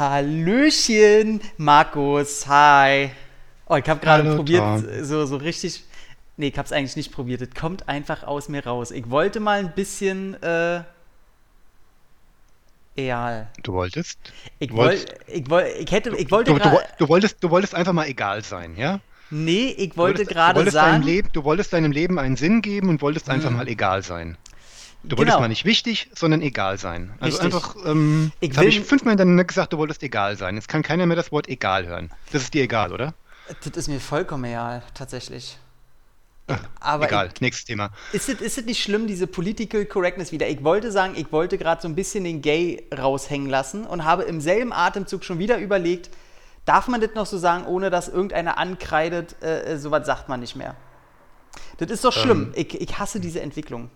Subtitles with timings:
[0.00, 3.10] Hallöchen, Markus, hi.
[3.66, 5.84] Oh, ich habe gerade probiert, so, so richtig.
[6.38, 7.42] Nee, ich habe es eigentlich nicht probiert.
[7.42, 8.92] Es kommt einfach aus mir raus.
[8.92, 10.42] Ich wollte mal ein bisschen.
[10.42, 10.84] Äh,
[12.96, 13.48] egal.
[13.62, 14.18] Du wolltest?
[14.58, 14.96] Ich, Du woll,
[15.26, 18.42] ich, woll, ich, hätte, ich wollte Du, du, du, wolltest, du wolltest einfach mal egal
[18.42, 19.00] sein, ja?
[19.28, 21.02] Nee, ich wollte gerade deinem sagen.
[21.02, 23.58] Leben, du wolltest deinem Leben einen Sinn geben und wolltest einfach Hm.
[23.58, 24.38] mal egal sein.
[25.02, 25.40] Du wolltest Genau.
[25.40, 27.14] mal nicht wichtig, sondern egal sein.
[27.20, 27.54] Also Richtig.
[27.54, 30.56] einfach, ähm, Ich habe ich fünfmal hintereinander gesagt, du wolltest egal sein.
[30.56, 32.10] Jetzt kann keiner mehr das Wort egal hören.
[32.32, 33.14] Das ist dir egal, oder?
[33.64, 35.58] Das ist mir vollkommen egal, tatsächlich.
[36.48, 37.90] Ah, Aber egal, nächstes Thema.
[38.12, 40.48] Ist es, ist nicht schlimm, diese Political Correctness wieder?
[40.48, 44.24] Ich wollte sagen, ich wollte gerade so ein bisschen den Gay raushängen lassen und habe
[44.24, 46.10] im selben Atemzug schon wieder überlegt,
[46.64, 50.40] darf man das noch so sagen, ohne dass irgendeiner ankreidet, äh, äh, sowas sagt man
[50.40, 50.76] nicht mehr.
[51.78, 52.52] Das ist doch schlimm.
[52.54, 52.66] Ähm.
[52.66, 53.90] Ich, ich hasse diese Entwicklung.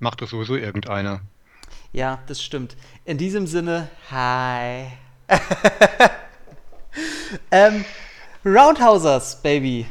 [0.00, 1.20] Macht doch sowieso irgendeiner.
[1.92, 2.74] Ja, das stimmt.
[3.04, 4.86] In diesem Sinne, hi.
[7.50, 7.84] ähm,
[8.44, 9.86] Roundhousers, Baby.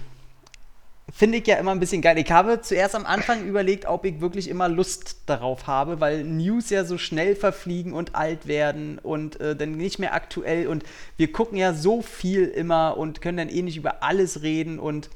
[1.14, 2.18] Finde ich ja immer ein bisschen geil.
[2.18, 6.72] Ich habe zuerst am Anfang überlegt, ob ich wirklich immer Lust darauf habe, weil News
[6.72, 10.84] ja so schnell verfliegen und alt werden und äh, dann nicht mehr aktuell und
[11.18, 15.10] wir gucken ja so viel immer und können dann eh nicht über alles reden und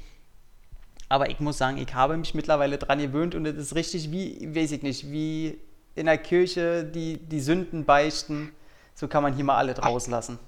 [1.13, 4.49] aber ich muss sagen, ich habe mich mittlerweile dran gewöhnt und es ist richtig wie,
[4.55, 5.59] weiß ich nicht, wie
[5.93, 8.49] in der Kirche die, die Sünden beichten.
[8.95, 10.39] So kann man hier mal alle rauslassen.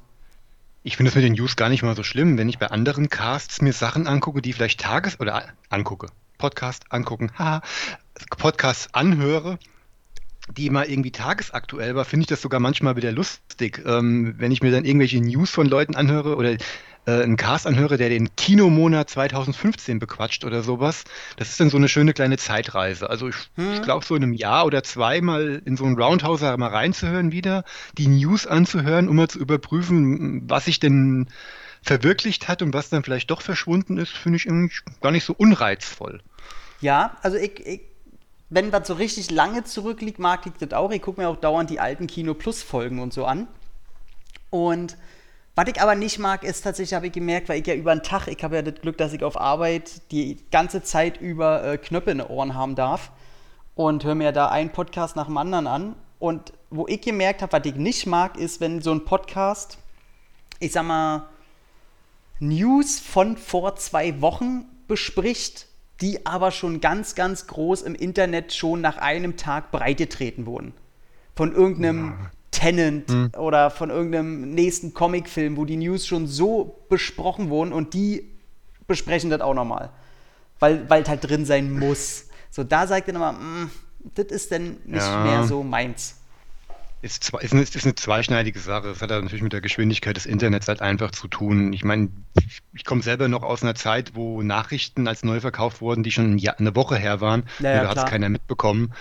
[0.81, 3.09] Ich finde es mit den News gar nicht mal so schlimm, wenn ich bei anderen
[3.09, 6.07] Casts mir Sachen angucke, die vielleicht Tages- oder angucke,
[6.39, 7.61] Podcast angucken, haha,
[8.35, 9.59] Podcasts anhöre,
[10.57, 13.83] die mal irgendwie tagesaktuell war, finde ich das sogar manchmal wieder lustig.
[13.85, 16.57] Ähm, wenn ich mir dann irgendwelche News von Leuten anhöre oder
[17.05, 21.03] äh, einen Cast anhöre, der den Kinomonat 2015 bequatscht oder sowas,
[21.37, 23.09] das ist dann so eine schöne kleine Zeitreise.
[23.09, 26.57] Also ich, ich glaube, so in einem Jahr oder zwei mal in so einen Roundhouser
[26.57, 27.63] mal reinzuhören wieder,
[27.97, 31.27] die News anzuhören, um mal zu überprüfen, was sich denn
[31.81, 35.33] verwirklicht hat und was dann vielleicht doch verschwunden ist, finde ich irgendwie gar nicht so
[35.37, 36.21] unreizvoll.
[36.81, 37.81] Ja, also ich, ich
[38.49, 40.91] wenn was so richtig lange zurückliegt, mag ich das auch.
[40.91, 43.47] Ich gucke mir auch dauernd die alten Kino Plus Folgen und so an.
[44.49, 44.97] Und
[45.55, 48.03] was ich aber nicht mag, ist tatsächlich, habe ich gemerkt, weil ich ja über den
[48.03, 51.77] Tag, ich habe ja das Glück, dass ich auf Arbeit die ganze Zeit über äh,
[51.77, 53.11] Knöpfe in den Ohren haben darf
[53.73, 55.95] und höre mir da einen Podcast nach dem anderen an.
[56.19, 59.77] Und wo ich gemerkt habe, was ich nicht mag, ist, wenn so ein Podcast,
[60.59, 61.29] ich sag mal,
[62.39, 65.67] News von vor zwei Wochen bespricht,
[66.01, 70.73] die aber schon ganz, ganz groß im Internet schon nach einem Tag breitgetreten wurden.
[71.33, 72.29] Von irgendeinem
[72.59, 78.23] Tenant oder von irgendeinem nächsten Comicfilm, wo die News schon so besprochen wurden und die
[78.87, 79.89] besprechen das auch nochmal.
[80.59, 82.29] Weil es halt drin sein muss.
[82.49, 83.69] So, da sagt dann immer, "Mm,
[84.15, 85.23] das ist denn nicht Ja.
[85.23, 86.15] mehr so meins.
[87.01, 88.87] Ist, ist, eine, ist eine zweischneidige Sache.
[88.89, 91.71] Es hat natürlich mit der Geschwindigkeit des Internets halt einfach zu tun.
[91.73, 95.81] Ich meine, ich, ich komme selber noch aus einer Zeit, wo Nachrichten als neu verkauft
[95.81, 97.43] wurden, die schon ein Jahr, eine Woche her waren.
[97.59, 98.93] Ja, ja, da hat es keiner mitbekommen,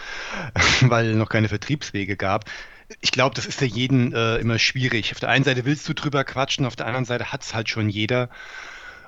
[0.83, 2.45] weil noch keine Vertriebswege gab.
[3.01, 5.13] Ich glaube, das ist für jeden äh, immer schwierig.
[5.13, 7.69] Auf der einen Seite willst du drüber quatschen, auf der anderen Seite hat es halt
[7.69, 8.29] schon jeder.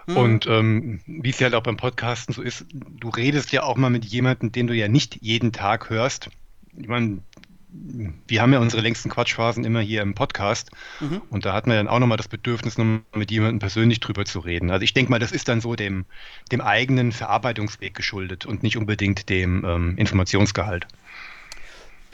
[0.07, 3.77] Und ähm, wie es ja halt auch beim Podcasten so ist, du redest ja auch
[3.77, 6.31] mal mit jemandem, den du ja nicht jeden Tag hörst.
[6.77, 7.19] Ich meine,
[8.27, 10.71] wir haben ja unsere längsten Quatschphasen immer hier im Podcast
[11.31, 14.39] und da hat man dann auch nochmal das Bedürfnis, nochmal mit jemandem persönlich drüber zu
[14.39, 14.71] reden.
[14.71, 16.05] Also ich denke mal, das ist dann so dem,
[16.53, 20.87] dem eigenen Verarbeitungsweg geschuldet und nicht unbedingt dem ähm, Informationsgehalt.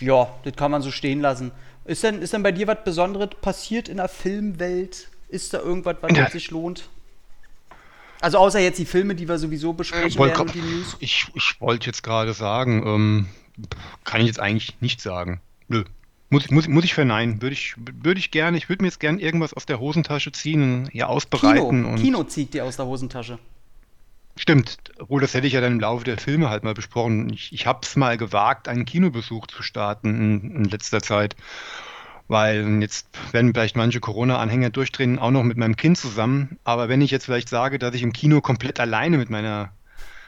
[0.02, 1.52] Ja, das kann man so stehen lassen.
[1.84, 5.08] Ist denn, ist denn bei dir was Besonderes passiert in der Filmwelt?
[5.28, 6.88] Ist da irgendwas, was der- sich lohnt?
[8.20, 10.96] Also außer jetzt die Filme, die wir sowieso besprechen Wollt- werden die News.
[11.00, 13.26] Ich, ich wollte jetzt gerade sagen, ähm,
[14.04, 15.40] kann ich jetzt eigentlich nicht sagen.
[15.68, 15.84] Nö.
[16.30, 17.42] Muss, muss, muss ich verneinen.
[17.42, 20.62] Würde ich, würde ich gerne, ich würde mir jetzt gerne irgendwas aus der Hosentasche ziehen
[20.62, 21.84] und hier Kino, ausbereiten.
[21.84, 23.38] und Kino zieht dir aus der Hosentasche.
[24.36, 27.30] Stimmt, obwohl das hätte ich ja dann im Laufe der Filme halt mal besprochen.
[27.32, 31.36] Ich, ich habe es mal gewagt, einen Kinobesuch zu starten in, in letzter Zeit.
[32.28, 36.58] Weil jetzt werden vielleicht manche Corona-Anhänger durchdrehen, auch noch mit meinem Kind zusammen.
[36.64, 39.72] Aber wenn ich jetzt vielleicht sage, dass ich im Kino komplett alleine mit meiner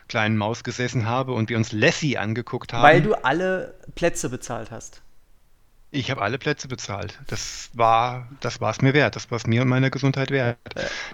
[0.09, 2.83] kleinen Maus gesessen habe und wir uns Lassie angeguckt haben.
[2.83, 5.03] Weil du alle Plätze bezahlt hast.
[5.95, 7.21] Ich habe alle Plätze bezahlt.
[7.29, 9.15] Das war, das war es mir wert.
[9.15, 10.59] Das war es mir und meiner Gesundheit wert.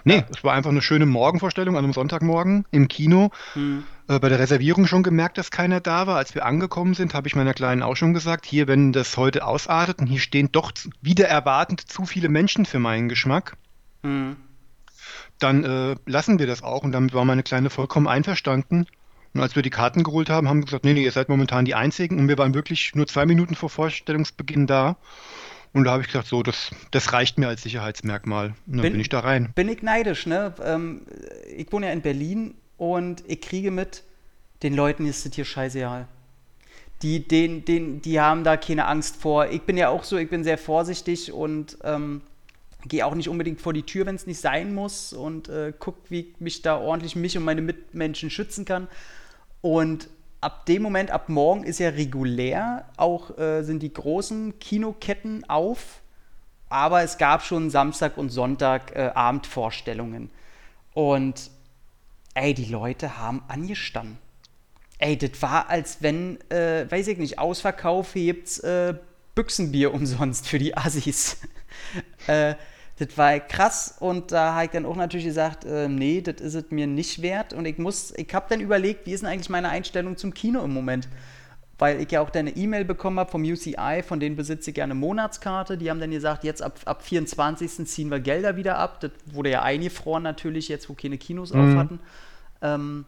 [0.05, 3.29] Nee, es war einfach eine schöne Morgenvorstellung an einem Sonntagmorgen im Kino.
[3.53, 3.83] Hm.
[4.07, 6.17] Äh, bei der Reservierung schon gemerkt, dass keiner da war.
[6.17, 9.45] Als wir angekommen sind, habe ich meiner Kleinen auch schon gesagt, hier, wenn das heute
[9.45, 13.57] ausartet und hier stehen doch wieder erwartend zu viele Menschen für meinen Geschmack,
[14.01, 14.35] Hm.
[15.37, 16.81] dann äh, lassen wir das auch.
[16.81, 18.87] Und damit war meine Kleine vollkommen einverstanden.
[19.33, 21.65] Und als wir die Karten geholt haben, haben wir gesagt, nee, nee, ihr seid momentan
[21.65, 22.19] die Einzigen.
[22.19, 24.97] Und wir waren wirklich nur zwei Minuten vor Vorstellungsbeginn da.
[25.73, 28.47] Und da habe ich gesagt, so, das, das reicht mir als Sicherheitsmerkmal.
[28.47, 29.51] Und dann bin, bin ich da rein.
[29.55, 30.53] Bin ich neidisch, ne?
[30.63, 31.03] Ähm,
[31.55, 34.03] ich wohne ja in Berlin und ich kriege mit,
[34.63, 36.07] den Leuten ist das hier scheißegal.
[37.03, 39.47] Die, den, den, die haben da keine Angst vor.
[39.47, 42.21] Ich bin ja auch so, ich bin sehr vorsichtig und ähm,
[42.85, 45.99] gehe auch nicht unbedingt vor die Tür, wenn es nicht sein muss und äh, gucke,
[46.09, 48.87] wie ich mich da ordentlich mich und meine Mitmenschen schützen kann.
[49.61, 50.09] Und
[50.41, 56.01] ab dem Moment, ab morgen ist ja regulär, auch äh, sind die großen Kinoketten auf,
[56.69, 60.31] aber es gab schon Samstag und Sonntag äh, Abendvorstellungen.
[60.93, 61.51] Und
[62.33, 64.17] ey, die Leute haben angestanden.
[64.97, 68.95] Ey, das war, als wenn, äh, weiß ich nicht, Ausverkauf hebt's äh,
[69.35, 71.37] Büchsenbier umsonst für die Assis.
[73.01, 76.53] das war krass und da habe ich dann auch natürlich gesagt, äh, nee, das ist
[76.53, 79.49] es mir nicht wert und ich muss, ich habe dann überlegt, wie ist denn eigentlich
[79.49, 81.09] meine Einstellung zum Kino im Moment?
[81.79, 84.93] Weil ich ja auch deine E-Mail bekommen habe vom UCI, von denen besitze ich gerne
[84.93, 85.79] Monatskarte.
[85.79, 87.87] Die haben dann gesagt, jetzt ab, ab 24.
[87.87, 88.99] ziehen wir Gelder wieder ab.
[88.99, 91.59] Das wurde ja eingefroren natürlich, jetzt wo keine Kinos mhm.
[91.71, 91.99] auf hatten.
[92.61, 93.05] Ähm,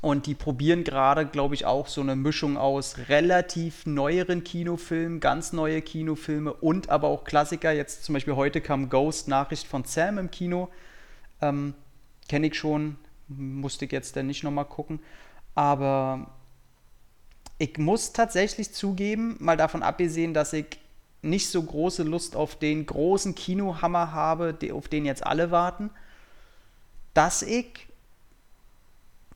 [0.00, 5.52] und die probieren gerade, glaube ich, auch so eine Mischung aus relativ neueren Kinofilmen, ganz
[5.52, 7.72] neue Kinofilme und aber auch Klassiker.
[7.72, 10.68] Jetzt zum Beispiel heute kam Ghost, Nachricht von Sam im Kino.
[11.40, 11.74] Ähm,
[12.28, 12.96] Kenne ich schon,
[13.28, 15.00] musste ich jetzt dann nicht nochmal gucken.
[15.54, 16.30] Aber
[17.58, 20.78] ich muss tatsächlich zugeben, mal davon abgesehen, dass ich
[21.22, 25.90] nicht so große Lust auf den großen Kinohammer habe, auf den jetzt alle warten,
[27.14, 27.86] dass ich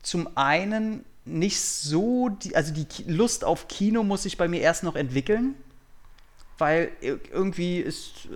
[0.01, 4.83] zum einen nicht so, die, also die Lust auf Kino muss sich bei mir erst
[4.83, 5.55] noch entwickeln,
[6.57, 8.27] weil irgendwie ist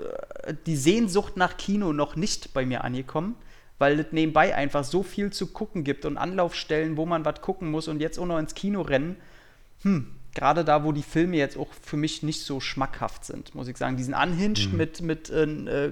[0.44, 3.36] äh, die Sehnsucht nach Kino noch nicht bei mir angekommen,
[3.78, 7.72] weil es nebenbei einfach so viel zu gucken gibt und Anlaufstellen, wo man was gucken
[7.72, 9.18] muss und jetzt auch noch ins Kino rennen.
[9.82, 13.68] Hm, gerade da, wo die Filme jetzt auch für mich nicht so schmackhaft sind, muss
[13.68, 13.98] ich sagen.
[13.98, 14.78] Diesen Unhinged mhm.
[14.78, 15.92] mit, mit äh,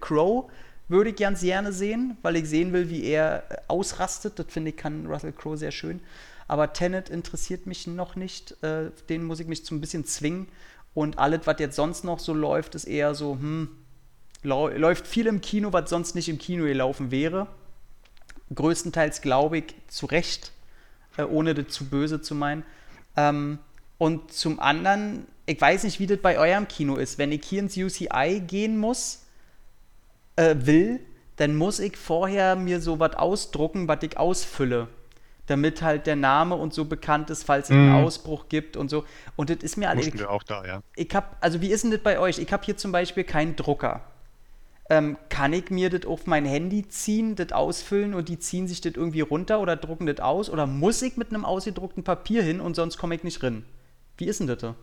[0.00, 0.50] Crow
[0.88, 4.38] würde ich ganz gerne sehen, weil ich sehen will, wie er äh, ausrastet.
[4.38, 6.00] Das finde ich, kann Russell Crowe sehr schön.
[6.46, 8.62] Aber Tenet interessiert mich noch nicht.
[8.62, 10.48] Äh, den muss ich mich so ein bisschen zwingen.
[10.92, 13.68] Und alles, was jetzt sonst noch so läuft, ist eher so, hm,
[14.42, 17.48] läuft viel im Kino, was sonst nicht im Kino gelaufen wäre.
[18.54, 20.52] Größtenteils glaube ich zu Recht,
[21.16, 22.62] äh, ohne das zu böse zu meinen.
[23.16, 23.58] Ähm,
[23.96, 27.16] und zum anderen, ich weiß nicht, wie das bei eurem Kino ist.
[27.16, 29.23] Wenn ich hier ins UCI gehen muss,
[30.36, 31.00] äh, will,
[31.36, 34.88] dann muss ich vorher mir so was ausdrucken, was ich ausfülle.
[35.46, 38.04] Damit halt der Name und so bekannt ist, falls es einen mhm.
[38.04, 39.04] Ausbruch gibt und so.
[39.36, 40.12] Und das ist mir alles.
[40.14, 40.82] wir auch da, ja.
[40.96, 42.38] Ich hab, also wie ist denn das bei euch?
[42.38, 44.00] Ich habe hier zum Beispiel keinen Drucker.
[44.88, 48.80] Ähm, kann ich mir das auf mein Handy ziehen, das ausfüllen und die ziehen sich
[48.80, 50.48] das irgendwie runter oder drucken das aus?
[50.48, 53.64] Oder muss ich mit einem ausgedruckten Papier hin und sonst komme ich nicht rein?
[54.16, 54.74] Wie ist denn das?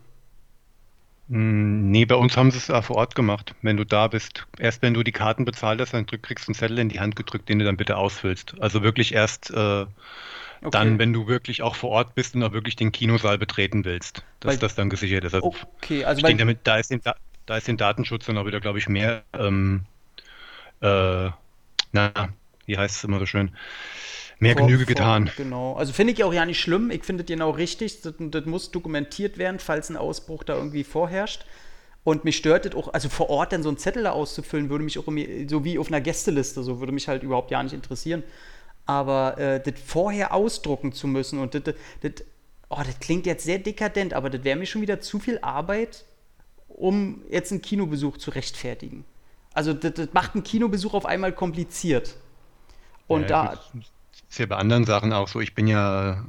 [1.28, 3.54] Hm, nee, bei uns haben sie es vor Ort gemacht.
[3.62, 6.54] Wenn du da bist, erst wenn du die Karten bezahlt hast, dann kriegst du einen
[6.54, 8.60] Zettel in die Hand gedrückt, den du dann bitte ausfüllst.
[8.60, 9.88] Also wirklich erst äh, okay.
[10.70, 14.24] dann, wenn du wirklich auch vor Ort bist und auch wirklich den Kinosaal betreten willst,
[14.40, 15.34] dass weil, das dann gesichert ist.
[15.34, 17.00] Also, okay, also ich denke, damit, da ist, den,
[17.46, 19.86] da ist den Datenschutz dann auch wieder, glaube ich, mehr, ähm,
[20.80, 21.30] äh,
[21.92, 22.12] na,
[22.66, 23.56] wie heißt es immer so schön,
[24.42, 25.28] Mehr vor, Genüge getan.
[25.28, 25.74] Vor, genau.
[25.74, 26.90] Also finde ich auch ja nicht schlimm.
[26.90, 28.00] Ich finde es genau richtig.
[28.02, 31.46] Das, das, muss dokumentiert werden, falls ein Ausbruch da irgendwie vorherrscht.
[32.02, 34.82] Und mich stört es auch, also vor Ort dann so einen Zettel da auszufüllen, würde
[34.82, 35.04] mich auch
[35.48, 38.24] so wie auf einer Gästeliste, so würde mich halt überhaupt ja nicht interessieren.
[38.84, 42.12] Aber äh, das vorher ausdrucken zu müssen und das, das,
[42.68, 46.04] oh, das klingt jetzt sehr dekadent, aber das wäre mir schon wieder zu viel Arbeit,
[46.66, 49.04] um jetzt einen Kinobesuch zu rechtfertigen.
[49.54, 52.16] Also das, das macht einen Kinobesuch auf einmal kompliziert.
[53.06, 53.60] Und ja, da
[54.32, 55.40] ist ja bei anderen Sachen auch so.
[55.40, 56.24] Ich bin ja,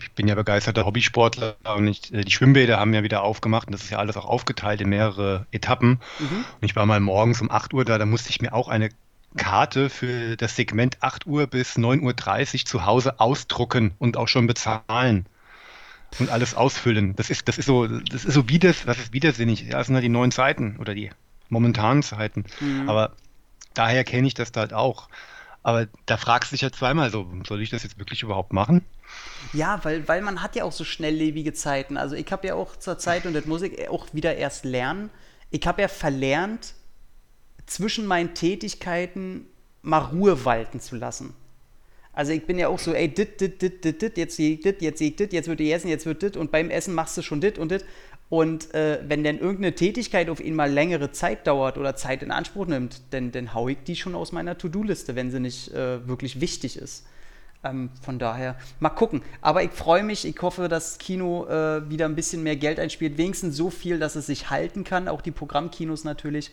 [0.00, 3.72] ich bin ja begeisterter Hobbysportler und ich, äh, die Schwimmbäder haben ja wieder aufgemacht und
[3.72, 6.00] das ist ja alles auch aufgeteilt in mehrere Etappen.
[6.18, 6.44] Mhm.
[6.60, 8.88] Und ich war mal morgens um 8 Uhr da, da musste ich mir auch eine
[9.36, 14.48] Karte für das Segment 8 Uhr bis 9.30 Uhr zu Hause ausdrucken und auch schon
[14.48, 15.26] bezahlen
[16.18, 17.14] und alles ausfüllen.
[17.14, 19.62] Das ist, das ist so, das ist so widers, das ist widersinnig.
[19.62, 21.10] Ja, das sind halt die neuen Zeiten oder die
[21.48, 22.44] momentanen Zeiten.
[22.58, 22.88] Mhm.
[22.88, 23.12] Aber
[23.74, 25.08] daher kenne ich das da halt auch.
[25.66, 28.84] Aber da fragst du dich ja zweimal so, soll ich das jetzt wirklich überhaupt machen?
[29.52, 31.96] Ja, weil, weil man hat ja auch so schnelllebige Zeiten.
[31.96, 35.10] Also ich habe ja auch zur Zeit, und das muss ich auch wieder erst lernen,
[35.50, 36.74] ich habe ja verlernt,
[37.66, 39.46] zwischen meinen Tätigkeiten
[39.82, 41.34] mal Ruhe walten zu lassen.
[42.12, 44.60] Also ich bin ja auch so, ey, dit, dit, dit, dit, dit, jetzt sehe ich
[44.60, 46.94] dit, jetzt sehe ich dit, jetzt wird die essen, jetzt wird dit und beim Essen
[46.94, 47.84] machst du schon dit und dit.
[48.28, 52.32] Und äh, wenn dann irgendeine Tätigkeit auf ihn mal längere Zeit dauert oder Zeit in
[52.32, 56.06] Anspruch nimmt, dann, dann hau ich die schon aus meiner To-Do-Liste, wenn sie nicht äh,
[56.08, 57.06] wirklich wichtig ist.
[57.62, 59.22] Ähm, von daher, mal gucken.
[59.40, 62.80] Aber ich freue mich, ich hoffe, dass das Kino äh, wieder ein bisschen mehr Geld
[62.80, 63.16] einspielt.
[63.16, 65.06] Wenigstens so viel, dass es sich halten kann.
[65.06, 66.52] Auch die Programmkinos natürlich.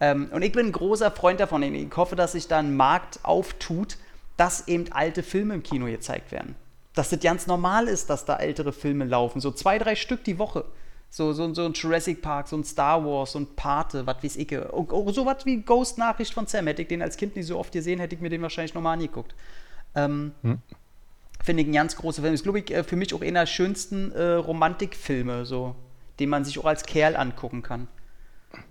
[0.00, 1.62] Ähm, und ich bin ein großer Freund davon.
[1.62, 3.96] Ich hoffe, dass sich da ein Markt auftut,
[4.36, 6.56] dass eben alte Filme im Kino gezeigt werden.
[6.94, 9.40] Dass das ganz normal ist, dass da ältere Filme laufen.
[9.40, 10.64] So zwei, drei Stück die Woche.
[11.14, 14.36] So, so, so ein Jurassic Park, so ein Star Wars, so ein Pate, was weiß
[14.36, 14.50] ich.
[14.72, 16.66] Oh, oh, so was wie Ghost Nachricht von Sam.
[16.66, 18.94] Hätte ich den als Kind nicht so oft gesehen, hätte ich mir den wahrscheinlich nochmal
[18.94, 19.34] angeguckt.
[19.94, 20.60] Ähm, hm.
[21.44, 22.32] Finde ich ein ganz großer Film.
[22.32, 25.76] Ist, glaube ich, äh, für mich auch einer der schönsten äh, Romantikfilme, so,
[26.18, 27.88] den man sich auch als Kerl angucken kann.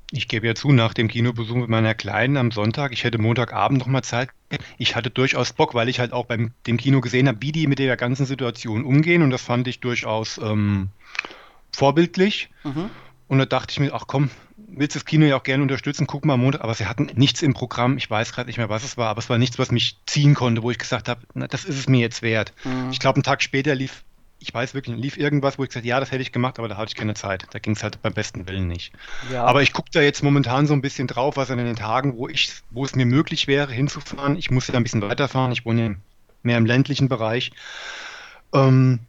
[0.09, 3.77] Ich gebe ja zu, nach dem Kinobesuch mit meiner Kleinen am Sonntag, ich hätte Montagabend
[3.77, 4.29] noch mal Zeit.
[4.79, 7.67] Ich hatte durchaus Bock, weil ich halt auch beim dem Kino gesehen habe, wie die
[7.67, 10.89] mit der ganzen Situation umgehen und das fand ich durchaus ähm,
[11.71, 12.49] vorbildlich.
[12.63, 12.89] Mhm.
[13.27, 14.29] Und da dachte ich mir, ach komm,
[14.73, 17.41] willst das Kino ja auch gerne unterstützen, guck mal am Montag, aber sie hatten nichts
[17.41, 19.71] im Programm, ich weiß gerade nicht mehr, was es war, aber es war nichts, was
[19.71, 22.53] mich ziehen konnte, wo ich gesagt habe, na, das ist es mir jetzt wert.
[22.63, 22.89] Mhm.
[22.91, 24.03] Ich glaube, einen Tag später lief,
[24.39, 26.67] ich weiß wirklich, lief irgendwas, wo ich gesagt habe, ja, das hätte ich gemacht, aber
[26.67, 27.45] da hatte ich keine Zeit.
[27.51, 28.91] Da ging es halt beim besten Willen nicht.
[29.31, 29.45] Ja.
[29.45, 32.27] Aber ich gucke da jetzt momentan so ein bisschen drauf, was an den Tagen, wo
[32.27, 34.35] ich, wo es mir möglich wäre, hinzufahren.
[34.37, 35.97] Ich muss ja ein bisschen weiterfahren, ich wohne
[36.41, 37.51] mehr im ländlichen Bereich.
[38.51, 38.99] Ähm,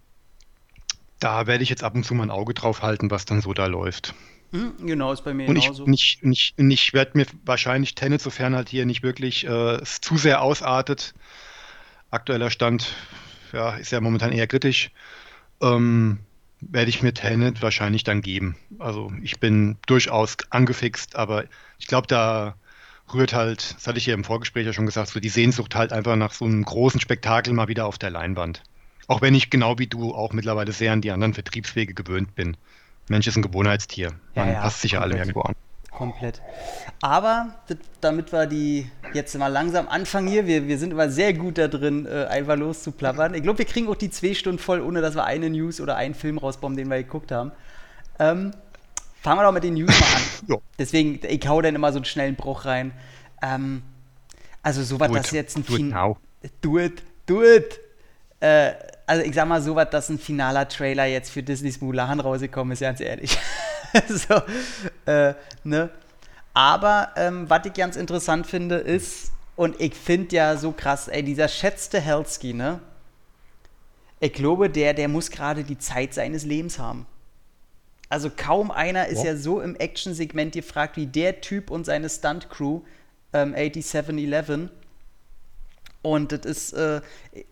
[1.23, 3.53] da werde ich jetzt ab und zu mal ein Auge drauf halten, was dann so
[3.53, 4.15] da läuft.
[4.51, 5.85] Hm, genau, ist bei mir und genauso.
[5.85, 10.17] Ich, nicht, nicht, ich werde mir wahrscheinlich Tenet, sofern halt hier nicht wirklich äh, zu
[10.19, 11.15] sehr ausartet.
[12.11, 12.95] Aktueller Stand
[13.53, 14.91] ja, ist ja momentan eher kritisch.
[15.63, 16.19] Ähm,
[16.61, 18.57] werde ich mir Tenet wahrscheinlich dann geben.
[18.79, 21.45] Also ich bin durchaus angefixt, aber
[21.79, 22.57] ich glaube, da
[23.13, 25.93] rührt halt, das hatte ich ja im Vorgespräch ja schon gesagt, so die Sehnsucht halt
[25.93, 28.63] einfach nach so einem großen Spektakel mal wieder auf der Leinwand.
[29.13, 32.57] Auch wenn ich genau wie du auch mittlerweile sehr an die anderen Vertriebswege gewöhnt bin.
[33.09, 34.13] Mensch ist ein Gewohnheitstier.
[34.35, 35.55] Man ja, ja, passt sich ja alle irgendwo an.
[35.91, 36.41] Komplett.
[37.03, 37.55] Aber
[38.01, 41.69] damit wir die jetzt mal langsam anfangen hier, wir, wir sind immer sehr gut da
[41.69, 43.35] drin, äh, einfach loszuplappern.
[43.35, 45.97] Ich glaube, wir kriegen auch die zwei Stunden voll, ohne dass wir eine News oder
[45.97, 47.53] einen Film rausbauen, den wir geguckt haben.
[48.19, 48.53] Ähm,
[49.21, 50.23] fangen wir doch mit den News mal an.
[50.49, 50.57] ja.
[50.79, 52.93] Deswegen, ich hau dann immer so einen schnellen Bruch rein.
[53.43, 53.83] Ähm,
[54.63, 56.17] also, so was, das jetzt ein Do it now.
[56.63, 57.79] Do it, do it.
[58.41, 58.73] Äh,
[59.07, 62.73] also ich sag mal so was, dass ein finaler Trailer jetzt für Disneys Mulan rausgekommen
[62.73, 63.37] ist, ganz ehrlich.
[64.09, 64.43] so,
[65.11, 65.91] äh, ne?
[66.55, 71.23] Aber ähm, was ich ganz interessant finde, ist, und ich finde ja so krass, ey,
[71.23, 72.81] dieser schätzte Helsky, ne?
[74.21, 77.07] Ich glaube, der, der muss gerade die Zeit seines Lebens haben.
[78.09, 82.09] Also kaum einer ist ja, ja so im Action-Segment gefragt wie der Typ und seine
[82.09, 82.83] Stunt-Crew,
[83.33, 84.71] ähm, 8711
[86.03, 87.01] und das ist äh,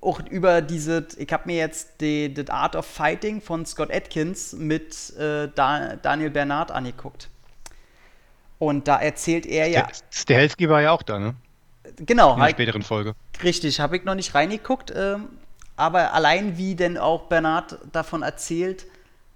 [0.00, 4.52] auch über diese, ich habe mir jetzt die, The Art of Fighting von Scott Atkins
[4.52, 7.28] mit äh, da, Daniel Bernard angeguckt.
[8.58, 9.88] Und da erzählt er ja.
[10.10, 11.34] Stahelski war ja auch da, ne?
[11.96, 12.34] Genau.
[12.34, 13.14] In der späteren Folge.
[13.42, 14.90] Richtig, habe ich noch nicht reingeguckt.
[14.90, 15.16] Äh,
[15.76, 18.84] aber allein wie denn auch Bernard davon erzählt,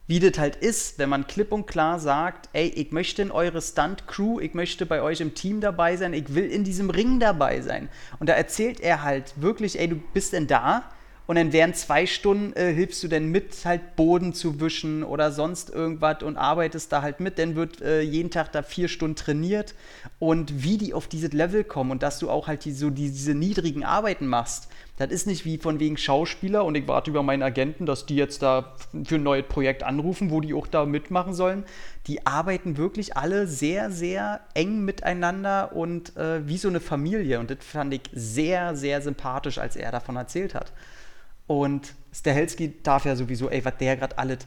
[0.07, 3.63] wie das halt ist, wenn man klipp und klar sagt, ey, ich möchte in eure
[3.63, 7.63] Stunt-Crew, ich möchte bei euch im Team dabei sein, ich will in diesem Ring dabei
[7.63, 7.89] sein.
[8.21, 10.85] Und da erzählt er halt wirklich, ey, du bist denn da?
[11.27, 15.33] Und dann während zwei Stunden äh, hilfst du denn mit, halt Boden zu wischen oder
[15.33, 17.39] sonst irgendwas und arbeitest da halt mit.
[17.39, 19.75] Dann wird äh, jeden Tag da vier Stunden trainiert.
[20.19, 23.11] Und wie die auf dieses Level kommen und dass du auch halt die, so die,
[23.11, 27.25] diese niedrigen Arbeiten machst, das ist nicht wie von wegen Schauspieler und ich warte über
[27.25, 30.87] meinen Agenten, dass die jetzt da für ein neues Projekt anrufen, wo die auch da
[30.87, 31.65] mitmachen sollen.
[32.07, 37.41] Die arbeiten wirklich alle sehr, sehr eng miteinander und äh, wie so eine Familie.
[37.41, 40.71] Und das fand ich sehr, sehr sympathisch, als er davon erzählt hat.
[41.47, 44.39] Und Stahelski darf ja sowieso, ey, was der gerade alles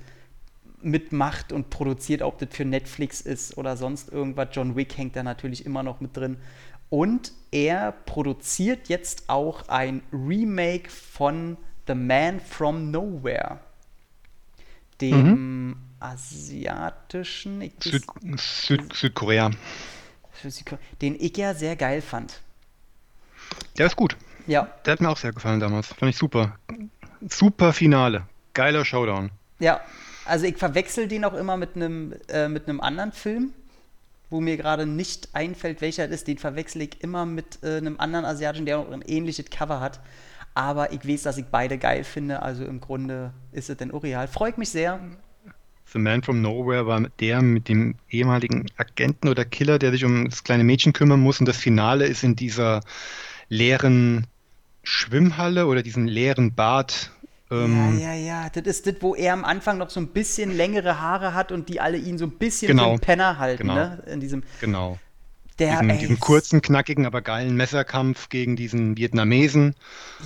[0.82, 4.50] mitmacht und produziert, ob das für Netflix ist oder sonst irgendwas.
[4.52, 6.38] John Wick hängt da natürlich immer noch mit drin.
[6.90, 13.60] Und er produziert jetzt auch ein Remake von The Man from Nowhere,
[15.02, 15.76] dem mhm.
[16.00, 18.06] asiatischen Süd,
[18.38, 19.52] Süd, Südkorea,
[21.02, 22.42] den ich ja sehr geil fand.
[23.78, 24.16] Der ist gut.
[24.48, 24.68] Ja.
[24.86, 25.88] Der hat mir auch sehr gefallen damals.
[25.88, 26.58] Fand ich super.
[27.30, 28.24] Super Finale.
[28.54, 29.30] Geiler Showdown.
[29.60, 29.82] Ja,
[30.26, 33.54] also ich verwechsel den auch immer mit einem äh, mit einem anderen Film
[34.30, 38.00] wo mir gerade nicht einfällt, welcher das ist, den verwechsel ich immer mit äh, einem
[38.00, 40.00] anderen Asiatischen, der auch ein ähnliches Cover hat.
[40.54, 44.28] Aber ich weiß, dass ich beide geil finde, also im Grunde ist es denn Urial.
[44.28, 45.00] Freut mich sehr.
[45.94, 50.30] The Man from Nowhere war der mit dem ehemaligen Agenten oder Killer, der sich um
[50.30, 51.40] das kleine Mädchen kümmern muss.
[51.40, 52.82] Und das Finale ist in dieser
[53.48, 54.28] leeren
[54.88, 57.12] Schwimmhalle oder diesem leeren Bad
[57.50, 58.50] ähm, ja, ja, ja.
[58.50, 61.70] Das ist das, wo er am Anfang noch so ein bisschen längere Haare hat und
[61.70, 64.04] die alle ihn so ein bisschen genau, für Penner halten, genau, ne?
[64.08, 64.44] In diesem.
[64.60, 65.00] Genau.
[65.60, 69.74] Der, diesen, ey, diesen kurzen, knackigen, aber geilen Messerkampf gegen diesen Vietnamesen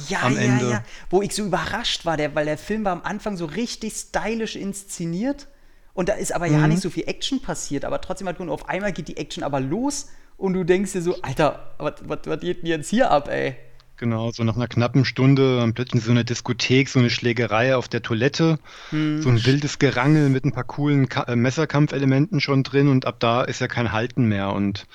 [0.10, 0.70] Ja, am ja, Ende.
[0.72, 0.84] ja.
[1.10, 4.56] Wo ich so überrascht war, der, weil der Film war am Anfang so richtig stylisch
[4.56, 5.48] inszeniert.
[5.94, 6.70] Und da ist aber ja Mhm.
[6.70, 7.86] nicht so viel Action passiert.
[7.86, 10.08] Aber trotzdem hat und auf einmal geht die Action aber los.
[10.38, 13.56] Und du denkst dir so, Alter, was, was, was geht denn jetzt hier ab, ey?
[14.02, 18.02] Genau, so nach einer knappen Stunde plötzlich so eine Diskothek, so eine Schlägerei auf der
[18.02, 18.58] Toilette,
[18.90, 19.22] Hm.
[19.22, 23.18] so ein wildes Gerangel mit ein paar coolen Ka äh, Messerkampfelementen schon drin und ab
[23.20, 24.88] da ist ja kein Halten mehr und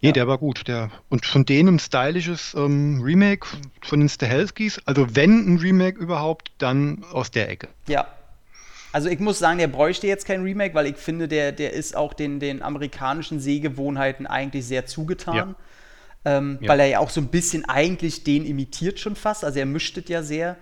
[0.00, 0.12] nee, Ja.
[0.12, 0.68] der war gut.
[0.68, 3.48] Der, und von denen ein stylisches ähm, Remake
[3.82, 7.66] von den Stahelskis, also wenn ein Remake überhaupt, dann aus der Ecke.
[7.88, 8.06] Ja.
[8.92, 11.96] Also ich muss sagen, der bräuchte jetzt kein Remake, weil ich finde, der, der ist
[11.96, 15.56] auch den, den amerikanischen Sehgewohnheiten eigentlich sehr zugetan.
[16.24, 16.68] Ähm, Ja.
[16.70, 19.44] Weil er ja auch so ein bisschen eigentlich den imitiert schon fast.
[19.44, 20.56] Also er mischt es ja sehr.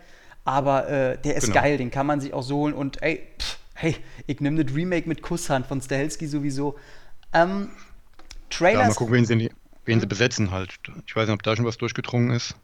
[0.45, 1.61] Aber äh, der ist Genau.
[1.61, 2.75] geil, den kann man sich auch so holen.
[2.75, 6.77] Und ey, pff, hey, ich nehme das Remake mit Kusshand von Stahelski sowieso.
[7.33, 7.79] Ähm, Ja,
[8.51, 8.89] Trailers.
[8.89, 9.51] mal gucken, wen sie,
[9.85, 10.75] wen sie besetzen halt.
[11.07, 12.55] Ich weiß nicht, ob da schon was durchgedrungen ist.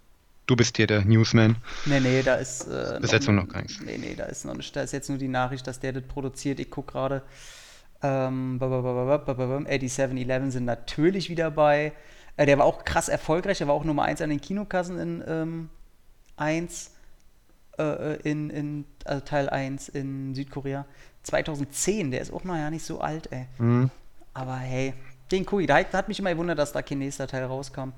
[0.47, 1.57] Du bist hier der Newsman.
[1.87, 2.67] Nee, nee, da ist.
[2.67, 3.81] Äh, Besetzung noch gar nichts.
[3.81, 4.75] Nee, nee, da ist noch nicht.
[4.75, 6.59] Da ist jetzt nur die Nachricht, dass der das produziert.
[6.59, 7.23] Ich gucke gerade.
[8.03, 11.93] Ähm, 8711 sind natürlich wieder bei.
[12.39, 13.59] Äh, der war auch krass erfolgreich.
[13.59, 15.69] Der war auch Nummer 1 an den Kinokassen in ähm,
[16.37, 16.93] 1.
[17.79, 20.87] Äh, in, in also Teil 1 in Südkorea.
[21.25, 23.47] 2010, der ist auch noch ja nicht so alt, ey.
[23.59, 23.91] Mhm.
[24.33, 24.95] Aber hey,
[25.31, 25.67] den ich.
[25.67, 27.91] Da hat, da hat mich immer gewundert, dass da kein nächster Teil rauskam.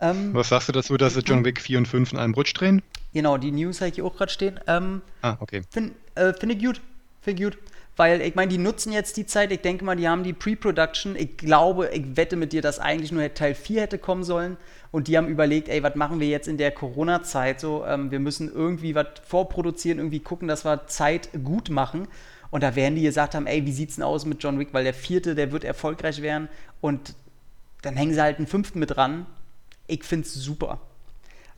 [0.00, 2.54] Ähm, Was sagst du dazu, dass sie John Wick 4 und 5 in einem Rutsch
[2.54, 2.82] drehen?
[3.12, 4.60] genau, die News habe ich hier auch gerade stehen.
[4.66, 5.62] Ähm, Ah, okay.
[5.70, 6.80] Finde äh, find ich gut.
[7.20, 7.58] Finde ich gut.
[7.98, 9.50] Weil, ich meine, die nutzen jetzt die Zeit.
[9.50, 11.16] Ich denke mal, die haben die Pre-Production.
[11.16, 14.56] Ich glaube, ich wette mit dir, dass eigentlich nur Teil 4 hätte kommen sollen.
[14.92, 17.84] Und die haben überlegt, ey, was machen wir jetzt in der Corona-Zeit so?
[17.84, 22.06] Ähm, wir müssen irgendwie was vorproduzieren, irgendwie gucken, dass wir Zeit gut machen.
[22.52, 24.68] Und da werden die gesagt haben, ey, wie sieht's denn aus mit John Wick?
[24.70, 26.48] Weil der vierte, der wird erfolgreich werden.
[26.80, 27.16] Und
[27.82, 29.26] dann hängen sie halt einen fünften mit dran.
[29.88, 30.80] Ich finde es super.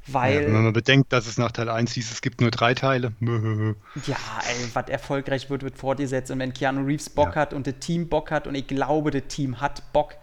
[0.06, 0.34] Weil.
[0.34, 3.12] Ja, wenn man bedenkt, dass es nach Teil 1 hieß, es gibt nur drei Teile.
[4.06, 4.16] Ja,
[4.48, 6.30] ey, was erfolgreich wird, wird fortgesetzt.
[6.30, 7.42] Und wenn Keanu Reeves Bock Ja.
[7.42, 10.14] hat und das Team Bock hat, und ich glaube, das Team hat Bock,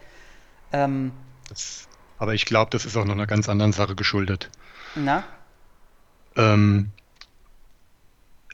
[0.72, 1.12] ähm,
[1.48, 4.50] Das, aber ich glaube, das ist auch noch einer ganz anderen Sache geschuldet.
[4.94, 5.24] na,
[6.36, 6.92] Ähm,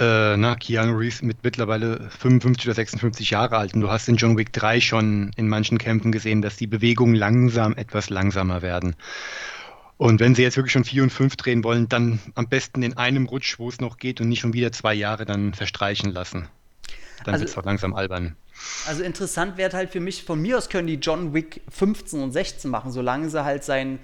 [0.01, 4.17] äh, na, Keanu Reeves mit mittlerweile 55 oder 56 Jahre alt und du hast in
[4.17, 8.97] John Wick 3 schon in manchen Kämpfen gesehen, dass die Bewegungen langsam etwas langsamer werden.
[9.97, 12.97] Und wenn sie jetzt wirklich schon 4 und 5 drehen wollen, dann am besten in
[12.97, 16.49] einem Rutsch, wo es noch geht und nicht schon wieder zwei Jahre dann verstreichen lassen.
[17.25, 18.37] Dann Also- wird es auch langsam albern.
[18.87, 22.33] also interessant wäre halt für mich, von mir aus können die John Wick 15 und
[22.33, 23.99] 16 machen, solange sie halt sein,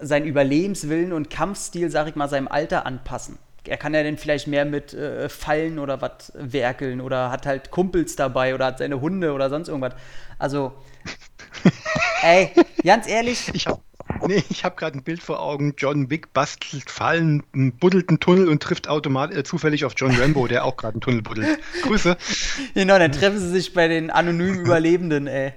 [0.00, 3.38] sein Überlebenswillen und Kampfstil, sag ich mal, seinem Alter anpassen.
[3.64, 7.70] Er kann ja dann vielleicht mehr mit äh, Fallen oder was werkeln oder hat halt
[7.70, 9.94] Kumpels dabei oder hat seine Hunde oder sonst irgendwas.
[10.38, 10.72] Also,
[12.22, 12.50] ey,
[12.84, 13.80] ganz ehrlich, Ich habe
[14.26, 15.74] nee, ich hab gerade ein Bild vor Augen.
[15.76, 17.42] John Wick bastelt Fallen,
[17.80, 21.00] buddelt einen Tunnel und trifft automatisch äh, zufällig auf John Rambo, der auch gerade einen
[21.00, 21.58] Tunnel buddelt.
[21.82, 22.16] Grüße.
[22.74, 25.52] genau, dann treffen sie sich bei den anonymen Überlebenden, ey.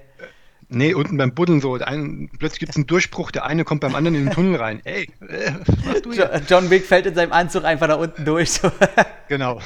[0.72, 1.74] Nee, unten beim Buddeln so.
[1.74, 4.82] Ein, plötzlich gibt es einen Durchbruch, der eine kommt beim anderen in den Tunnel rein.
[4.84, 6.42] Ey, äh, was machst du hier?
[6.48, 8.52] John Wick fällt in seinem Anzug einfach da unten durch.
[8.52, 8.72] So.
[9.28, 9.60] Genau.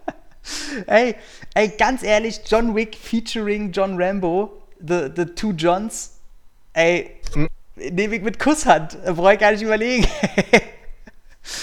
[0.86, 1.14] ey,
[1.54, 6.20] ey, ganz ehrlich, John Wick featuring John Rambo, the, the two Johns,
[6.72, 7.17] ey.
[7.90, 8.98] Nehme ich mit Kusshand.
[9.04, 10.06] Da brauche ich gar nicht überlegen.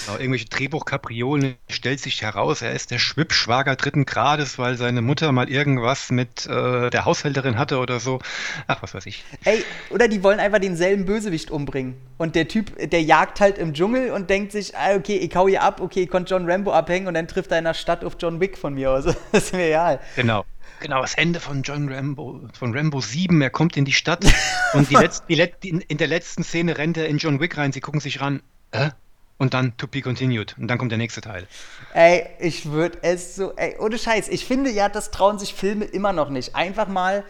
[0.06, 0.18] genau.
[0.18, 5.48] Irgendwelche Drehbuchkapriolen stellt sich heraus, er ist der Schwippschwager dritten Grades, weil seine Mutter mal
[5.48, 8.20] irgendwas mit äh, der Haushälterin hatte oder so.
[8.66, 9.24] Ach, was weiß ich.
[9.44, 11.96] ey, oder die wollen einfach denselben Bösewicht umbringen.
[12.18, 15.48] Und der Typ, der jagt halt im Dschungel und denkt sich, ah, okay, ich hau
[15.48, 18.04] hier ab, okay, ich konnte John Rambo abhängen und dann trifft er in der Stadt
[18.04, 19.04] auf John Wick von mir aus.
[19.32, 20.00] Das ist mir egal.
[20.14, 20.44] Genau.
[20.80, 24.24] Genau, das Ende von John Rambo, von Rambo 7, er kommt in die Stadt
[24.74, 27.56] und die Letz-, die Let-, die, in der letzten Szene rennt er in John Wick
[27.56, 28.90] rein, sie gucken sich ran, äh?
[29.38, 30.56] Und dann to be continued.
[30.58, 31.46] Und dann kommt der nächste Teil.
[31.92, 34.28] Ey, ich würde es so, ey, ohne Scheiß.
[34.28, 36.56] Ich finde ja, das trauen sich Filme immer noch nicht.
[36.56, 37.22] Einfach mal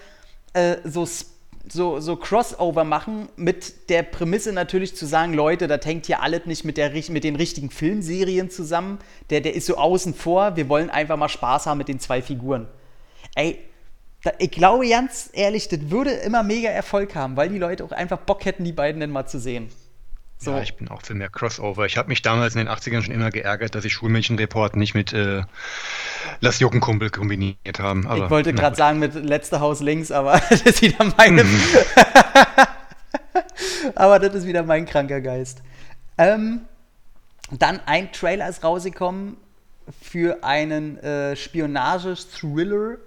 [0.53, 1.09] äh, so,
[1.69, 6.47] so, so Crossover machen mit der Prämisse natürlich zu sagen, Leute, das hängt hier alles
[6.47, 8.99] nicht mit, der, mit den richtigen Filmserien zusammen.
[9.31, 10.55] Der, der ist so außen vor.
[10.55, 12.69] Wir wollen einfach mal Spaß haben mit den zwei Figuren.
[13.37, 13.61] Ey,
[14.25, 17.93] da, ich glaube ganz ehrlich, das würde immer mega Erfolg haben, weil die Leute auch
[17.93, 19.71] einfach Bock hätten, die beiden dann mal zu sehen.
[20.39, 20.51] So.
[20.51, 21.87] Ja, ich bin auch für mehr Crossover.
[21.87, 25.13] Ich habe mich damals in den 80ern schon immer geärgert, dass ich Schulmädchenreport nicht mit
[25.13, 25.43] äh,
[26.41, 28.07] Lass Juckenkumpel kombiniert haben.
[28.07, 31.45] Aber, Ich wollte gerade sagen mit letzte Haus links, aber das ist wieder meine.
[33.95, 35.63] aber das ist wieder mein kranker Geist.
[36.19, 36.63] Ähm,
[37.51, 39.39] dann ein Trailer ist rausgekommen
[40.03, 42.99] für einen äh, Spionage-Thriller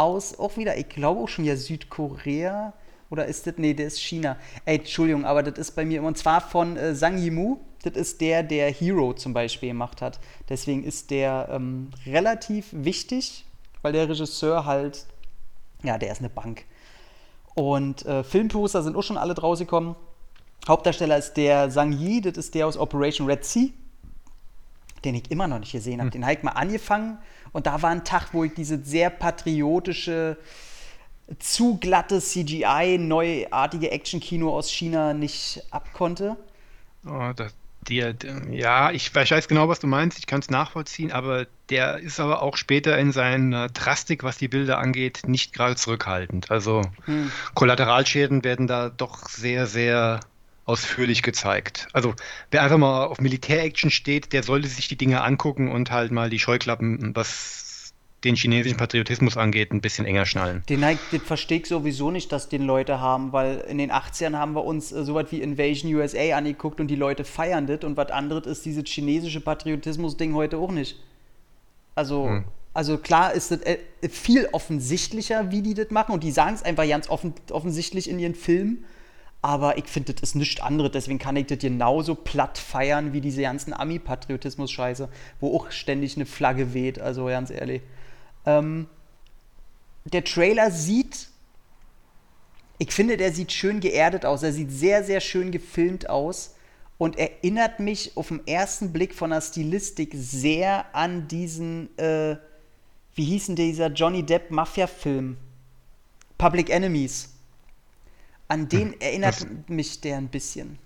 [0.00, 2.72] aus, auch wieder, ich glaube auch schon wieder Südkorea.
[3.10, 4.36] Oder ist das, nee, der ist China.
[4.64, 7.58] Ey, Entschuldigung, aber das ist bei mir, und zwar von äh, Zhang Yimou.
[7.82, 10.18] Das ist der, der Hero zum Beispiel gemacht hat.
[10.48, 13.46] Deswegen ist der ähm, relativ wichtig,
[13.82, 15.06] weil der Regisseur halt,
[15.84, 16.64] ja, der ist eine Bank.
[17.54, 19.94] Und äh, Filmposter sind auch schon alle rausgekommen.
[20.66, 23.68] Hauptdarsteller ist der Sang Yi, das ist der aus Operation Red Sea,
[25.04, 26.08] den ich immer noch nicht gesehen habe.
[26.08, 26.12] Hm.
[26.12, 27.18] Den habe ich mal angefangen
[27.52, 30.36] und da war ein Tag, wo ich diese sehr patriotische,
[31.38, 36.36] zu glatte CGI, neuartige Action-Kino aus China nicht abkonnte.
[37.06, 37.54] Oh, das,
[37.88, 41.46] der, der, ja, ich, ich, weiß genau, was du meinst, ich kann es nachvollziehen, aber
[41.70, 46.50] der ist aber auch später in seiner Drastik, was die Bilder angeht, nicht gerade zurückhaltend.
[46.50, 47.30] Also hm.
[47.54, 50.20] Kollateralschäden werden da doch sehr, sehr
[50.68, 51.88] ausführlich gezeigt.
[51.92, 52.14] Also
[52.50, 56.28] wer einfach mal auf Militär-Action steht, der sollte sich die Dinge angucken und halt mal
[56.28, 60.64] die Scheuklappen, was den chinesischen Patriotismus angeht, ein bisschen enger schnallen.
[60.68, 64.54] Den, den verstehe ich sowieso nicht, dass den Leute haben, weil in den 80ern haben
[64.54, 67.96] wir uns äh, so was wie Invasion USA angeguckt und die Leute feiern das und
[67.96, 70.96] was anderes ist dieses chinesische Patriotismus-Ding heute auch nicht.
[71.94, 72.44] Also, hm.
[72.74, 73.78] also klar ist es äh,
[74.08, 78.18] viel offensichtlicher, wie die das machen und die sagen es einfach ganz offen, offensichtlich in
[78.18, 78.84] ihren Filmen
[79.40, 80.90] aber ich finde, das ist nichts anderes.
[80.92, 85.08] Deswegen kann ich das genauso platt feiern wie diese ganzen Ami-Patriotismus-Scheiße,
[85.40, 87.00] wo auch ständig eine Flagge weht.
[87.00, 87.82] Also ganz ehrlich.
[88.46, 88.88] Ähm,
[90.04, 91.28] der Trailer sieht,
[92.78, 94.42] ich finde, der sieht schön geerdet aus.
[94.42, 96.54] Er sieht sehr, sehr schön gefilmt aus
[96.96, 102.36] und erinnert mich auf den ersten Blick von der Stilistik sehr an diesen, äh,
[103.14, 105.36] wie hieß denn dieser Johnny Depp Mafia-Film?
[106.38, 107.37] Public Enemies.
[108.48, 110.78] An den hm, erinnert mich der ein bisschen.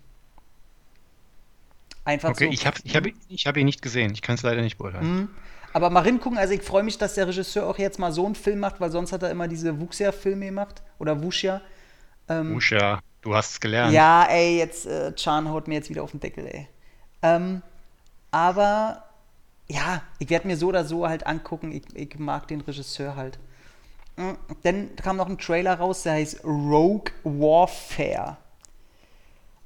[2.05, 2.51] Einfach okay, so.
[2.51, 4.12] ich habe ich hab, ich hab ihn nicht gesehen.
[4.12, 5.14] Ich kann es leider nicht beurteilen.
[5.14, 5.29] Mhm.
[5.72, 8.35] Aber mal hingucken, also ich freue mich, dass der Regisseur auch jetzt mal so einen
[8.35, 10.83] Film macht, weil sonst hat er immer diese Wuxia-Filme gemacht.
[10.98, 11.62] Oder Wuxia.
[12.29, 13.92] Ähm, Wuxia, du hast es gelernt.
[13.92, 16.68] Ja, ey, jetzt, äh, Chan haut mir jetzt wieder auf den Deckel, ey.
[17.22, 17.62] Ähm,
[18.31, 19.05] aber,
[19.68, 21.72] ja, ich werde mir so oder so halt angucken.
[21.72, 23.38] Ich, ich mag den Regisseur halt.
[24.62, 28.37] Dann kam noch ein Trailer raus, der heißt Rogue Warfare.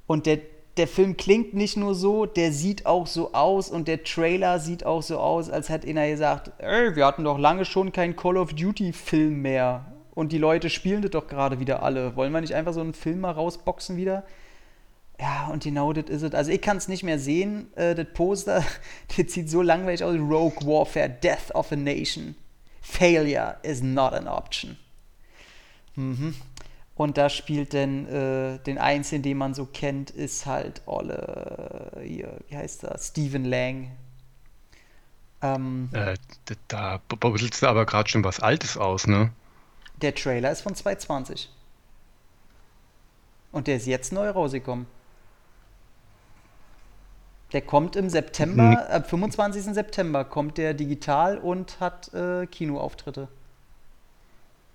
[0.07, 0.39] Und der,
[0.77, 4.85] der Film klingt nicht nur so, der sieht auch so aus und der Trailer sieht
[4.85, 8.37] auch so aus, als hätte einer gesagt, ey, wir hatten doch lange schon keinen Call
[8.37, 9.85] of Duty Film mehr.
[10.15, 12.15] Und die Leute spielen das doch gerade wieder alle.
[12.15, 14.23] Wollen wir nicht einfach so einen Film mal rausboxen wieder?
[15.19, 16.33] Ja, und genau das ist es.
[16.33, 18.63] Also ich kann es nicht mehr sehen, äh, das Poster,
[19.17, 20.15] das sieht so langweilig aus.
[20.15, 22.35] Rogue Warfare, Death of a Nation.
[22.89, 24.77] Failure is not an option.
[25.95, 26.35] Mhm.
[26.95, 32.39] Und da spielt denn äh, den einzigen, den man so kennt, ist halt Olle, hier,
[32.47, 33.91] wie heißt er, Stephen Lang.
[35.41, 36.15] Ähm, äh,
[36.67, 39.31] da bubblst du aber gerade schon was Altes aus, ne?
[40.01, 41.49] Der Trailer ist von 2020.
[43.51, 44.87] Und der ist jetzt neu rausgekommen.
[47.53, 49.73] Der kommt im September, am äh, 25.
[49.73, 53.29] September kommt der digital und hat äh, Kinoauftritte.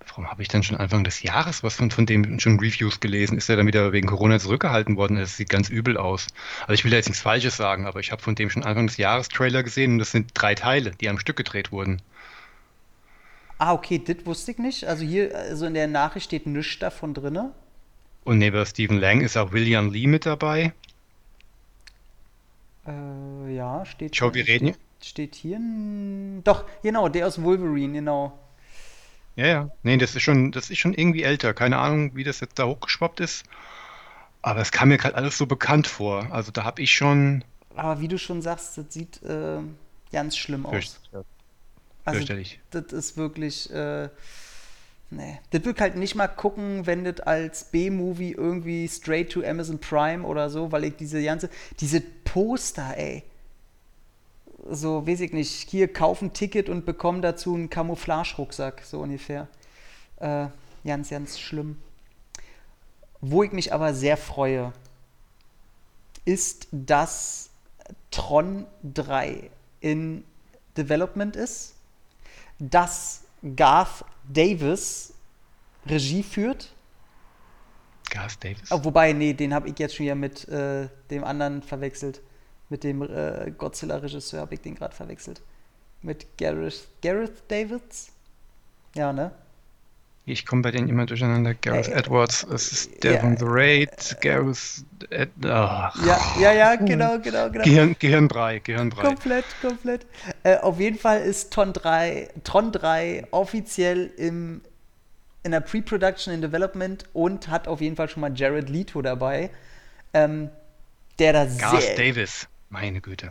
[0.08, 3.38] Warum habe ich dann schon Anfang des Jahres was von, von dem schon Reviews gelesen?
[3.38, 5.16] Ist er dann wieder wegen Corona zurückgehalten worden?
[5.16, 6.26] Das sieht ganz übel aus.
[6.62, 8.86] Also ich will da jetzt nichts Falsches sagen, aber ich habe von dem schon Anfang
[8.86, 12.02] des Jahres Trailer gesehen und das sind drei Teile, die am Stück gedreht wurden.
[13.58, 14.84] Ah, okay, das wusste ich nicht.
[14.86, 17.38] Also hier, also in der Nachricht steht nichts davon drin.
[18.24, 20.72] Und neben Stephen Lang ist auch William Lee mit dabei.
[22.86, 24.16] Äh, ja, steht.
[24.16, 24.74] Schau, wir reden.
[25.02, 25.58] Steht hier.
[26.44, 28.38] Doch, genau, der aus Wolverine, genau.
[29.36, 29.70] Ja, ja.
[29.82, 31.54] Nee, das ist schon, das ist schon irgendwie älter.
[31.54, 33.44] Keine Ahnung, wie das jetzt da hochgeschwappt ist.
[34.42, 36.26] Aber es kam mir gerade alles so bekannt vor.
[36.32, 37.44] Also da habe ich schon.
[37.74, 39.58] Aber wie du schon sagst, das sieht äh,
[40.12, 41.00] ganz schlimm aus.
[42.04, 42.26] Also,
[42.70, 43.72] das ist wirklich.
[43.72, 44.08] Äh,
[45.14, 45.38] Nee.
[45.50, 50.26] Das würde halt nicht mal gucken, wenn das als B-Movie irgendwie straight to Amazon Prime
[50.26, 53.22] oder so, weil ich diese ganze, diese Poster, ey.
[54.70, 59.48] So, weiß ich nicht, hier kauf ein Ticket und bekomm dazu einen Camouflage-Rucksack, so ungefähr.
[60.16, 60.46] Äh,
[60.82, 61.76] ganz, ganz schlimm.
[63.20, 64.72] Wo ich mich aber sehr freue,
[66.24, 67.50] ist, dass
[68.10, 70.24] Tron 3 in
[70.74, 71.74] Development ist,
[72.58, 73.24] dass
[73.56, 75.12] Garth Davis
[75.86, 76.72] Regie führt.
[78.10, 78.70] Garth Davis?
[78.70, 82.20] Oh, wobei, nee, den habe ich jetzt schon wieder mit äh, dem anderen verwechselt.
[82.68, 85.42] Mit dem äh, Godzilla-Regisseur habe ich den gerade verwechselt.
[86.02, 88.12] Mit Gareth, Gareth Davids?
[88.94, 89.32] Ja, ne?
[90.24, 91.54] Ich komme bei denen immer durcheinander.
[91.54, 94.84] Gareth äh, Edwards, es ist der ja, von The Raid, Gareth.
[95.10, 95.92] Ed, ja,
[96.38, 97.64] ja, ja, genau, genau, genau.
[97.64, 99.02] Gehirn, Gehirnbrei, Gehirnbrei.
[99.02, 100.06] Komplett, komplett.
[100.44, 104.62] Äh, auf jeden Fall ist Tron 3, Tron 3 offiziell im
[105.42, 109.50] in der Pre-Production, in Development und hat auf jeden Fall schon mal Jared Leto dabei,
[110.14, 110.50] ähm,
[111.18, 111.96] der da Garth sehr.
[111.96, 113.30] Davis, meine Güte.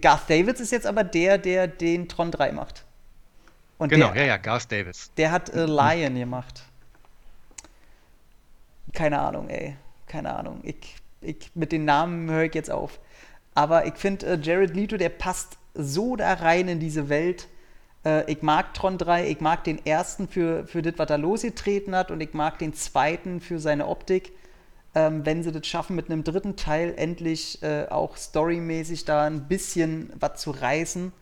[0.00, 2.84] Garth Davis ist jetzt aber der, der den Tron 3 macht.
[3.80, 5.10] Und Genau, der, ja, ja, Garth Davis.
[5.16, 6.62] der hat äh, Lion gemacht.
[8.92, 9.74] Keine Ahnung, ey.
[10.06, 10.60] Keine Ahnung.
[10.64, 13.00] Ich, ich, mit den Namen höre ich jetzt auf.
[13.54, 17.48] Aber ich finde, äh, Jared Leto, der passt so da rein in diese Welt.
[18.04, 21.96] Äh, ich mag Tron 3, ich mag den ersten für, für das, was er losgetreten
[21.96, 24.32] hat, und ich mag den zweiten für seine Optik.
[24.94, 29.48] Ähm, wenn sie das schaffen, mit einem dritten Teil endlich äh, auch storymäßig da ein
[29.48, 31.12] bisschen was zu reißen,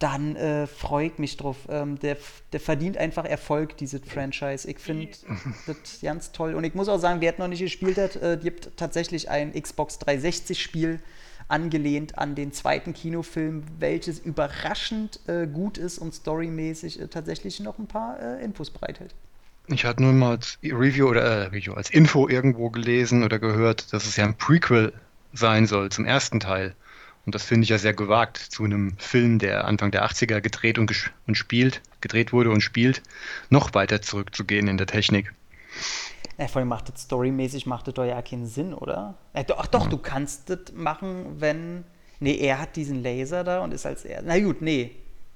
[0.00, 1.56] dann äh, freue ich mich drauf.
[1.68, 2.16] Ähm, der,
[2.52, 4.68] der verdient einfach Erfolg, dieses Franchise.
[4.68, 5.08] Ich finde
[5.66, 6.54] das ganz toll.
[6.54, 9.52] Und ich muss auch sagen, wer es noch nicht gespielt hat, äh, gibt tatsächlich ein
[9.52, 11.00] Xbox 360-Spiel
[11.48, 17.78] angelehnt an den zweiten Kinofilm, welches überraschend äh, gut ist und storymäßig äh, tatsächlich noch
[17.78, 19.14] ein paar äh, Infos bereithält.
[19.66, 23.92] Ich hatte nur mal als Review oder äh, Review, als Info irgendwo gelesen oder gehört,
[23.92, 24.92] dass es ja ein Prequel
[25.32, 26.74] sein soll zum ersten Teil.
[27.30, 30.80] Und das finde ich ja sehr gewagt zu einem Film, der Anfang der 80er gedreht
[30.80, 30.92] und,
[31.28, 33.04] und spielt, gedreht wurde und spielt,
[33.50, 35.32] noch weiter zurückzugehen in der Technik.
[36.38, 39.14] Ja, vor allem macht das storymäßig macht das doch ja keinen Sinn, oder?
[39.32, 41.84] Äh, doch, ach doch, du kannst das machen, wenn.
[42.18, 44.22] Nee, er hat diesen Laser da und ist als er.
[44.22, 44.90] Na gut, nee.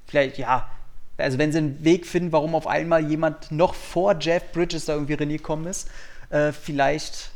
[0.07, 0.69] Vielleicht, ja.
[1.17, 4.95] Also wenn sie einen Weg finden, warum auf einmal jemand noch vor Jeff Bridges da
[4.95, 5.89] irgendwie reingekommen ist,
[6.31, 7.31] äh, vielleicht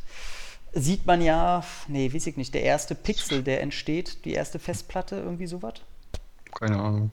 [0.72, 5.16] sieht man ja, nee, weiß ich nicht, der erste Pixel, der entsteht, die erste Festplatte,
[5.16, 5.74] irgendwie sowas.
[6.59, 7.12] Keine Ahnung.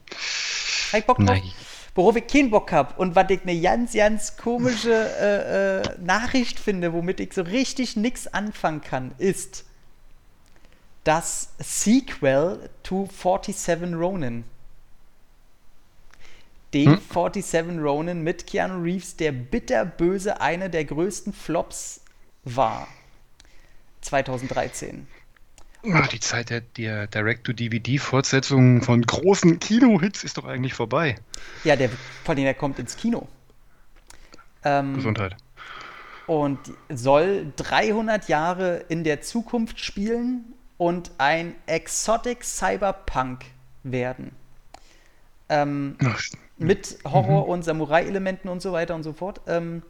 [0.91, 1.27] Hab ich Bock drauf?
[1.27, 1.51] Nein.
[1.95, 6.59] Worauf ich keinen Bock habe und was ich eine ganz, ganz komische äh, äh, Nachricht
[6.59, 9.63] finde, womit ich so richtig nichts anfangen kann, ist
[11.05, 14.43] das Sequel to 47 Ronin.
[16.73, 17.01] Den Hm?
[17.13, 22.01] 47 Ronin mit Keanu Reeves, der bitterböse eine der größten Flops
[22.43, 22.87] war.
[24.05, 25.07] 2013.
[25.91, 31.15] Ah, die Zeit der, der Direct-to-DVD-Fortsetzungen von großen Kino-Hits ist doch eigentlich vorbei.
[31.63, 33.27] Ja, der, vor allem, der kommt ins Kino.
[34.63, 35.35] Ähm, Gesundheit.
[36.25, 43.45] und soll 300 Jahre in der Zukunft spielen und ein Exotic Cyberpunk
[43.83, 44.31] werden.
[45.49, 46.19] Ähm, Ach,
[46.57, 49.41] mit Horror- und Samurai-Elementen und so weiter und so fort.
[49.45, 49.83] Ähm,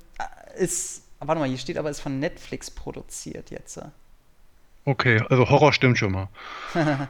[0.58, 3.80] ist, warte mal, hier steht aber, ist von Netflix produziert jetzt.
[4.86, 6.30] Okay, also Horror stimmt schon mal.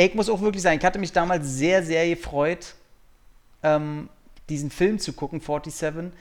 [0.00, 2.76] Ich muss auch wirklich sagen, ich hatte mich damals sehr, sehr gefreut,
[3.64, 4.08] ähm,
[4.48, 6.12] diesen Film zu gucken, 47,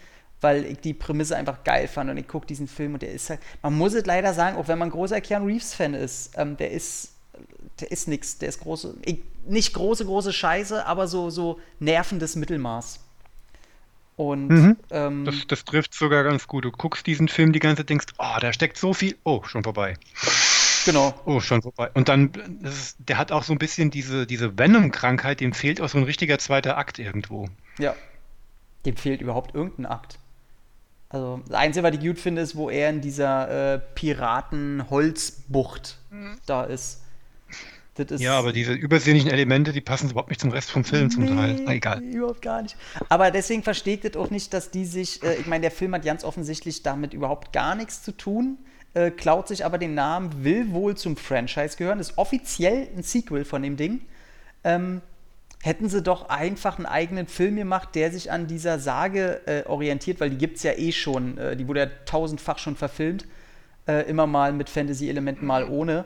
[0.41, 3.29] weil ich die Prämisse einfach geil fand und ich gucke diesen Film und der ist
[3.29, 6.71] halt, man muss es leider sagen, auch wenn man großer Keanu Reeves-Fan ist, ähm, der
[6.71, 7.12] ist,
[7.79, 12.36] der ist nix, der ist große, ich, nicht große, große Scheiße, aber so, so nervendes
[12.36, 12.99] Mittelmaß.
[14.17, 14.75] Und Mhm.
[14.91, 16.65] ähm, Das, das trifft sogar ganz gut.
[16.65, 19.15] Du guckst diesen Film die ganze Zeit, denkst, oh, da steckt so viel.
[19.23, 19.93] Oh, schon vorbei.
[20.86, 21.13] genau.
[21.25, 21.91] Oh, schon vorbei.
[21.93, 25.80] Und dann, das ist, der hat auch so ein bisschen diese, diese Venom-Krankheit, dem fehlt
[25.82, 27.47] auch so ein richtiger zweiter Akt irgendwo.
[27.77, 27.95] Ja.
[28.86, 30.17] Dem fehlt überhaupt irgendein Akt.
[31.10, 35.97] Also, das Einzige, was ich gut finde, ist, wo er in dieser äh, Piraten-Holzbucht
[36.45, 37.03] da ist.
[38.19, 41.60] Ja, aber diese übersinnlichen Elemente, die passen überhaupt nicht zum Rest vom Film zum Teil.
[41.63, 42.01] Na, egal.
[42.01, 42.75] Überhaupt gar nicht.
[43.10, 45.93] Aber deswegen verstehe ich das auch nicht, dass die sich, äh, ich meine, der Film
[45.93, 48.57] hat ganz offensichtlich damit überhaupt gar nichts zu tun,
[48.93, 53.45] äh, klaut sich aber den Namen, will wohl zum Franchise gehören, ist offiziell ein Sequel
[53.45, 54.01] von dem Ding.
[54.63, 55.01] Ähm,
[55.62, 60.19] hätten sie doch einfach einen eigenen Film gemacht, der sich an dieser Sage äh, orientiert,
[60.19, 63.25] weil die gibt es ja eh schon, äh, die wurde ja tausendfach schon verfilmt,
[63.88, 66.05] äh, immer mal mit Fantasy-Elementen, mal ohne.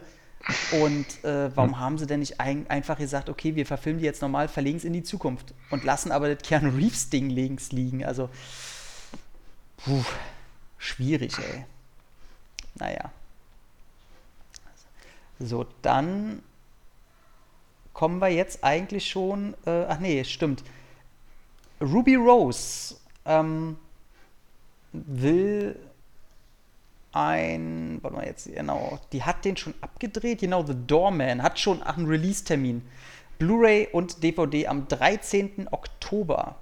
[0.72, 4.22] Und äh, warum haben sie denn nicht ein, einfach gesagt, okay, wir verfilmen die jetzt
[4.22, 8.04] normal, verlegen es in die Zukunft und lassen aber das Keanu Reeves-Ding links liegen?
[8.04, 8.30] Also,
[9.78, 10.04] puh,
[10.78, 11.66] schwierig, ey.
[12.76, 13.12] Naja.
[15.40, 16.42] So, dann
[17.94, 19.54] kommen wir jetzt eigentlich schon.
[19.66, 20.64] Äh, ach nee, stimmt.
[21.82, 23.78] Ruby Rose ähm,
[24.94, 25.80] will
[27.14, 31.84] ein, warte mal jetzt, genau, die hat den schon abgedreht, genau, The Doorman hat schon
[31.84, 32.82] einen Release-Termin.
[33.40, 35.68] Blu-ray und DVD am 13.
[35.72, 36.56] Oktober.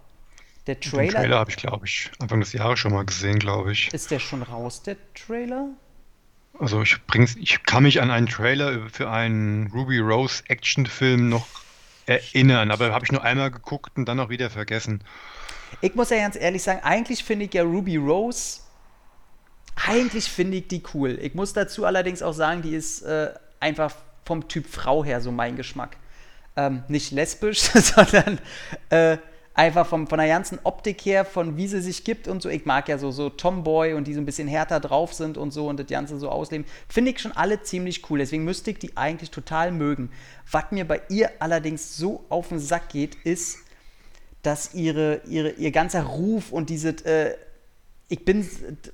[0.66, 3.72] Der Den Trailer, Trailer habe ich, glaube ich, Anfang des Jahres schon mal gesehen, glaube
[3.72, 3.94] ich.
[3.94, 5.70] ist der schon raus, der Trailer?
[6.60, 11.48] Also ich, bring's, ich kann mich an einen Trailer für einen Ruby Rose Actionfilm noch
[12.06, 15.04] erinnern, aber habe ich nur einmal geguckt und dann auch wieder vergessen.
[15.82, 18.62] Ich muss ja ganz ehrlich sagen, eigentlich finde ich ja Ruby Rose,
[19.88, 21.18] eigentlich finde ich die cool.
[21.22, 23.94] Ich muss dazu allerdings auch sagen, die ist äh, einfach
[24.26, 25.98] vom Typ Frau her so mein Geschmack.
[26.56, 28.40] Ähm, nicht lesbisch, sondern
[28.90, 29.18] äh,
[29.54, 32.50] einfach vom, von der ganzen Optik her, von wie sie sich gibt und so.
[32.50, 35.52] Ich mag ja so, so Tomboy und die so ein bisschen härter drauf sind und
[35.52, 36.66] so und das Ganze so ausleben.
[36.88, 38.20] Finde ich schon alle ziemlich cool.
[38.20, 40.12] Deswegen müsste ich die eigentlich total mögen.
[40.50, 43.60] Was mir bei ihr allerdings so auf den Sack geht, ist,
[44.44, 47.36] dass ihre, ihre, ihr ganzer Ruf und diese, äh,
[48.10, 48.48] ich bin,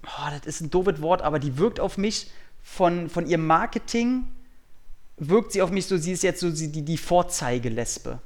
[0.04, 2.30] oh, das ist ein doofes Wort, aber die wirkt auf mich
[2.62, 4.26] von, von ihrem Marketing,
[5.18, 8.20] wirkt sie auf mich so, sie ist jetzt so die, die Vorzeigelesbe.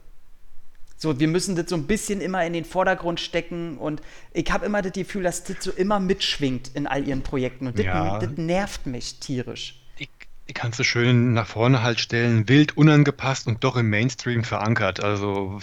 [0.97, 4.01] So, wir müssen das so ein bisschen immer in den Vordergrund stecken und
[4.33, 7.77] ich habe immer das Gefühl, dass das so immer mitschwingt in all ihren Projekten und
[7.77, 8.19] das, ja.
[8.19, 9.79] das nervt mich tierisch.
[9.97, 10.09] Ich,
[10.47, 14.43] ich kann es so schön nach vorne halt stellen, wild, unangepasst und doch im Mainstream
[14.43, 15.01] verankert.
[15.01, 15.59] Also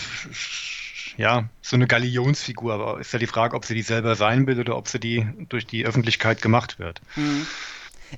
[1.17, 4.61] ja, so eine Galionsfigur, aber ist ja die Frage, ob sie die selber sein will
[4.61, 7.01] oder ob sie die durch die Öffentlichkeit gemacht wird.
[7.17, 7.47] Mhm.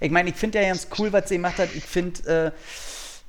[0.01, 1.75] Ich meine, ich finde ja ganz cool, was sie gemacht hat.
[1.75, 2.53] Ich finde, äh,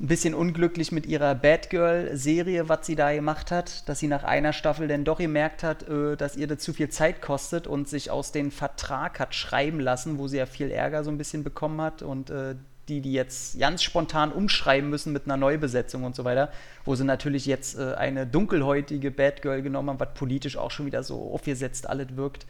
[0.01, 4.53] ein bisschen unglücklich mit ihrer Batgirl-Serie, was sie da gemacht hat, dass sie nach einer
[4.53, 8.09] Staffel dann doch gemerkt hat, äh, dass ihr das zu viel Zeit kostet und sich
[8.09, 11.81] aus dem Vertrag hat schreiben lassen, wo sie ja viel Ärger so ein bisschen bekommen
[11.81, 12.55] hat und äh,
[12.89, 16.51] die, die jetzt ganz spontan umschreiben müssen mit einer Neubesetzung und so weiter,
[16.85, 21.03] wo sie natürlich jetzt äh, eine dunkelhäutige Batgirl genommen haben, was politisch auch schon wieder
[21.03, 22.45] so aufgesetzt alles wirkt.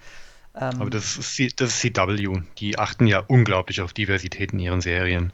[0.56, 2.42] Ähm, Aber das ist, das ist CW.
[2.58, 5.32] Die achten ja unglaublich auf Diversität in ihren Serien.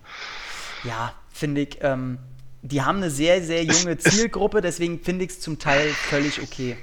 [0.83, 2.17] Ja, finde ich, ähm,
[2.61, 6.77] die haben eine sehr, sehr junge Zielgruppe, deswegen finde ich es zum Teil völlig okay.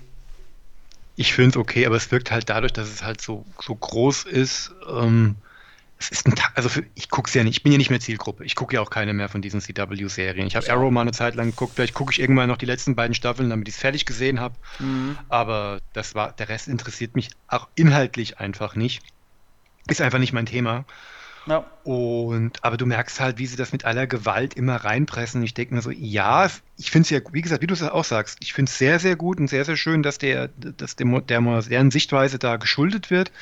[1.17, 4.25] Ich finde es okay, aber es wirkt halt dadurch, dass es halt so, so groß
[4.25, 4.73] ist.
[4.89, 5.37] Ähm,
[6.03, 8.01] es ist ein also für, ich gucke es ja nicht, ich bin ja nicht mehr
[8.01, 8.45] Zielgruppe.
[8.45, 10.47] Ich gucke ja auch keine mehr von diesen CW-Serien.
[10.47, 12.97] Ich habe Arrow mal eine Zeit lang geguckt, vielleicht gucke ich irgendwann noch die letzten
[12.97, 14.57] beiden Staffeln, damit ich es fertig gesehen habe.
[14.81, 15.17] Mhm.
[15.29, 19.03] Aber das war, der Rest interessiert mich auch inhaltlich einfach nicht.
[19.89, 20.85] Ist einfach nicht mein Thema.
[21.47, 21.65] Ja.
[21.85, 25.43] Und, aber du merkst halt, wie sie das mit aller Gewalt immer reinpressen.
[25.43, 28.05] Ich denke mir so, ja, ich finde es ja, wie gesagt, wie du es auch
[28.05, 31.27] sagst, ich finde es sehr, sehr gut und sehr, sehr schön, dass der, dass dem,
[31.27, 33.33] der modernen Sichtweise da geschuldet wird.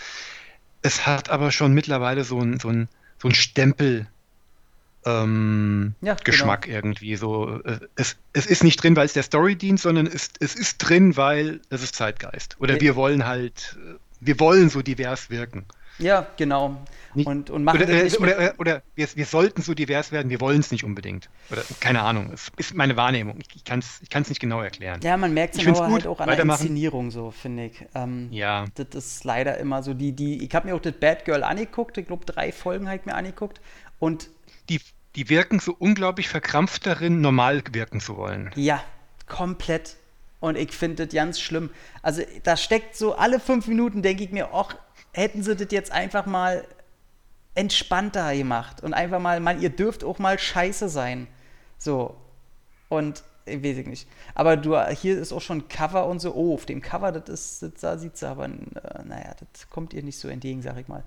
[0.83, 2.89] Es hat aber schon mittlerweile so ein, so ein,
[3.19, 4.07] so ein Stempel,
[5.07, 6.25] ähm, ja, genau.
[6.25, 6.77] Geschmack genau.
[6.77, 7.17] irgendwie.
[7.17, 10.55] So, äh, es, es ist nicht drin, weil es der Story dient, sondern es, es
[10.55, 12.57] ist drin, weil es ist Zeitgeist.
[12.61, 12.81] Oder ja.
[12.81, 15.65] wir wollen halt, äh, wir wollen so divers wirken.
[16.01, 16.77] Ja, genau.
[17.15, 20.13] Nicht, und, und machen oder, äh, nicht oder, oder, oder, wir, wir sollten so divers
[20.13, 21.29] werden, wir wollen es nicht unbedingt.
[21.51, 23.39] Oder keine Ahnung, es ist meine Wahrnehmung.
[23.55, 25.01] Ich, kann es ich nicht genau erklären.
[25.03, 27.85] Ja, man merkt es halt auch an der Inszenierung so, finde ich.
[27.95, 28.67] Ähm, ja.
[28.75, 29.95] Das ist leider immer so.
[29.95, 32.99] Die, die, ich habe mir auch das Bad Girl angeguckt, ich glaube drei Folgen habe
[32.99, 33.61] ich mir angeguckt.
[33.99, 34.31] Und
[34.69, 34.81] die,
[35.17, 38.51] die wirken so unglaublich verkrampft darin, normal wirken zu wollen.
[38.55, 38.83] Ja,
[39.27, 39.97] komplett.
[40.41, 41.71] Und ich finde das ganz schlimm.
[42.03, 44.75] Also da steckt so alle fünf Minuten, denke ich mir, ach,
[45.13, 46.65] hätten sie das jetzt einfach mal
[47.55, 51.27] entspannter gemacht und einfach mal, man, ihr dürft auch mal scheiße sein.
[51.79, 52.17] So.
[52.89, 54.09] Und ich weiß ich nicht.
[54.35, 56.35] Aber du, hier ist auch schon Cover und so.
[56.35, 58.49] Oh, auf dem Cover, das ist, das, da sieht es aber, äh,
[59.05, 61.03] naja, das kommt ihr nicht so entgegen, sag ich mal.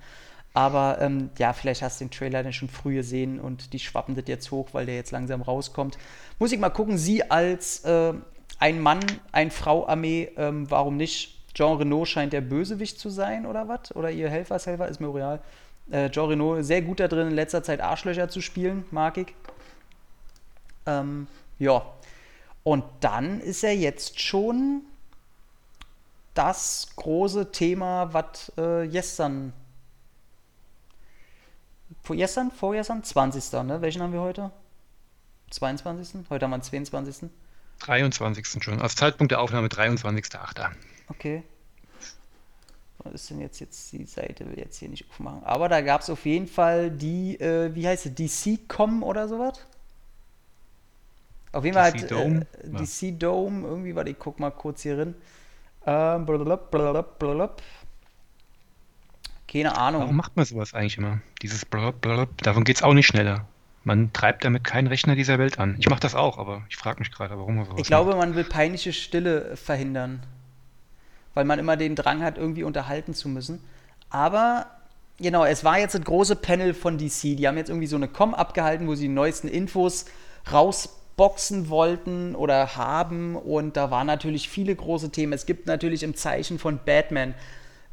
[0.54, 4.16] Aber ähm, ja, vielleicht hast du den Trailer dann schon früh gesehen und die schwappen
[4.16, 5.98] das jetzt hoch, weil der jetzt langsam rauskommt.
[6.38, 8.14] Muss ich mal gucken, sie als äh,
[8.60, 9.00] ein Mann,
[9.32, 11.33] ein Frau-Armee, ähm, warum nicht?
[11.54, 13.96] Jean Renault scheint der Bösewicht zu sein oder was?
[13.96, 15.42] Oder ihr Helfershelfer, ist mir real.
[15.92, 19.34] Äh, Jean Renault sehr gut da drin, in letzter Zeit Arschlöcher zu spielen, mag ich.
[20.86, 21.28] Ähm,
[21.60, 21.86] ja.
[22.64, 24.82] Und dann ist er jetzt schon
[26.34, 29.54] das große Thema, was äh, gestern.
[32.06, 32.52] Gestern?
[32.52, 33.04] Vorgestern?
[33.04, 33.52] 20.
[33.64, 33.82] Ne?
[33.82, 34.52] Welchen haben wir heute?
[35.52, 36.30] 22.
[36.30, 37.30] Heute haben wir den 22.
[37.80, 38.64] 23.
[38.64, 38.82] schon.
[38.82, 40.72] Als Zeitpunkt der Aufnahme 23.8.
[41.08, 41.44] Okay.
[43.04, 45.44] Was ist denn jetzt, jetzt die Seite, will jetzt hier nicht aufmachen.
[45.44, 49.60] Aber da gab es auf jeden Fall die, äh, wie heißt es, DC-Com oder sowas?
[51.52, 52.48] Auf jeden Fall halt Dome?
[52.64, 55.16] Äh, DC Dome, irgendwie, warte, ich guck mal kurz hier rein.
[55.86, 57.06] Ähm, blablabla,
[59.50, 60.02] Keine Ahnung.
[60.04, 61.20] Warum macht man sowas eigentlich immer?
[61.42, 63.46] Dieses blablabla, davon geht es auch nicht schneller.
[63.84, 65.76] Man treibt damit keinen Rechner dieser Welt an.
[65.78, 68.20] Ich mache das auch, aber ich frage mich gerade, warum man sowas Ich glaube, macht.
[68.20, 70.24] man will peinliche Stille verhindern
[71.34, 73.64] weil man immer den Drang hat, irgendwie unterhalten zu müssen.
[74.10, 74.68] Aber
[75.20, 77.38] genau, es war jetzt ein große Panel von DC.
[77.38, 80.06] Die haben jetzt irgendwie so eine Com abgehalten, wo sie die neuesten Infos
[80.52, 83.36] rausboxen wollten oder haben.
[83.36, 85.34] Und da waren natürlich viele große Themen.
[85.34, 87.34] Es gibt natürlich im Zeichen von Batman,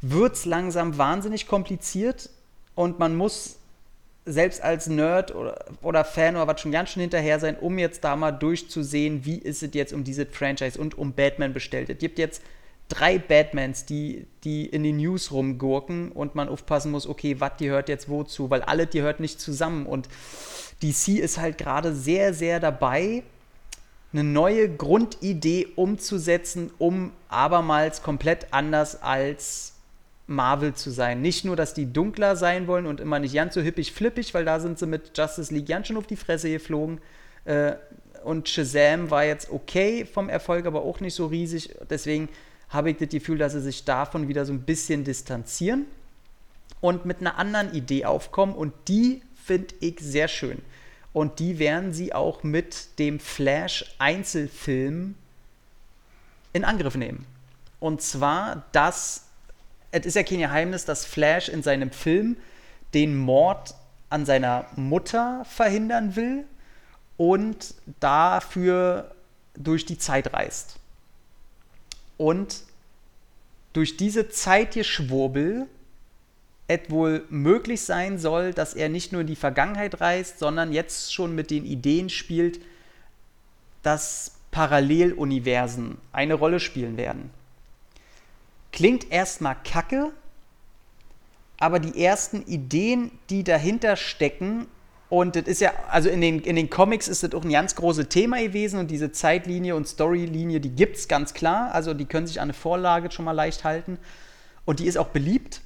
[0.01, 2.29] wird es langsam wahnsinnig kompliziert
[2.73, 3.57] und man muss
[4.25, 8.03] selbst als Nerd oder, oder Fan oder was schon ganz schön hinterher sein, um jetzt
[8.03, 11.89] da mal durchzusehen, wie ist es jetzt um diese Franchise und um Batman bestellt.
[11.89, 12.41] Es gibt jetzt
[12.91, 17.69] drei Batmans, die, die in den News rumgurken und man aufpassen muss, okay, was die
[17.69, 20.07] hört jetzt wozu, weil alle die hört nicht zusammen und
[20.83, 23.23] DC ist halt gerade sehr, sehr dabei,
[24.13, 29.73] eine neue Grundidee umzusetzen, um abermals komplett anders als
[30.27, 31.21] Marvel zu sein.
[31.21, 34.45] Nicht nur, dass die dunkler sein wollen und immer nicht ganz so hippig flippig, weil
[34.45, 36.99] da sind sie mit Justice League ganz schön auf die Fresse geflogen.
[37.45, 37.73] Äh,
[38.23, 41.75] und Shazam war jetzt okay vom Erfolg, aber auch nicht so riesig.
[41.89, 42.29] Deswegen
[42.71, 45.85] habe ich das Gefühl, dass sie sich davon wieder so ein bisschen distanzieren
[46.79, 48.55] und mit einer anderen Idee aufkommen.
[48.55, 50.61] Und die finde ich sehr schön.
[51.13, 55.15] Und die werden sie auch mit dem Flash-Einzelfilm
[56.53, 57.25] in Angriff nehmen.
[57.81, 59.25] Und zwar, dass,
[59.91, 62.37] es ist ja kein Geheimnis, dass Flash in seinem Film
[62.93, 63.75] den Mord
[64.09, 66.45] an seiner Mutter verhindern will
[67.17, 69.13] und dafür
[69.55, 70.80] durch die Zeit reist.
[72.21, 72.61] Und
[73.73, 75.65] durch diese Zeitgeschwurbel
[76.67, 81.11] es wohl möglich sein soll, dass er nicht nur in die Vergangenheit reist, sondern jetzt
[81.15, 82.59] schon mit den Ideen spielt,
[83.81, 87.31] dass Paralleluniversen eine Rolle spielen werden.
[88.71, 90.11] Klingt erstmal kacke,
[91.57, 94.67] aber die ersten Ideen, die dahinter stecken,
[95.11, 97.75] und das ist ja, also in den, in den Comics ist das auch ein ganz
[97.75, 101.73] großes Thema gewesen und diese Zeitlinie und Storylinie, die gibt es ganz klar.
[101.73, 103.97] Also die können sich an eine Vorlage schon mal leicht halten.
[104.63, 105.59] Und die ist auch beliebt.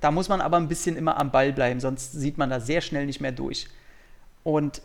[0.00, 2.80] Da muss man aber ein bisschen immer am Ball bleiben, sonst sieht man da sehr
[2.80, 3.66] schnell nicht mehr durch.
[4.44, 4.82] Und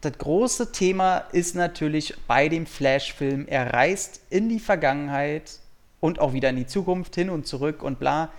[0.00, 5.60] das große Thema ist natürlich bei dem Flash-Film, er reist in die Vergangenheit
[6.00, 8.32] und auch wieder in die Zukunft, hin und zurück und bla,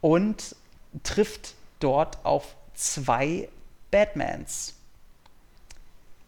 [0.00, 0.56] und
[1.04, 3.48] trifft dort auf zwei
[3.90, 4.74] Batmans.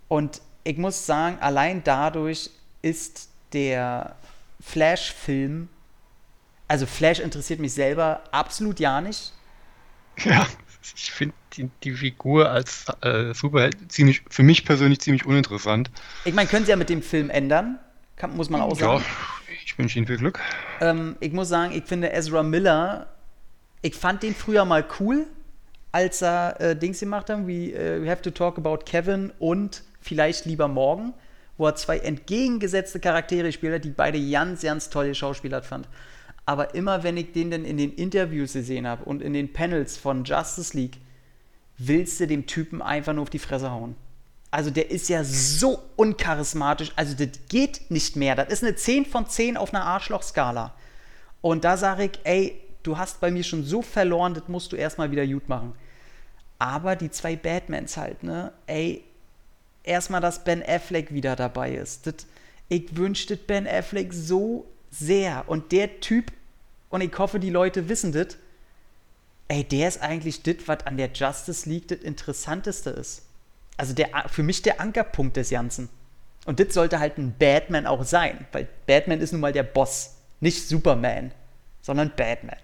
[0.08, 2.50] Und ich muss sagen, allein dadurch
[2.82, 4.16] ist der
[4.61, 5.68] Flash-Film
[6.70, 9.32] also Flash interessiert mich selber absolut ja nicht.
[10.18, 10.46] Ja,
[10.94, 15.90] ich finde die, die, Figur als äh, Superheld ziemlich, für mich persönlich ziemlich uninteressant.
[16.24, 17.80] Ich meine, können sie ja mit dem Film ändern,
[18.14, 19.02] Kann, muss man auch sagen.
[19.02, 20.38] Ja, ich wünsche Ihnen viel Glück.
[20.80, 23.08] Ähm, ich muss sagen, ich finde Ezra Miller,
[23.82, 25.26] ich fand den früher mal cool,
[25.93, 29.82] als er äh, Dings gemacht hat, wie äh, We Have to Talk About Kevin und
[30.03, 31.12] Vielleicht lieber morgen,
[31.59, 35.86] wo er zwei entgegengesetzte Charaktere gespielt hat, die beide ganz, ganz tolle Schauspieler fand
[36.51, 39.97] aber immer wenn ich den dann in den Interviews gesehen habe und in den Panels
[39.97, 40.99] von Justice League,
[41.78, 43.95] willst du dem Typen einfach nur auf die Fresse hauen.
[44.51, 48.34] Also der ist ja so uncharismatisch, also das geht nicht mehr.
[48.34, 50.74] Das ist eine 10 von 10 auf einer Arschlochskala.
[51.41, 54.76] Und da sage ich, ey, du hast bei mir schon so verloren, das musst du
[54.76, 55.74] erstmal wieder gut machen.
[56.59, 58.53] Aber die zwei Batmans halt, ne?
[58.66, 59.05] Ey,
[59.83, 62.07] erstmal, dass Ben Affleck wieder dabei ist.
[62.07, 62.14] Das,
[62.68, 65.45] ich wünschte Ben Affleck so sehr.
[65.49, 66.33] Und der Typ
[66.91, 68.37] und ich hoffe, die Leute wissen das,
[69.49, 73.22] ey, der ist eigentlich das, was an der Justice League das Interessanteste ist.
[73.76, 75.89] Also der, für mich der Ankerpunkt des Ganzen.
[76.45, 80.16] Und das sollte halt ein Batman auch sein, weil Batman ist nun mal der Boss,
[80.41, 81.33] nicht Superman,
[81.81, 82.59] sondern Batman.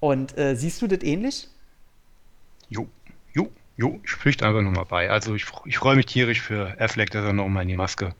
[0.00, 1.48] Und äh, siehst du das ähnlich?
[2.68, 2.88] Jo,
[3.32, 5.10] jo, jo, ich pflichte einfach nur mal bei.
[5.10, 8.14] Also ich, ich freue mich tierisch für Affleck, dass er nochmal in die Maske,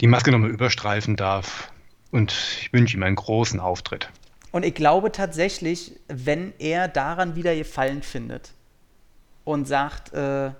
[0.00, 1.72] die Maske nochmal überstreifen darf.
[2.10, 4.10] Und ich wünsche ihm einen großen Auftritt.
[4.50, 8.52] Und ich glaube tatsächlich, wenn er daran wieder Gefallen findet
[9.44, 10.52] und sagt, äh,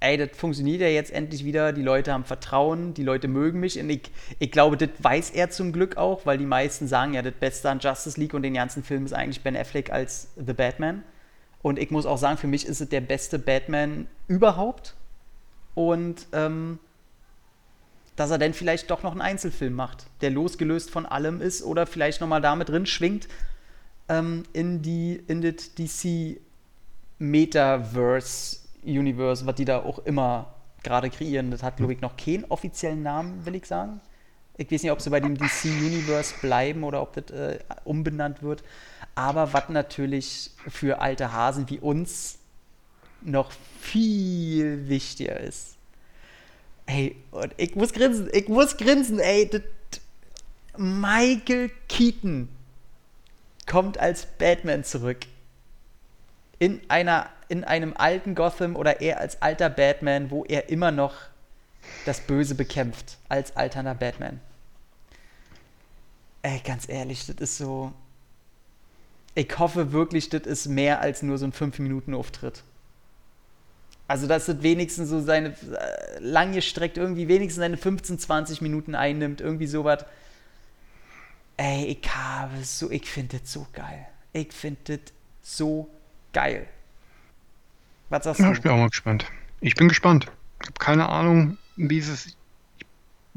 [0.00, 3.78] ey, das funktioniert ja jetzt endlich wieder, die Leute haben Vertrauen, die Leute mögen mich.
[3.78, 7.22] Und ich, ich glaube, das weiß er zum Glück auch, weil die meisten sagen ja,
[7.22, 10.52] das Beste an Justice League und den ganzen Film ist eigentlich Ben Affleck als The
[10.52, 11.02] Batman.
[11.62, 14.94] Und ich muss auch sagen, für mich ist es der beste Batman überhaupt.
[15.74, 16.78] Und ähm,
[18.16, 21.86] dass er dann vielleicht doch noch einen Einzelfilm macht, der losgelöst von allem ist oder
[21.86, 23.28] vielleicht nochmal damit drin schwingt
[24.08, 26.40] ähm, in die in das DC
[27.18, 31.50] Metaverse Universe, was die da auch immer gerade kreieren.
[31.50, 34.00] Das hat, glaube ich, noch keinen offiziellen Namen, will ich sagen.
[34.56, 38.42] Ich weiß nicht, ob sie bei dem DC Universe bleiben oder ob das äh, umbenannt
[38.42, 38.62] wird.
[39.14, 42.38] Aber was natürlich für alte Hasen wie uns
[43.22, 45.76] noch viel wichtiger ist,
[46.86, 49.50] Ey, und ich muss grinsen, ich muss grinsen, ey.
[49.50, 49.62] Das,
[50.78, 52.48] Michael Keaton
[53.66, 55.26] kommt als Batman zurück.
[56.58, 61.14] In, einer, in einem alten Gotham oder er als alter Batman, wo er immer noch
[62.04, 64.40] das Böse bekämpft, als alterner Batman.
[66.42, 67.92] Ey, ganz ehrlich, das ist so.
[69.34, 72.62] Ich hoffe wirklich, das ist mehr als nur so ein 5-Minuten-Auftritt.
[74.08, 78.94] Also, dass es wenigstens so seine äh, lange Strecke irgendwie wenigstens seine 15, 20 Minuten
[78.94, 80.04] einnimmt, irgendwie sowas.
[81.56, 84.06] Ey, ich habe so, ich finde das so geil.
[84.32, 85.90] Ich finde das so
[86.32, 86.68] geil.
[88.08, 88.52] Was sagst ja, du?
[88.52, 89.26] Ich bin auch mal gespannt.
[89.60, 90.26] Ich bin gespannt.
[90.60, 92.26] Ich habe keine Ahnung, wie es ist.
[92.26, 92.36] Ich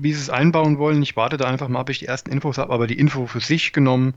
[0.01, 1.03] wie sie es einbauen wollen.
[1.03, 3.41] Ich warte da einfach mal, ob ich die ersten Infos habe, aber die Info für
[3.41, 4.13] sich genommen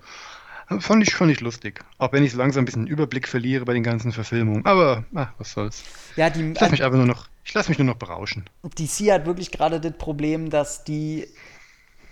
[0.79, 1.85] fand ich, fand ich lustig.
[1.99, 4.65] Auch wenn ich so langsam ein bisschen Überblick verliere bei den ganzen Verfilmungen.
[4.65, 5.83] Aber ach, was soll's.
[6.17, 8.45] Ja, die, ich lasse mich einfach nur noch, ich lasse mich nur noch berauschen.
[8.63, 11.27] DC hat wirklich gerade das Problem, dass die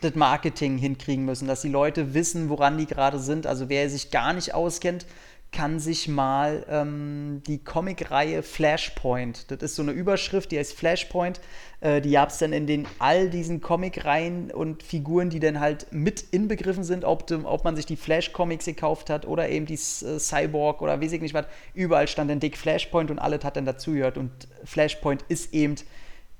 [0.00, 3.46] das Marketing hinkriegen müssen, dass die Leute wissen, woran die gerade sind.
[3.46, 5.06] Also wer sich gar nicht auskennt,
[5.52, 11.40] kann sich mal ähm, die Comicreihe Flashpoint, das ist so eine Überschrift, die heißt Flashpoint,
[11.80, 15.88] äh, die gab es dann in den all diesen Comicreihen und Figuren, die dann halt
[15.92, 20.18] mit inbegriffen sind, ob, ob man sich die Flash-Comics gekauft hat oder eben die äh,
[20.18, 23.66] Cyborg oder weiß ich nicht was, überall stand dann dick Flashpoint und alles hat dann
[23.66, 24.30] dazugehört und
[24.64, 25.74] Flashpoint ist eben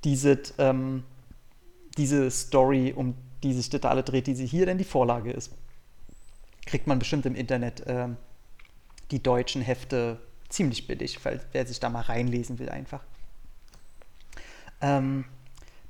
[0.05, 1.03] diese, ähm,
[1.97, 5.51] diese Story, um die sich das alle dreht, die sie hier dann die Vorlage ist.
[6.65, 7.83] Kriegt man bestimmt im Internet.
[7.87, 8.17] Ähm,
[9.11, 13.01] die deutschen Hefte ziemlich billig, weil wer sich da mal reinlesen will einfach.
[14.81, 15.25] Ähm,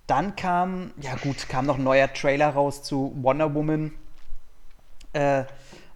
[0.08, 3.94] dann kam, ja gut, kam noch ein neuer Trailer raus zu Wonder Woman.
[5.14, 5.46] Äh,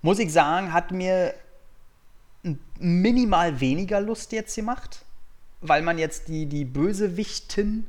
[0.02, 1.34] muss ich sagen, hat mir
[2.80, 5.04] minimal weniger Lust jetzt gemacht,
[5.62, 7.88] weil man jetzt die, die Bösewichtin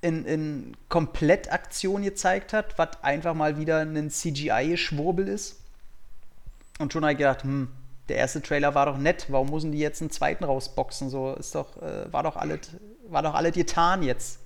[0.00, 5.60] in, in Komplettaktion gezeigt hat, was einfach mal wieder ein CGI-Schwurbel ist.
[6.78, 7.68] Und schon habe ich gedacht, hm,
[8.08, 11.10] der erste Trailer war doch nett, warum müssen die jetzt einen zweiten rausboxen?
[11.10, 12.60] So ist doch, äh, war doch alles,
[13.08, 14.40] war doch alles getan jetzt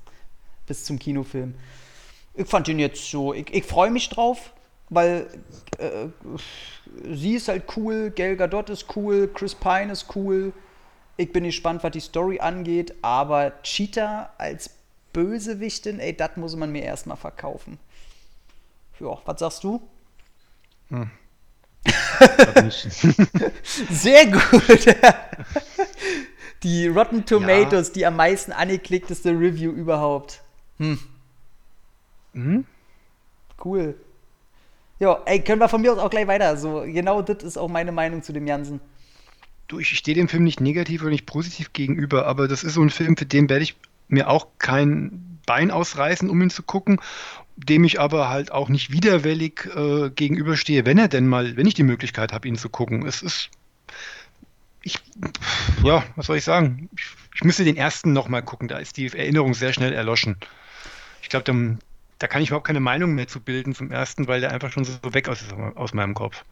[0.67, 1.55] bis zum Kinofilm.
[2.35, 4.53] Ich fand ihn jetzt so, ich, ich freue mich drauf,
[4.89, 5.27] weil
[5.79, 6.07] äh,
[7.13, 10.53] sie ist halt cool, Gal Gadot ist cool, Chris Pine ist cool.
[11.17, 14.71] Ich bin gespannt, was die Story angeht, aber Cheetah als
[15.13, 17.79] Bösewichtin, ey, das muss man mir erstmal verkaufen.
[18.99, 19.83] Ja, was sagst du?
[20.89, 21.11] Hm.
[23.91, 24.87] Sehr gut.
[26.63, 27.95] die Rotten Tomatoes, ja.
[27.95, 30.43] die am meisten angeklickteste Review überhaupt.
[30.79, 30.99] Hm.
[32.33, 32.65] Mhm.
[33.65, 33.95] Cool.
[34.99, 36.57] Ja, ey, können wir von mir aus auch gleich weiter.
[36.57, 38.81] So, genau das ist auch meine Meinung zu dem Jansen.
[39.67, 42.83] Du, ich stehe dem Film nicht negativ oder nicht positiv gegenüber, aber das ist so
[42.83, 43.77] ein Film, für den werde ich
[44.09, 47.01] mir auch kein Bein ausreißen, um ihn zu gucken
[47.57, 51.75] dem ich aber halt auch nicht widerwillig äh, gegenüberstehe, wenn er denn mal, wenn ich
[51.75, 53.07] die Möglichkeit habe, ihn zu gucken.
[53.07, 53.51] Es ist,
[54.83, 54.99] ich,
[55.83, 56.89] ja, was soll ich sagen?
[56.97, 60.37] Ich, ich müsste den ersten nochmal gucken, da ist die Erinnerung sehr schnell erloschen.
[61.23, 61.55] Ich glaube, da,
[62.19, 64.85] da kann ich überhaupt keine Meinung mehr zu bilden zum ersten, weil der einfach schon
[64.85, 65.45] so weg aus,
[65.75, 66.45] aus meinem Kopf.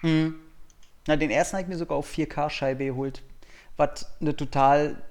[0.00, 0.34] Hm.
[1.06, 3.22] Na, den ersten habe ich mir sogar auf 4K-Scheibe geholt,
[3.76, 5.02] was eine total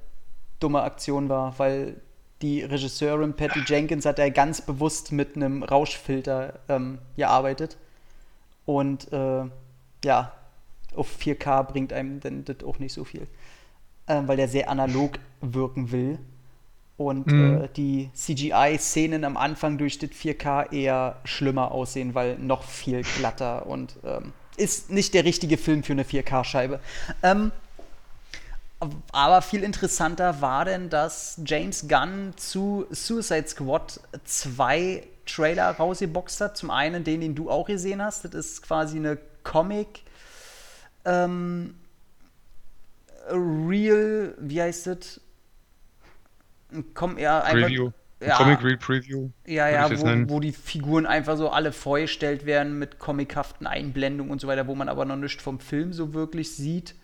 [0.60, 2.01] dumme Aktion war, weil
[2.44, 7.78] die Regisseurin Patty Jenkins hat ja ganz bewusst mit einem Rauschfilter ähm, gearbeitet.
[8.66, 9.46] Und äh,
[10.06, 10.32] ja,
[10.96, 13.28] auf 4K bringt einem dann das auch nicht so viel.
[14.08, 16.20] Ähm, weil der sehr analog wirken will.
[16.98, 17.64] Und mhm.
[17.64, 23.66] äh, die CGI-Szenen am Anfang durch das 4K eher schlimmer aussehen, weil noch viel glatter
[23.66, 26.80] und ähm, ist nicht der richtige Film für eine 4K-Scheibe.
[27.24, 27.52] Ähm,
[29.12, 36.58] aber viel interessanter war denn, dass James Gunn zu Suicide Squad zwei Trailer rausgeboxt hat.
[36.58, 38.26] Zum einen den, den du auch gesehen hast.
[38.26, 40.02] Das ist quasi eine Comic.
[41.06, 41.76] Ähm,
[43.30, 45.22] Real, wie heißt das?
[46.94, 47.92] Komm, ja, einfach, Preview.
[48.20, 49.30] Ja, Comic Real Preview.
[49.46, 54.40] Ja, ja, wo, wo, die Figuren einfach so alle vorgestellt werden mit comichaften Einblendungen und
[54.40, 56.96] so weiter, wo man aber noch nichts vom Film so wirklich sieht.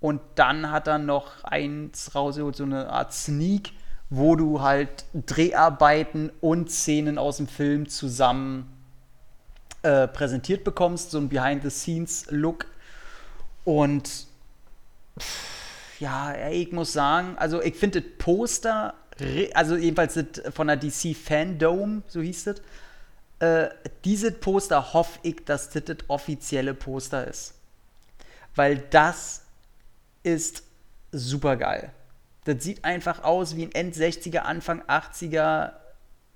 [0.00, 3.72] Und dann hat er noch eins rausgeholt, so eine Art Sneak,
[4.10, 8.72] wo du halt Dreharbeiten und Szenen aus dem Film zusammen
[9.82, 12.66] äh, präsentiert bekommst, so ein Behind-the-Scenes-Look.
[13.64, 14.26] Und
[15.98, 18.94] ja, ich muss sagen, also ich finde das Poster,
[19.54, 20.18] also jedenfalls
[20.52, 22.60] von der DC Fandom, so hieß das,
[23.38, 23.70] äh,
[24.04, 27.54] dieses Poster hoffe ich, dass das das offizielle Poster ist.
[28.54, 29.42] Weil das
[30.26, 30.64] ist
[31.12, 31.92] super geil.
[32.44, 35.72] Das sieht einfach aus wie ein End 60er, Anfang 80er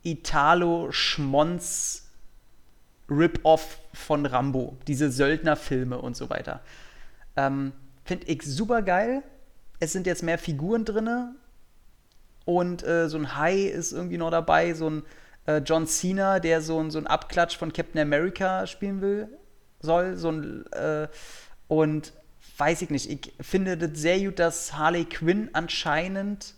[0.03, 2.07] Italo-Schmonz
[3.11, 4.79] Rip-Off von Rambo.
[4.87, 6.61] Diese Söldnerfilme und so weiter.
[7.37, 7.73] Ähm,
[8.05, 9.25] Finde ich super geil.
[9.81, 11.35] Es sind jetzt mehr Figuren drin.
[12.45, 14.75] Und äh, so ein Hai ist irgendwie noch dabei.
[14.75, 15.03] So ein
[15.47, 19.29] äh, John Cena, der so, ein, so ein Abklatsch von Captain America spielen will,
[19.81, 20.17] soll.
[20.17, 21.09] So ein, äh,
[21.67, 22.13] und
[22.61, 23.11] weiß ich nicht.
[23.11, 26.55] Ich finde das sehr gut, dass Harley Quinn anscheinend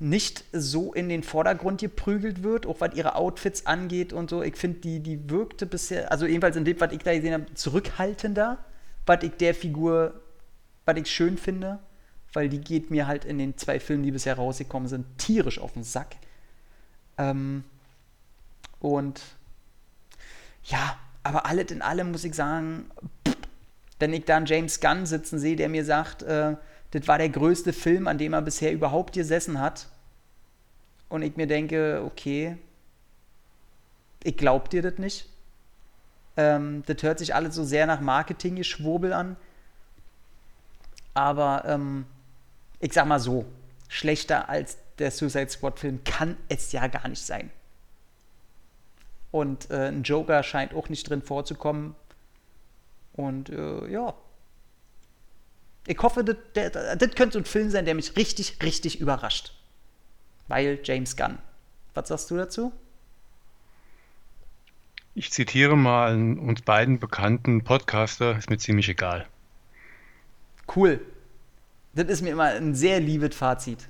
[0.00, 4.42] nicht so in den Vordergrund geprügelt wird, auch was ihre Outfits angeht und so.
[4.42, 7.54] Ich finde, die, die wirkte bisher, also jedenfalls in dem, was ich da gesehen habe,
[7.54, 8.58] zurückhaltender,
[9.06, 10.20] was ich der Figur,
[10.84, 11.78] was ich schön finde,
[12.32, 15.72] weil die geht mir halt in den zwei Filmen, die bisher rausgekommen sind, tierisch auf
[15.72, 16.16] den Sack.
[17.16, 17.64] Ähm,
[18.80, 19.20] und
[20.64, 22.90] ja, aber alles in allem muss ich sagen,
[23.98, 26.56] wenn ich da einen James Gunn sitzen sehe, der mir sagt, äh,
[26.90, 29.88] das war der größte Film, an dem er bisher überhaupt gesessen hat.
[31.08, 32.56] Und ich mir denke, okay,
[34.22, 35.28] ich glaub dir das nicht.
[36.36, 39.36] Ähm, das hört sich alles so sehr nach Marketing-Geschwurbel an.
[41.14, 42.06] Aber ähm,
[42.80, 43.44] ich sag mal so,
[43.88, 47.50] schlechter als der Suicide Squad-Film kann es ja gar nicht sein.
[49.30, 51.94] Und äh, ein Joker scheint auch nicht drin vorzukommen.
[53.18, 54.14] Und äh, ja.
[55.88, 59.52] Ich hoffe, das, könnte ein Film sein, der mich richtig, richtig überrascht.
[60.46, 61.38] Weil James Gunn.
[61.94, 62.72] Was sagst du dazu?
[65.16, 69.26] Ich zitiere mal einen uns beiden bekannten Podcaster, ist mir ziemlich egal.
[70.76, 71.00] Cool.
[71.94, 73.88] Das ist mir immer ein sehr liebes Fazit.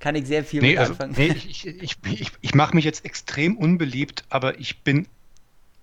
[0.00, 1.14] Kann ich sehr viel nee, mit also, anfangen.
[1.16, 5.06] Nee, ich, ich, ich, ich mache mich jetzt extrem unbeliebt, aber ich bin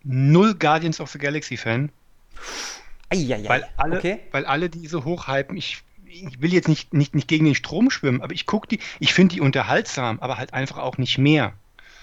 [0.03, 1.89] null Guardians of the Galaxy Fan.
[3.09, 3.47] Eieiei.
[3.47, 4.19] Weil alle, okay.
[4.31, 8.21] weil alle diese hochhypen, ich, ich will jetzt nicht, nicht, nicht gegen den Strom schwimmen,
[8.21, 11.53] aber ich gucke die, ich finde die unterhaltsam, aber halt einfach auch nicht mehr.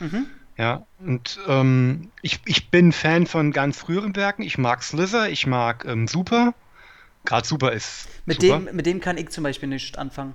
[0.01, 0.27] Mhm.
[0.57, 4.43] Ja, und ähm, ich, ich bin Fan von ganz früheren Werken.
[4.43, 6.53] Ich mag Slither, ich mag ähm, Super.
[7.25, 8.09] Gerade Super ist.
[8.27, 8.59] Mit, super.
[8.59, 10.35] dem, mit dem kann ich zum Beispiel nicht anfangen.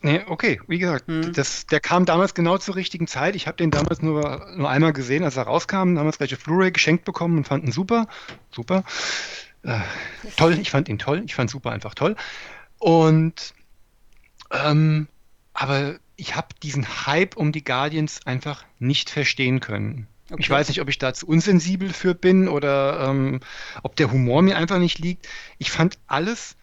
[0.00, 1.32] Nee, okay, wie gesagt, Mhm.
[1.32, 3.34] das, der kam damals genau zur richtigen Zeit.
[3.34, 6.70] Ich habe den damals nur, nur einmal gesehen, als er rauskam, damals gleich auf Blu-ray
[6.70, 8.06] geschenkt bekommen und fand ihn super.
[8.52, 8.84] Super.
[9.64, 9.80] Äh,
[10.36, 11.22] toll, ich fand ihn toll.
[11.26, 12.14] Ich fand super einfach toll.
[12.78, 13.54] Und
[14.52, 15.08] ähm,
[15.52, 20.06] aber ich habe diesen Hype um die Guardians einfach nicht verstehen können.
[20.30, 20.40] Okay.
[20.42, 23.40] Ich weiß nicht, ob ich da zu unsensibel für bin oder ähm,
[23.82, 25.26] ob der Humor mir einfach nicht liegt.
[25.58, 26.56] Ich fand alles,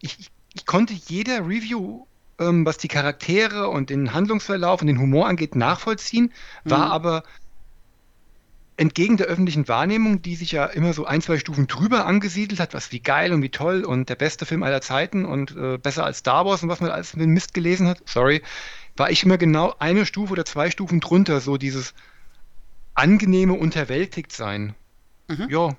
[0.00, 2.06] ich, ich, ich konnte jeder Review,
[2.38, 6.32] ähm, was die Charaktere und den Handlungsverlauf und den Humor angeht, nachvollziehen,
[6.64, 6.92] war Mhm.
[6.92, 7.22] aber
[8.76, 12.74] entgegen der öffentlichen Wahrnehmung, die sich ja immer so ein, zwei Stufen drüber angesiedelt hat,
[12.74, 16.04] was wie geil und wie toll und der beste Film aller Zeiten und äh, besser
[16.04, 18.42] als Star Wars und was man alles für Mist gelesen hat, sorry,
[18.96, 21.94] war ich immer genau eine Stufe oder zwei Stufen drunter, so dieses
[22.94, 24.74] angenehme Unterwältigtsein.
[25.28, 25.48] Mhm.
[25.48, 25.76] Ja,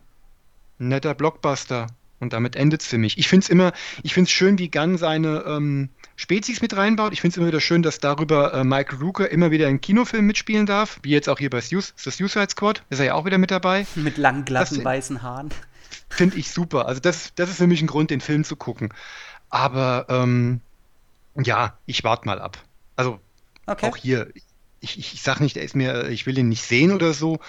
[0.78, 1.88] netter Blockbuster.
[2.20, 3.18] Und damit endet es für mich.
[3.18, 7.12] Ich finde es immer, ich finde es schön, wie Gunn seine ähm, Spezies mit reinbaut.
[7.12, 10.26] Ich finde es immer wieder schön, dass darüber äh, Michael Rooker immer wieder in Kinofilmen
[10.26, 12.84] mitspielen darf, wie jetzt auch hier bei The Suicide Squad.
[12.90, 13.86] Ist er ja auch wieder mit dabei.
[13.96, 15.50] Mit langen, glatten, Das- weißen Haaren.
[16.10, 16.88] Finde ich super.
[16.88, 18.94] Also das, das ist für mich ein Grund, den Film zu gucken.
[19.50, 20.62] Aber ähm,
[21.36, 22.58] ja, ich warte mal ab.
[22.96, 23.20] Also
[23.68, 23.88] Okay.
[23.88, 24.30] auch hier,
[24.80, 27.40] ich, ich, ich sage nicht, er ist mir, ich will ihn nicht sehen oder so.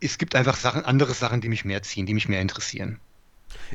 [0.00, 2.98] Es gibt einfach Sachen, andere Sachen, die mich mehr ziehen, die mich mehr interessieren.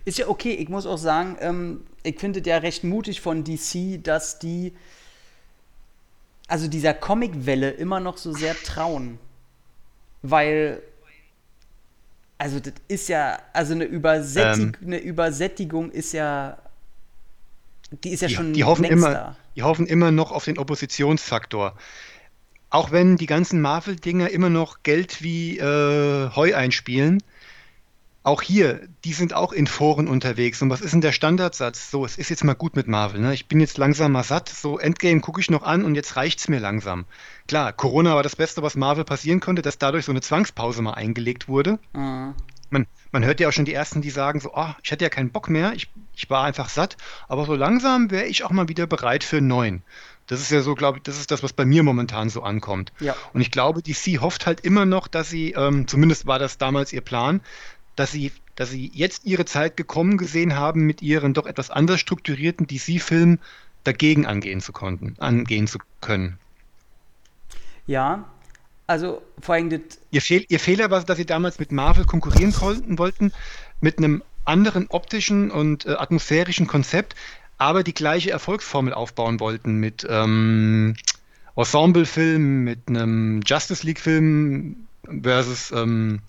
[0.05, 3.43] Ist ja okay, ich muss auch sagen, ähm, ich finde es ja recht mutig von
[3.43, 4.73] DC, dass die
[6.47, 9.19] also dieser Comicwelle immer noch so sehr trauen.
[10.21, 10.82] Weil,
[12.38, 14.88] also das ist ja, also eine, Übersättig Ähm.
[14.88, 16.57] eine Übersättigung ist ja,
[18.03, 19.36] die ist ja Die, schon die, hoffen immer, da.
[19.55, 21.76] die hoffen immer noch auf den Oppositionsfaktor.
[22.69, 27.23] Auch wenn die ganzen Marvel-Dinger immer noch Geld wie äh, Heu einspielen,
[28.26, 30.61] auch hier, die sind auch in Foren unterwegs.
[30.61, 31.91] Und was ist denn der Standardsatz?
[31.91, 33.21] So, es ist jetzt mal gut mit Marvel.
[33.21, 33.34] Ne?
[33.36, 34.49] Ich bin jetzt langsam mal satt.
[34.49, 37.05] So, Endgame gucke ich noch an und jetzt reicht's mir langsam.
[37.47, 40.95] Klar, Corona war das Beste, was Marvel passieren konnte, dass dadurch so eine Zwangspause mal
[40.95, 41.78] eingelegt wurde.
[41.93, 42.34] Mhm.
[42.71, 45.09] Man, man hört ja auch schon die Ersten, die sagen so, oh, ich hatte ja
[45.09, 46.97] keinen Bock mehr, ich, ich war einfach satt,
[47.28, 49.84] aber so langsam wäre ich auch mal wieder bereit für einen neuen.
[50.28, 52.91] Das ist ja so, glaube ich, das ist das, was bei mir momentan so ankommt.
[52.99, 53.15] Ja.
[53.34, 56.91] Und ich glaube, DC hofft halt immer noch, dass sie, ähm, zumindest war das damals
[56.93, 57.41] ihr Plan,
[57.95, 61.99] dass sie, dass sie jetzt ihre Zeit gekommen gesehen haben, mit ihren doch etwas anders
[61.99, 63.39] strukturierten DC-Filmen
[63.83, 66.37] dagegen angehen zu konnten, angehen zu können.
[67.87, 68.25] Ja,
[68.87, 69.81] also vor allem das
[70.11, 73.31] Ihr, Fehl, ihr Fehler war, dass sie damals mit Marvel konkurrieren konnten, wollten,
[73.81, 77.15] mit einem anderen optischen und äh, atmosphärischen Konzept,
[77.57, 80.95] aber die gleiche Erfolgsformel aufbauen wollten mit ähm,
[81.55, 84.87] Ensemble-Film, mit einem Justice League-Film
[85.23, 86.21] versus ähm,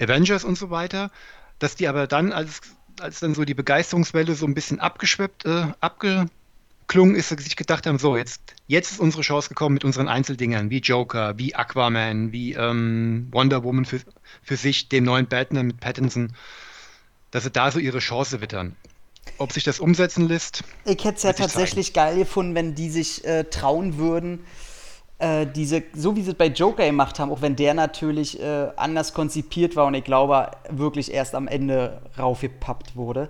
[0.00, 1.10] Avengers und so weiter,
[1.58, 2.60] dass die aber dann, als,
[3.00, 7.98] als dann so die Begeisterungswelle so ein bisschen abgeschweppt, äh, abgeklungen ist, sich gedacht haben,
[7.98, 12.54] so, jetzt, jetzt ist unsere Chance gekommen mit unseren Einzeldingern, wie Joker, wie Aquaman, wie
[12.54, 14.00] ähm, Wonder Woman für,
[14.42, 16.34] für sich, dem neuen Batman mit Pattinson,
[17.30, 18.76] dass sie da so ihre Chance wittern.
[19.36, 23.24] Ob sich das umsetzen lässt, Ich hätte es ja tatsächlich geil gefunden, wenn die sich
[23.26, 24.40] äh, trauen würden,
[25.18, 28.68] äh, diese, so wie sie es bei Joker gemacht haben, auch wenn der natürlich äh,
[28.76, 33.28] anders konzipiert war und ich glaube wirklich erst am Ende raufgepappt wurde,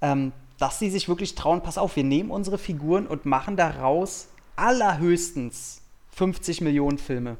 [0.00, 4.28] ähm, dass sie sich wirklich trauen, pass auf, wir nehmen unsere Figuren und machen daraus
[4.54, 5.82] allerhöchstens
[6.12, 7.36] 50 Millionen Filme.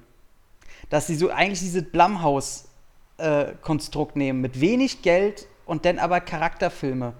[0.90, 7.14] dass sie so eigentlich dieses Blumhouse-Konstrukt äh, nehmen, mit wenig Geld und dann aber Charakterfilme.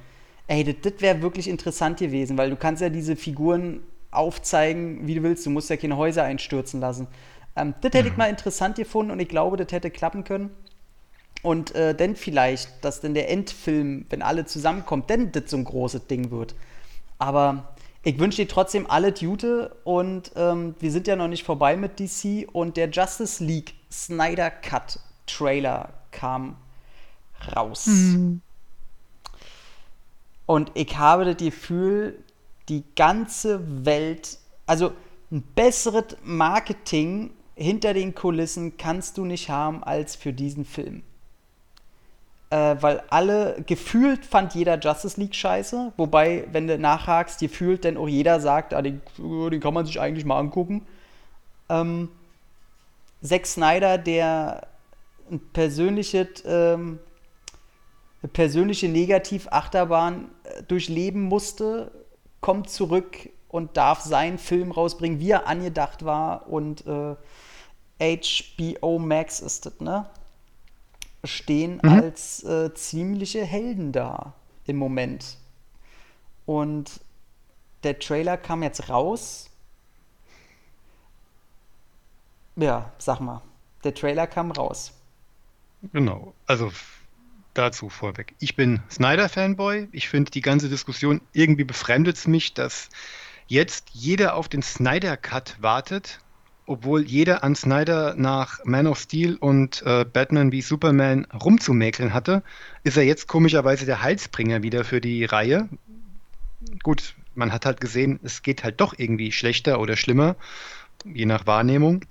[0.49, 3.81] Ey, das wäre wirklich interessant gewesen, weil du kannst ja diese Figuren
[4.15, 5.45] aufzeigen, wie du willst.
[5.47, 7.07] Du musst ja keine Häuser einstürzen lassen.
[7.57, 8.19] Ähm, das hätte ich mhm.
[8.19, 10.51] mal interessant gefunden und ich glaube, das hätte klappen können.
[11.43, 15.65] Und äh, dann vielleicht, dass dann der Endfilm, wenn alle zusammenkommen, dann das so ein
[15.65, 16.55] großes Ding wird.
[17.19, 21.77] Aber ich wünsche dir trotzdem alle Gute und ähm, wir sind ja noch nicht vorbei
[21.77, 26.57] mit DC und der Justice League Snyder Cut Trailer kam
[27.55, 27.87] raus.
[27.87, 28.41] Mhm.
[30.47, 32.23] Und ich habe das Gefühl,
[32.69, 34.93] die ganze Welt, also
[35.31, 41.03] ein besseres Marketing hinter den Kulissen kannst du nicht haben als für diesen Film.
[42.51, 47.97] Äh, weil alle, gefühlt fand jeder Justice League scheiße, wobei, wenn du nachhakst, gefühlt dann
[47.97, 50.87] auch jeder sagt, ah, den, den kann man sich eigentlich mal angucken.
[51.69, 52.11] Ähm,
[53.23, 54.69] Zack Snyder, der
[55.31, 56.99] ein persönliches, ähm,
[58.23, 61.91] eine persönliche Negativ-Achterbahn äh, durchleben musste,
[62.45, 66.47] kommt zurück und darf seinen Film rausbringen, wie er angedacht war.
[66.47, 67.17] Und äh,
[67.99, 70.05] HBO Max ist das, ne?
[71.25, 71.89] Stehen mhm.
[71.89, 74.35] als äh, ziemliche Helden da
[74.67, 75.39] im Moment.
[76.45, 77.01] Und
[77.83, 79.49] der Trailer kam jetzt raus.
[82.57, 83.41] Ja, sag mal.
[83.85, 84.93] Der Trailer kam raus.
[85.95, 86.35] Genau.
[86.47, 86.71] Also
[87.55, 88.35] dazu vorweg.
[88.41, 89.89] Ich bin Snyder-Fanboy.
[89.93, 92.89] Ich finde die ganze Diskussion irgendwie befremdet es mich, dass
[93.47, 96.21] jetzt jeder auf den Snyder-Cut wartet,
[96.67, 102.43] obwohl jeder an Snyder nach Man of Steel und äh, Batman wie Superman rumzumäkeln hatte,
[102.85, 105.69] ist er jetzt komischerweise der Heilsbringer wieder für die Reihe.
[106.83, 110.37] Gut, man hat halt gesehen, es geht halt doch irgendwie schlechter oder schlimmer,
[111.05, 112.07] je nach Wahrnehmung.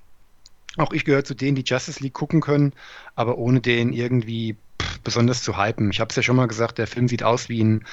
[0.77, 2.73] Auch ich gehöre zu denen, die Justice League gucken können,
[3.15, 4.55] aber ohne den irgendwie
[4.99, 5.91] besonders zu hypen.
[5.91, 7.85] Ich habe es ja schon mal gesagt, der Film sieht aus wie ein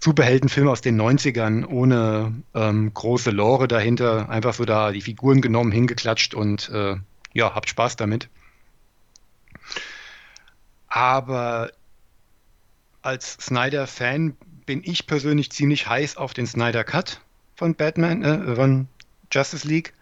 [0.00, 4.28] Superheldenfilm aus den 90ern, ohne ähm, große Lore dahinter.
[4.28, 6.96] Einfach so da die Figuren genommen, hingeklatscht und äh,
[7.32, 8.28] ja, habt Spaß damit.
[10.88, 11.70] Aber
[13.02, 14.36] als Snyder-Fan
[14.66, 17.20] bin ich persönlich ziemlich heiß auf den Snyder Cut
[17.54, 18.88] von Batman, äh, von
[19.32, 19.94] Justice League.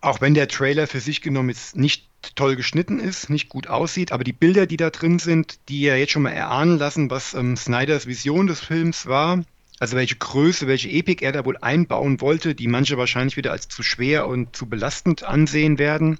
[0.00, 4.12] Auch wenn der Trailer für sich genommen jetzt nicht toll geschnitten ist, nicht gut aussieht,
[4.12, 7.34] aber die Bilder, die da drin sind, die ja jetzt schon mal erahnen lassen, was
[7.34, 9.42] ähm, Snyders Vision des Films war,
[9.78, 13.68] also welche Größe, welche Epik er da wohl einbauen wollte, die manche wahrscheinlich wieder als
[13.68, 16.18] zu schwer und zu belastend ansehen werden.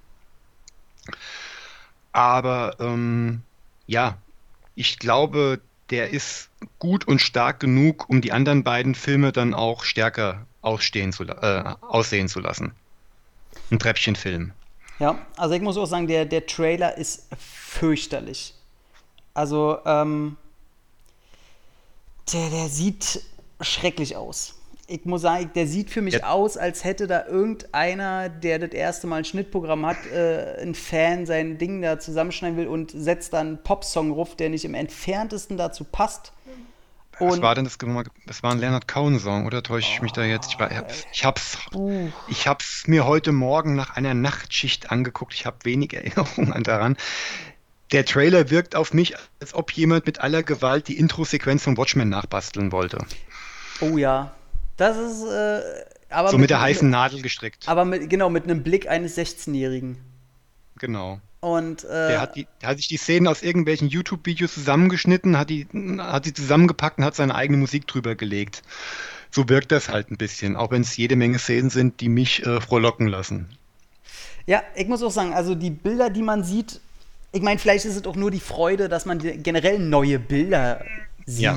[2.12, 3.42] Aber ähm,
[3.86, 4.16] ja,
[4.74, 5.60] ich glaube,
[5.90, 11.12] der ist gut und stark genug, um die anderen beiden Filme dann auch stärker ausstehen
[11.12, 12.72] zu, äh, aussehen zu lassen.
[13.70, 14.52] Ein Treppchenfilm.
[14.98, 18.54] Ja, also ich muss auch sagen, der, der Trailer ist fürchterlich.
[19.32, 20.36] Also, ähm,
[22.32, 23.22] der, der sieht
[23.60, 24.54] schrecklich aus.
[24.86, 26.28] Ich muss sagen, der sieht für mich ja.
[26.28, 31.26] aus, als hätte da irgendeiner, der das erste Mal ein Schnittprogramm hat, äh, ein Fan
[31.26, 35.56] sein Ding da zusammenschneiden will und setzt dann einen Popsong ruf, der nicht im entferntesten
[35.56, 36.32] dazu passt.
[36.44, 36.54] Was
[37.20, 37.78] und war denn das?
[38.26, 40.52] Das war ein Leonard Cohen-Song, oder täusche ich mich da jetzt?
[40.52, 40.70] Ich, war,
[41.12, 41.58] ich, hab's,
[42.28, 45.34] ich hab's mir heute Morgen nach einer Nachtschicht angeguckt.
[45.34, 46.96] Ich habe wenig Erinnerungen daran.
[47.92, 52.08] Der Trailer wirkt auf mich, als ob jemand mit aller Gewalt die Intro-Sequenz von Watchmen
[52.08, 53.04] nachbasteln wollte.
[53.80, 54.32] Oh ja.
[54.76, 55.24] Das ist.
[55.24, 55.60] Äh,
[56.08, 57.68] aber so mit, mit der heißen Nadel gestrickt.
[57.68, 59.98] Aber mit, genau, mit einem Blick eines 16-Jährigen.
[60.78, 61.20] Genau.
[61.40, 65.48] Und, äh, der, hat die, der hat sich die Szenen aus irgendwelchen YouTube-Videos zusammengeschnitten, hat
[65.48, 65.66] die,
[65.98, 68.62] hat sie zusammengepackt und hat seine eigene Musik drüber gelegt.
[69.30, 72.44] So wirkt das halt ein bisschen, auch wenn es jede Menge Szenen sind, die mich
[72.44, 73.48] äh, frohlocken lassen.
[74.46, 76.80] Ja, ich muss auch sagen, also die Bilder, die man sieht,
[77.32, 80.84] ich meine, vielleicht ist es auch nur die Freude, dass man generell neue Bilder
[81.26, 81.44] sieht.
[81.44, 81.54] Ja.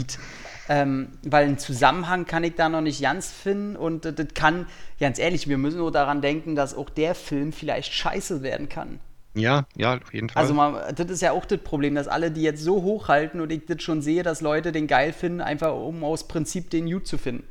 [0.69, 4.65] Ähm, weil einen Zusammenhang kann ich da noch nicht ganz finden und das kann,
[4.97, 9.01] ganz ehrlich, wir müssen nur daran denken, dass auch der Film vielleicht scheiße werden kann.
[9.35, 10.41] Ja, ja, auf jeden Fall.
[10.41, 13.51] Also man, das ist ja auch das Problem, dass alle die jetzt so hochhalten und
[13.51, 17.03] ich das schon sehe, dass Leute den geil finden, einfach um aus Prinzip den Mute
[17.03, 17.43] zu finden.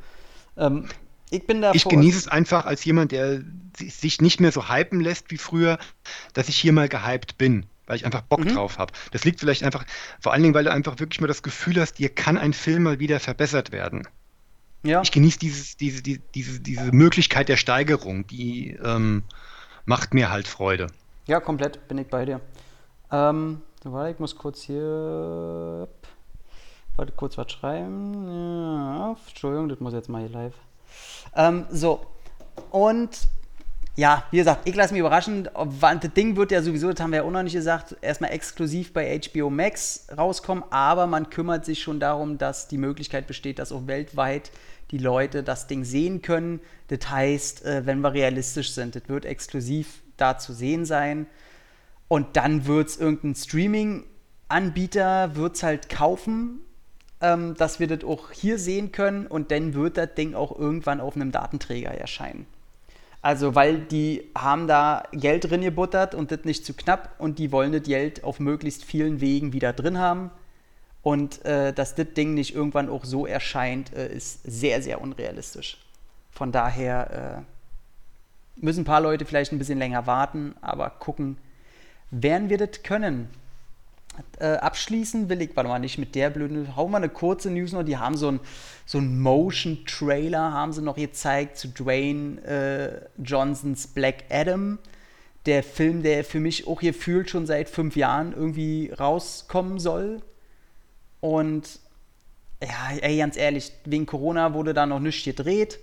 [0.56, 0.88] Ähm,
[1.30, 1.72] ich bin da.
[1.72, 3.42] Ich genieße es einfach als jemand, der
[3.76, 5.78] sich nicht mehr so hypen lässt wie früher,
[6.34, 8.54] dass ich hier mal gehypt bin, weil ich einfach Bock mhm.
[8.54, 8.92] drauf habe.
[9.10, 9.84] Das liegt vielleicht einfach,
[10.20, 12.84] vor allen Dingen, weil du einfach wirklich mal das Gefühl hast, dir kann ein Film
[12.84, 14.06] mal wieder verbessert werden.
[14.84, 15.00] Ja.
[15.00, 19.22] Ich genieße dieses, diese, diese, diese, diese Möglichkeit der Steigerung, die ähm,
[19.84, 20.88] macht mir halt Freude.
[21.26, 22.40] Ja, komplett bin ich bei dir.
[23.12, 25.88] Ähm, warte, ich muss kurz hier.
[26.96, 28.26] Warte, kurz was schreiben.
[28.28, 30.54] Ja, Entschuldigung, das muss jetzt mal hier live.
[31.36, 32.04] Ähm, so.
[32.70, 33.28] Und
[33.94, 35.48] ja, wie gesagt, ich lasse mich überraschen.
[35.54, 38.92] Das Ding wird ja sowieso, das haben wir ja auch noch nicht gesagt, erstmal exklusiv
[38.92, 43.70] bei HBO Max rauskommen, aber man kümmert sich schon darum, dass die Möglichkeit besteht, dass
[43.70, 44.50] auch weltweit
[44.90, 46.60] die Leute das Ding sehen können.
[46.88, 51.26] Das heißt, äh, wenn wir realistisch sind, das wird exklusiv da zu sehen sein.
[52.08, 56.60] Und dann wird es irgendein Streaming-Anbieter wird's halt kaufen,
[57.20, 59.26] ähm, dass wir das auch hier sehen können.
[59.26, 62.46] Und dann wird das Ding auch irgendwann auf einem Datenträger erscheinen.
[63.22, 67.52] Also, weil die haben da Geld drin gebuttert und das nicht zu knapp und die
[67.52, 70.30] wollen das Geld auf möglichst vielen Wegen wieder drin haben.
[71.02, 75.78] Und äh, dass das Ding nicht irgendwann auch so erscheint, äh, ist sehr, sehr unrealistisch.
[76.30, 77.42] Von daher äh,
[78.57, 81.38] müssen ein paar Leute vielleicht ein bisschen länger warten, aber gucken,
[82.11, 83.28] werden wir das können.
[84.38, 87.72] Äh, abschließen will ich, warte mal, nicht mit der blöden, hau mal eine kurze News
[87.72, 88.40] noch, die haben so ein
[88.84, 94.78] so Motion-Trailer, haben sie noch gezeigt zu Dwayne äh, Johnsons Black Adam.
[95.46, 100.20] Der Film, der für mich auch hier fühlt schon seit fünf Jahren irgendwie rauskommen soll.
[101.20, 101.80] Und
[102.62, 105.78] ja, ey, ganz ehrlich, wegen Corona wurde da noch nichts gedreht.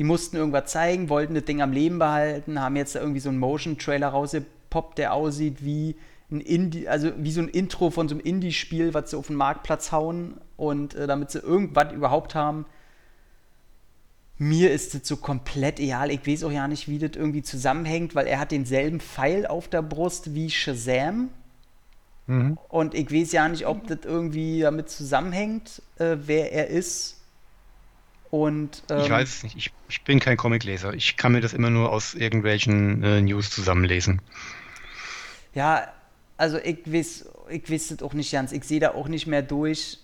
[0.00, 3.28] Die mussten irgendwas zeigen, wollten das Ding am Leben behalten, haben jetzt da irgendwie so
[3.28, 5.94] einen Motion-Trailer rausgepoppt, der aussieht wie
[6.30, 9.36] ein Indie, also wie so ein Intro von so einem Indie-Spiel, was sie auf den
[9.36, 12.64] Marktplatz hauen und äh, damit sie irgendwas überhaupt haben.
[14.38, 16.10] Mir ist das so komplett egal.
[16.10, 19.68] Ich weiß auch ja nicht, wie das irgendwie zusammenhängt, weil er hat denselben Pfeil auf
[19.68, 21.28] der Brust wie Shazam.
[22.26, 22.56] Mhm.
[22.70, 27.19] Und ich weiß ja nicht, ob das irgendwie damit zusammenhängt, äh, wer er ist.
[28.30, 29.56] Und, ähm, ich weiß es nicht.
[29.56, 30.94] Ich, ich, bin kein Comicleser.
[30.94, 34.22] Ich kann mir das immer nur aus irgendwelchen äh, News zusammenlesen.
[35.52, 35.88] Ja,
[36.36, 38.52] also ich weiß, ich weiß das auch nicht ganz.
[38.52, 39.98] Ich sehe da auch nicht mehr durch,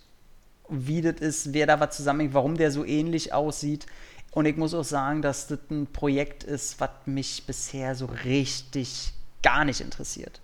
[0.68, 3.87] wie das ist, wer da was zusammenhängt, warum der so ähnlich aussieht.
[4.33, 9.12] Und ich muss auch sagen, dass das ein Projekt ist, was mich bisher so richtig
[9.43, 10.41] gar nicht interessiert.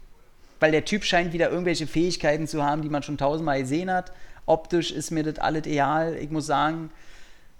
[0.60, 4.12] Weil der Typ scheint wieder irgendwelche Fähigkeiten zu haben, die man schon tausendmal gesehen hat.
[4.46, 6.16] Optisch ist mir das alles egal.
[6.16, 6.90] Ich muss sagen,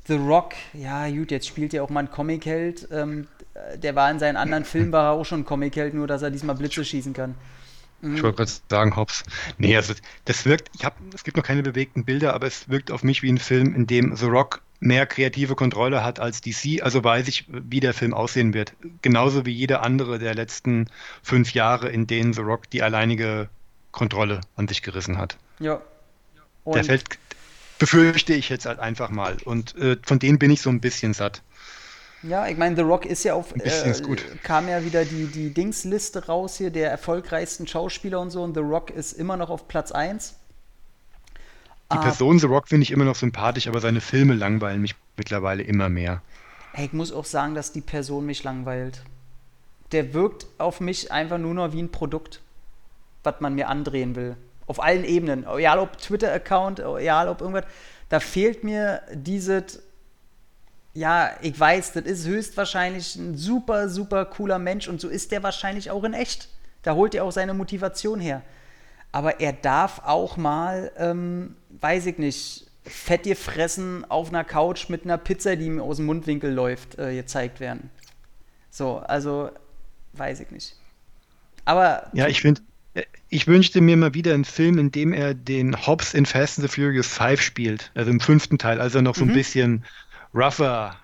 [0.07, 2.89] The Rock, ja gut, jetzt spielt er auch mal einen Comic-Held.
[2.91, 3.29] Ähm,
[3.77, 6.31] der war in seinen anderen Filmen war er auch schon ein Comic-Held, nur dass er
[6.31, 7.35] diesmal Blitze schießen kann.
[8.01, 8.17] Mhm.
[8.17, 9.23] Ich wollte gerade sagen, Hobbs.
[9.59, 9.95] Nee, also
[10.25, 13.23] das wirkt, ich habe, es gibt noch keine bewegten Bilder, aber es wirkt auf mich
[13.23, 16.83] wie ein Film, in dem The Rock mehr kreative Kontrolle hat als DC.
[16.83, 18.75] Also weiß ich, wie der Film aussehen wird.
[19.01, 20.89] Genauso wie jeder andere der letzten
[21.23, 23.49] fünf Jahre, in denen The Rock die alleinige
[23.93, 25.39] Kontrolle an sich gerissen hat.
[25.61, 25.81] Ja.
[26.65, 27.05] Und der fällt,
[27.83, 29.37] befürchte ich jetzt halt einfach mal.
[29.45, 31.43] Und äh, von denen bin ich so ein bisschen satt.
[32.23, 33.93] Ja, ich meine, The Rock ist ja auf, äh,
[34.45, 38.61] kam ja wieder die, die Dingsliste raus hier, der erfolgreichsten Schauspieler und so, und The
[38.61, 40.37] Rock ist immer noch auf Platz 1.
[41.91, 42.01] Die ah.
[42.01, 45.89] Person The Rock finde ich immer noch sympathisch, aber seine Filme langweilen mich mittlerweile immer
[45.89, 46.23] mehr.
[46.75, 49.03] Hey, ich muss auch sagen, dass die Person mich langweilt.
[49.91, 52.43] Der wirkt auf mich einfach nur noch wie ein Produkt,
[53.25, 54.37] was man mir andrehen will.
[54.73, 55.47] Auf allen Ebenen.
[55.47, 57.67] Egal ob Twitter-Account, egal ob irgendwas.
[58.09, 59.83] Da fehlt mir dieses
[60.95, 65.43] ja, ich weiß, das ist höchstwahrscheinlich ein super, super cooler Mensch und so ist der
[65.43, 66.49] wahrscheinlich auch in echt.
[66.83, 68.43] Da holt er auch seine Motivation her.
[69.13, 75.05] Aber er darf auch mal, ähm, weiß ich nicht, fett gefressen auf einer Couch mit
[75.05, 77.91] einer Pizza, die ihm aus dem Mundwinkel läuft, äh, gezeigt werden.
[78.71, 79.51] So, also,
[80.15, 80.77] weiß ich nicht.
[81.65, 82.11] Aber.
[82.15, 82.63] Ja, ich finde,
[83.29, 86.69] ich wünschte mir mal wieder einen Film, in dem er den Hobbs in Fast and
[86.69, 89.35] the Furious 5 spielt, also im fünften Teil, also noch so ein mhm.
[89.35, 89.85] bisschen
[90.35, 90.97] rougher,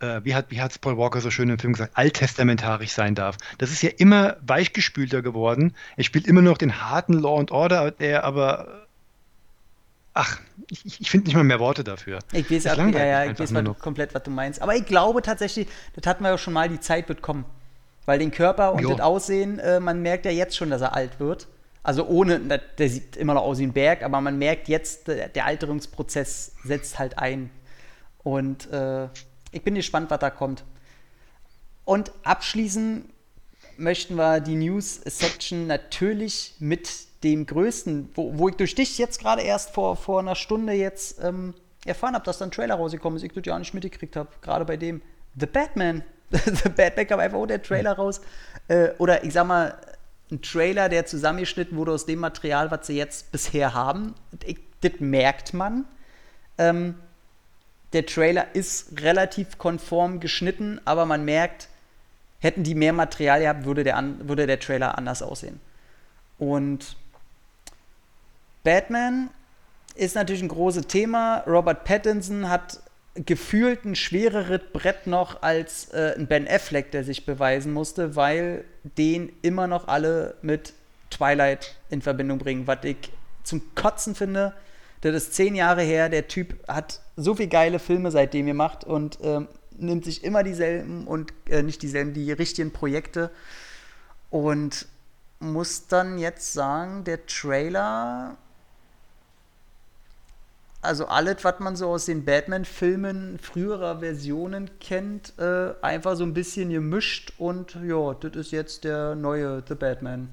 [0.00, 3.36] äh, wie hat wie hat's Paul Walker so schön im Film gesagt, alttestamentarisch sein darf.
[3.58, 5.74] Das ist ja immer weichgespülter geworden.
[5.96, 8.86] Er spielt immer noch den harten Law and Order, der aber
[10.12, 12.18] Ach, ich, ich finde nicht mal mehr Worte dafür.
[12.32, 14.60] Ich weiß, ab, ja, ja, ich weiß mal komplett, was du meinst.
[14.60, 17.44] Aber ich glaube tatsächlich, das hatten wir ja schon mal, die Zeit wird kommen.
[18.06, 18.90] Weil den Körper und jo.
[18.90, 21.48] das Aussehen, äh, man merkt ja jetzt schon, dass er alt wird.
[21.82, 25.46] Also ohne, der sieht immer noch aus wie ein Berg, aber man merkt jetzt, der
[25.46, 27.50] Alterungsprozess setzt halt ein.
[28.22, 29.08] Und äh,
[29.50, 30.64] ich bin gespannt, was da kommt.
[31.84, 33.08] Und abschließen
[33.78, 36.88] möchten wir die News-Section natürlich mit
[37.24, 41.22] dem größten, wo, wo ich durch dich jetzt gerade erst vor, vor einer Stunde jetzt
[41.22, 44.28] ähm, erfahren habe, dass da ein Trailer rausgekommen ist, ich das ja nicht mitgekriegt habe.
[44.42, 45.02] Gerade bei dem
[45.38, 46.02] The Batman.
[46.30, 48.20] The Batman kam einfach der Trailer raus.
[48.68, 49.74] Äh, oder ich sag mal,
[50.30, 54.14] ein Trailer, der zusammengeschnitten wurde aus dem Material, was sie jetzt bisher haben.
[54.80, 55.84] Das merkt man.
[56.58, 56.94] Ähm,
[57.92, 61.68] der Trailer ist relativ konform geschnitten, aber man merkt,
[62.38, 65.60] hätten die mehr Material gehabt, würde der, würde der Trailer anders aussehen.
[66.38, 66.96] Und
[68.62, 69.30] Batman
[69.96, 71.42] ist natürlich ein großes Thema.
[71.46, 72.80] Robert Pattinson hat
[73.14, 78.64] gefühlt ein schwereres Brett noch als äh, ein Ben Affleck, der sich beweisen musste, weil
[78.82, 80.72] den immer noch alle mit
[81.10, 82.96] Twilight in Verbindung bringen, was ich
[83.42, 84.54] zum Kotzen finde.
[85.00, 89.18] Das ist zehn Jahre her, der Typ hat so viele geile Filme seitdem gemacht und
[89.22, 93.30] ähm, nimmt sich immer dieselben und äh, nicht dieselben, die richtigen Projekte
[94.28, 94.86] und
[95.40, 98.36] muss dann jetzt sagen, der Trailer
[100.82, 106.32] also alles, was man so aus den Batman-Filmen früherer Versionen kennt, äh, einfach so ein
[106.32, 110.30] bisschen gemischt und ja, das ist jetzt der neue The Batman.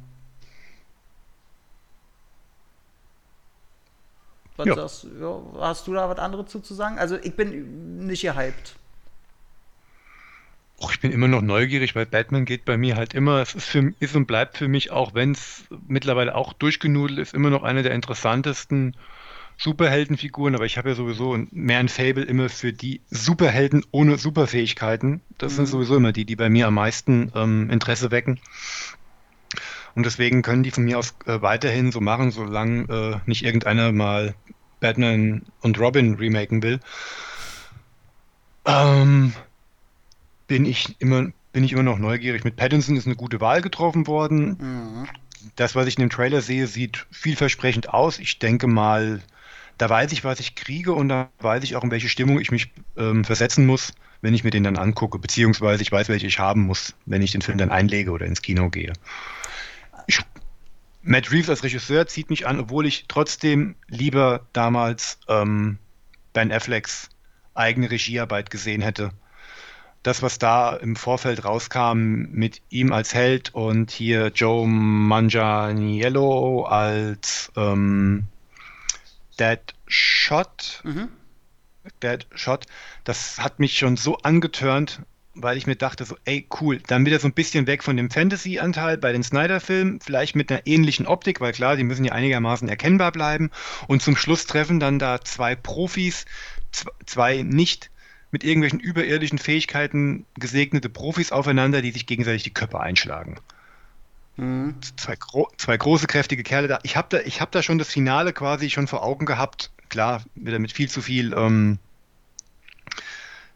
[4.56, 4.76] Was ja.
[4.76, 6.98] Sagst, ja, hast du da was anderes zu, zu sagen?
[6.98, 8.76] Also ich bin nicht gehypt.
[10.80, 13.66] Och, ich bin immer noch neugierig, weil Batman geht bei mir halt immer, es ist,
[13.66, 17.64] für, ist und bleibt für mich, auch wenn es mittlerweile auch durchgenudelt ist, immer noch
[17.64, 18.96] eine der interessantesten
[19.58, 25.22] Superheldenfiguren, aber ich habe ja sowieso mehr ein Fable immer für die Superhelden ohne Superfähigkeiten.
[25.38, 25.56] Das mhm.
[25.56, 28.40] sind sowieso immer die, die bei mir am meisten ähm, Interesse wecken.
[29.96, 33.92] Und deswegen können die von mir aus äh, weiterhin so machen, solange äh, nicht irgendeiner
[33.92, 34.36] mal
[34.80, 36.80] Batman und Robin remaken will.
[38.66, 39.34] Ähm,
[40.46, 42.44] bin ich immer bin ich immer noch neugierig.
[42.44, 44.58] Mit Pattinson ist eine gute Wahl getroffen worden.
[44.60, 45.08] Mhm.
[45.56, 48.20] Das, was ich in dem Trailer sehe, sieht vielversprechend aus.
[48.20, 49.22] Ich denke mal,
[49.78, 52.52] da weiß ich, was ich kriege und da weiß ich auch, in welche Stimmung ich
[52.52, 56.40] mich ähm, versetzen muss, wenn ich mir den dann angucke, beziehungsweise ich weiß, welche ich
[56.40, 58.94] haben muss, wenn ich den Film dann einlege oder ins Kino gehe.
[60.08, 60.20] Ich,
[61.04, 65.78] Matt Reeves als Regisseur zieht mich an, obwohl ich trotzdem lieber damals ähm,
[66.34, 67.10] Ben Afflecks
[67.54, 69.12] eigene Regiearbeit gesehen hätte.
[70.04, 77.52] Das, was da im Vorfeld rauskam mit ihm als Held und hier Joe Manganiello als
[77.58, 78.28] ähm,
[79.40, 80.82] Dead Shot.
[80.84, 81.10] Mhm.
[82.02, 82.66] Dead Shot.
[83.04, 85.02] Das hat mich schon so angetörnt,
[85.34, 88.10] weil ich mir dachte, so, ey, cool, dann wieder so ein bisschen weg von dem
[88.10, 92.68] Fantasy-Anteil bei den Snyder-Filmen, vielleicht mit einer ähnlichen Optik, weil klar, die müssen ja einigermaßen
[92.68, 93.52] erkennbar bleiben.
[93.88, 96.26] Und zum Schluss treffen dann da zwei Profis,
[97.06, 97.90] zwei nicht
[98.32, 103.40] mit irgendwelchen überirdischen Fähigkeiten gesegnete Profis aufeinander, die sich gegenseitig die Köpfe einschlagen.
[104.38, 104.76] Mhm.
[104.96, 106.80] Zwei, gro zwei, große, kräftige Kerle da.
[106.84, 109.72] Ich habe da, hab da schon das Finale quasi schon vor Augen gehabt.
[109.90, 111.80] Klar, wieder mit viel zu viel ähm,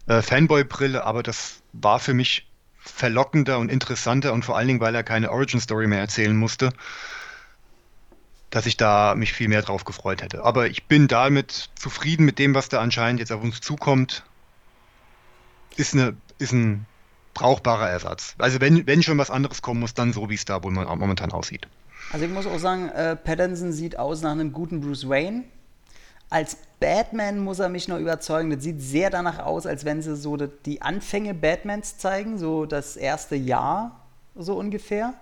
[0.07, 2.47] äh, Fanboy-Brille, aber das war für mich
[2.79, 6.73] verlockender und interessanter und vor allen Dingen, weil er keine Origin-Story mehr erzählen musste,
[8.49, 10.43] dass ich da mich viel mehr drauf gefreut hätte.
[10.43, 14.23] Aber ich bin damit zufrieden mit dem, was da anscheinend jetzt auf uns zukommt.
[15.77, 16.85] Ist, eine, ist ein
[17.33, 18.35] brauchbarer Ersatz.
[18.37, 21.31] Also wenn, wenn schon was anderes kommen muss, dann so, wie es da wohl momentan
[21.31, 21.67] aussieht.
[22.11, 25.43] Also ich muss auch sagen, äh, Pattinson sieht aus nach einem guten Bruce Wayne.
[26.29, 28.49] Als Batman muss er mich noch überzeugen.
[28.49, 32.97] Das sieht sehr danach aus, als wenn sie so die Anfänge Batmans zeigen, so das
[32.97, 34.01] erste Jahr
[34.35, 35.13] so ungefähr.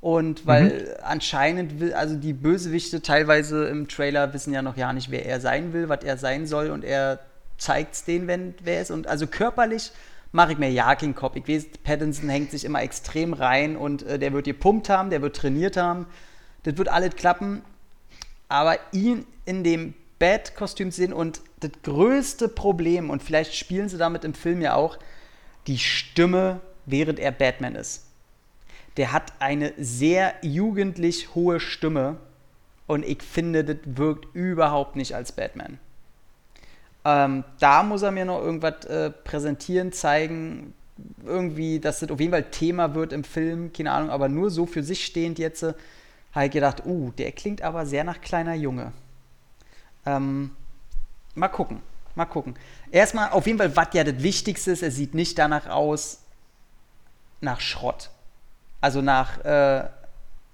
[0.00, 1.04] Und weil mhm.
[1.04, 5.40] anscheinend will, also die Bösewichte teilweise im Trailer wissen ja noch ja nicht, wer er
[5.40, 7.20] sein will, was er sein soll und er
[7.56, 8.90] zeigt es denen, wenn wer ist.
[8.90, 9.92] Und also körperlich
[10.32, 11.36] mache ich mir ja keinen Kopf.
[11.36, 15.22] Ich weiß, Pattinson hängt sich immer extrem rein und äh, der wird gepumpt haben, der
[15.22, 16.06] wird trainiert haben.
[16.64, 17.62] Das wird alles klappen.
[18.48, 24.24] Aber ihn in dem Bad-Kostüm sehen und das größte Problem, und vielleicht spielen sie damit
[24.24, 24.98] im Film ja auch,
[25.66, 28.06] die Stimme, während er Batman ist.
[28.96, 32.16] Der hat eine sehr jugendlich hohe Stimme
[32.86, 35.78] und ich finde, das wirkt überhaupt nicht als Batman.
[37.04, 40.72] Ähm, da muss er mir noch irgendwas äh, präsentieren, zeigen,
[41.24, 44.66] irgendwie, dass das auf jeden Fall Thema wird im Film, keine Ahnung, aber nur so
[44.66, 45.74] für sich stehend jetzt, äh,
[46.32, 48.92] habe ich gedacht, uh, der klingt aber sehr nach kleiner Junge.
[50.06, 50.50] Ähm,
[51.34, 51.80] mal gucken,
[52.14, 52.54] mal gucken.
[52.90, 56.22] Erstmal, auf jeden Fall, was ja das Wichtigste ist, er sieht nicht danach aus
[57.40, 58.10] nach Schrott.
[58.80, 59.88] Also nach äh,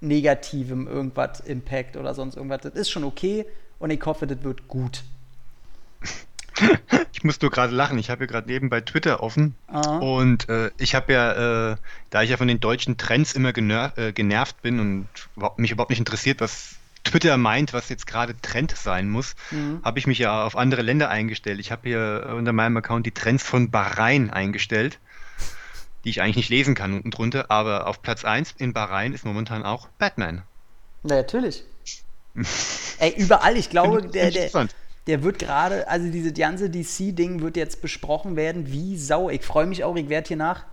[0.00, 2.62] negativem irgendwas, Impact oder sonst irgendwas.
[2.62, 3.46] Das ist schon okay
[3.78, 5.04] und ich hoffe, das wird gut.
[7.12, 7.98] Ich muss nur gerade lachen.
[7.98, 9.56] Ich habe hier gerade nebenbei Twitter offen.
[9.66, 9.98] Aha.
[9.98, 11.76] Und äh, ich habe ja, äh,
[12.10, 15.08] da ich ja von den deutschen Trends immer generv, äh, genervt bin und
[15.56, 19.80] mich überhaupt nicht interessiert, was Twitter meint, was jetzt gerade Trend sein muss, mhm.
[19.82, 21.58] habe ich mich ja auf andere Länder eingestellt.
[21.58, 25.00] Ich habe hier unter meinem Account die Trends von Bahrain eingestellt,
[26.04, 27.50] die ich eigentlich nicht lesen kann unten drunter.
[27.50, 30.42] Aber auf Platz 1 in Bahrain ist momentan auch Batman.
[31.02, 31.64] Na, natürlich.
[32.98, 34.50] Ey, überall, ich glaube, der, der,
[35.08, 39.30] der wird gerade, also diese ganze DC-Ding wird jetzt besprochen werden, wie Sau.
[39.30, 40.66] Ich freue mich auch, ich werde hier nach.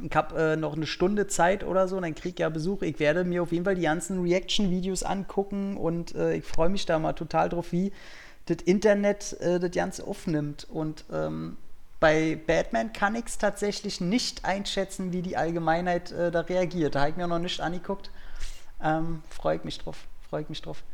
[0.00, 2.82] Ich habe äh, noch eine Stunde Zeit oder so, dann kriege ich ja Besuch.
[2.82, 6.86] Ich werde mir auf jeden Fall die ganzen Reaction-Videos angucken und äh, ich freue mich
[6.86, 7.92] da mal total drauf, wie
[8.46, 10.68] das Internet äh, das Ganze aufnimmt.
[10.70, 11.56] Und ähm,
[11.98, 16.94] bei Batman kann ich es tatsächlich nicht einschätzen, wie die Allgemeinheit äh, da reagiert.
[16.94, 18.12] Da habe ich mir noch nicht angeguckt.
[18.80, 19.96] Ähm, Freue ich mich drauf.
[20.30, 20.84] Freue ich mich drauf.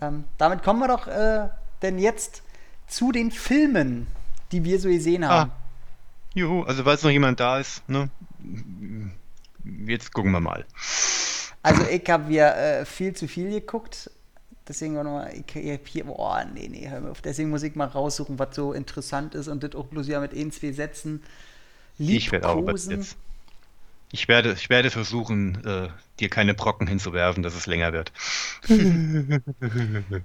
[0.00, 1.48] Ähm, damit kommen wir doch äh,
[1.82, 2.42] denn jetzt
[2.86, 4.06] zu den Filmen,
[4.52, 5.28] die wir so gesehen ah.
[5.28, 5.50] haben.
[5.50, 5.54] Ah.
[6.34, 8.10] Juhu, also weil es noch jemand da ist, ne?
[9.86, 10.64] Jetzt gucken wir mal.
[11.62, 14.10] Also ich habe ja äh, viel zu viel geguckt.
[14.66, 17.22] Deswegen war nochmal, ich, ich hier, boah, nee, nee, hör mir auf.
[17.22, 20.34] Deswegen muss ich mal raussuchen, was so interessant ist und das auch bloß ja mit
[20.34, 21.22] ein, zwei Sätzen
[21.96, 23.16] Ich werde auch jetzt.
[24.10, 25.88] Ich werde, ich werde versuchen, äh,
[26.18, 28.12] dir keine Brocken hinzuwerfen, dass es länger wird.
[28.68, 29.40] wir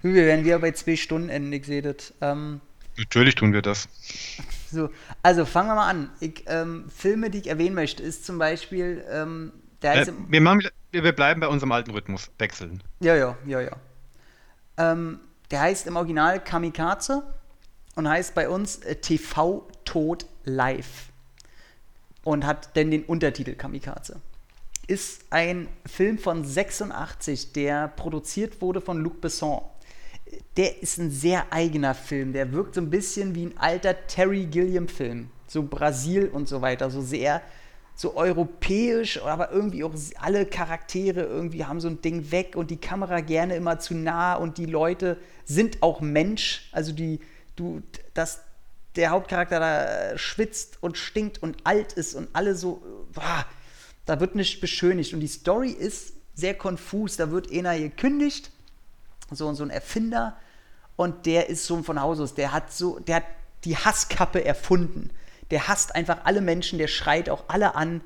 [0.04, 2.14] werden wieder bei zwei Stunden enden, ich sehe das.
[2.22, 2.62] Ähm,
[2.98, 3.90] Natürlich tun wir das.
[4.72, 4.90] So,
[5.22, 6.10] also fangen wir mal an.
[6.20, 9.52] Ich, ähm, Filme, die ich erwähnen möchte, ist zum Beispiel ähm,
[9.84, 12.82] der äh, wir, machen, wir bleiben bei unserem alten Rhythmus, wechseln.
[13.02, 13.76] Ja, ja, ja, ja.
[14.78, 15.20] Ähm,
[15.52, 17.24] der heißt im Original Kamikaze
[17.96, 21.10] und heißt bei uns äh, TV Tod Live.
[22.24, 24.22] Und hat denn den Untertitel Kamikaze.
[24.88, 29.62] Ist ein Film von 86, der produziert wurde von Luc Besson.
[30.58, 32.34] Der ist ein sehr eigener Film.
[32.34, 35.30] Der wirkt so ein bisschen wie ein alter Terry Gilliam-Film.
[35.48, 36.90] So Brasil und so weiter.
[36.90, 37.42] So sehr
[37.96, 42.78] so europäisch, aber irgendwie auch alle Charaktere irgendwie haben so ein Ding weg und die
[42.78, 46.70] Kamera gerne immer zu nah und die Leute sind auch Mensch.
[46.72, 47.20] Also die,
[47.56, 47.82] du,
[48.14, 48.42] dass
[48.96, 52.82] der Hauptcharakter da schwitzt und stinkt und alt ist und alle so,
[53.14, 53.46] boah,
[54.06, 55.14] da wird nicht beschönigt.
[55.14, 57.18] Und die Story ist sehr konfus.
[57.18, 58.52] Da wird einer gekündigt,
[59.32, 60.38] so, so ein Erfinder,
[60.96, 63.24] und der ist so von Haus aus, der hat so, der hat
[63.64, 65.10] die Hasskappe erfunden
[65.54, 68.02] der hasst einfach alle Menschen, der schreit auch alle an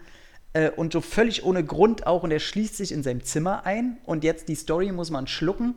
[0.51, 3.99] äh, und so völlig ohne Grund auch und er schließt sich in seinem Zimmer ein
[4.05, 5.75] und jetzt die Story muss man schlucken.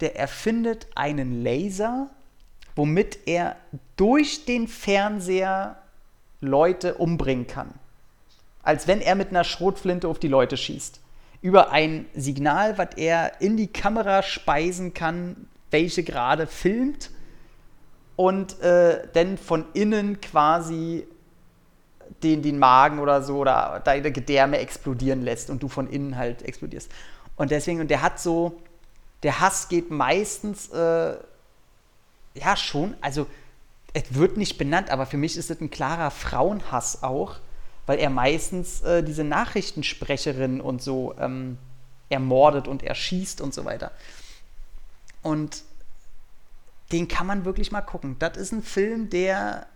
[0.00, 2.10] Der erfindet einen Laser,
[2.78, 3.56] womit er
[3.96, 5.78] durch den Fernseher
[6.40, 7.74] Leute umbringen kann.
[8.62, 11.00] Als wenn er mit einer Schrotflinte auf die Leute schießt.
[11.42, 17.10] Über ein Signal, was er in die Kamera speisen kann, welche gerade filmt
[18.14, 21.04] und äh, dann von innen quasi
[22.22, 26.42] den, den Magen oder so oder deine Gedärme explodieren lässt und du von innen halt
[26.42, 26.92] explodierst.
[27.34, 28.60] Und deswegen, und der hat so,
[29.24, 31.16] der Hass geht meistens, äh,
[32.34, 33.26] ja schon, also
[33.94, 37.36] es wird nicht benannt, aber für mich ist es ein klarer Frauenhass auch,
[37.86, 41.58] weil er meistens äh, diese Nachrichtensprecherin und so ähm,
[42.08, 43.92] ermordet und erschießt und so weiter.
[45.22, 45.62] Und
[46.92, 48.16] den kann man wirklich mal gucken.
[48.18, 49.66] Das ist ein Film, der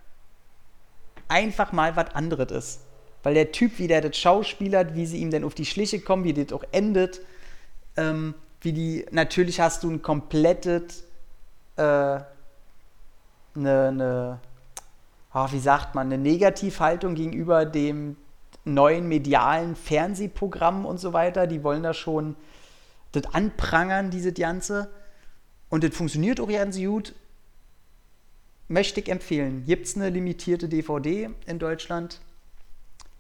[1.29, 2.81] einfach mal was anderes ist.
[3.23, 6.25] Weil der Typ, wie der das schauspielert, wie sie ihm denn auf die Schliche kommen,
[6.25, 7.21] wie das auch endet,
[7.97, 11.05] ähm, wie die, natürlich hast du ein komplettes,
[11.77, 12.21] äh,
[13.55, 14.41] eine, eine
[15.35, 18.17] oh, wie sagt man, eine Negativhaltung gegenüber dem
[18.65, 21.47] neuen medialen Fernsehprogramm und so weiter.
[21.47, 22.37] Die wollen da schon
[23.13, 24.91] das anprangern, diese Ganze.
[25.69, 27.15] Und das funktioniert auch ganz gut.
[28.69, 29.65] Möchte ich empfehlen.
[29.65, 32.21] Gibt es eine limitierte DVD in Deutschland?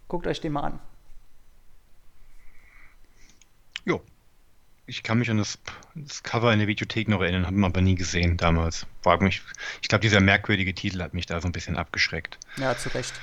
[0.08, 0.80] Guckt euch den mal an.
[3.84, 4.00] Jo.
[4.86, 5.58] Ich kann mich an das,
[5.94, 8.86] das Cover in der Videothek noch erinnern, habe aber nie gesehen damals.
[9.02, 9.42] Frag mich,
[9.80, 12.38] ich glaube, dieser merkwürdige Titel hat mich da so ein bisschen abgeschreckt.
[12.56, 13.14] Ja, zu Recht.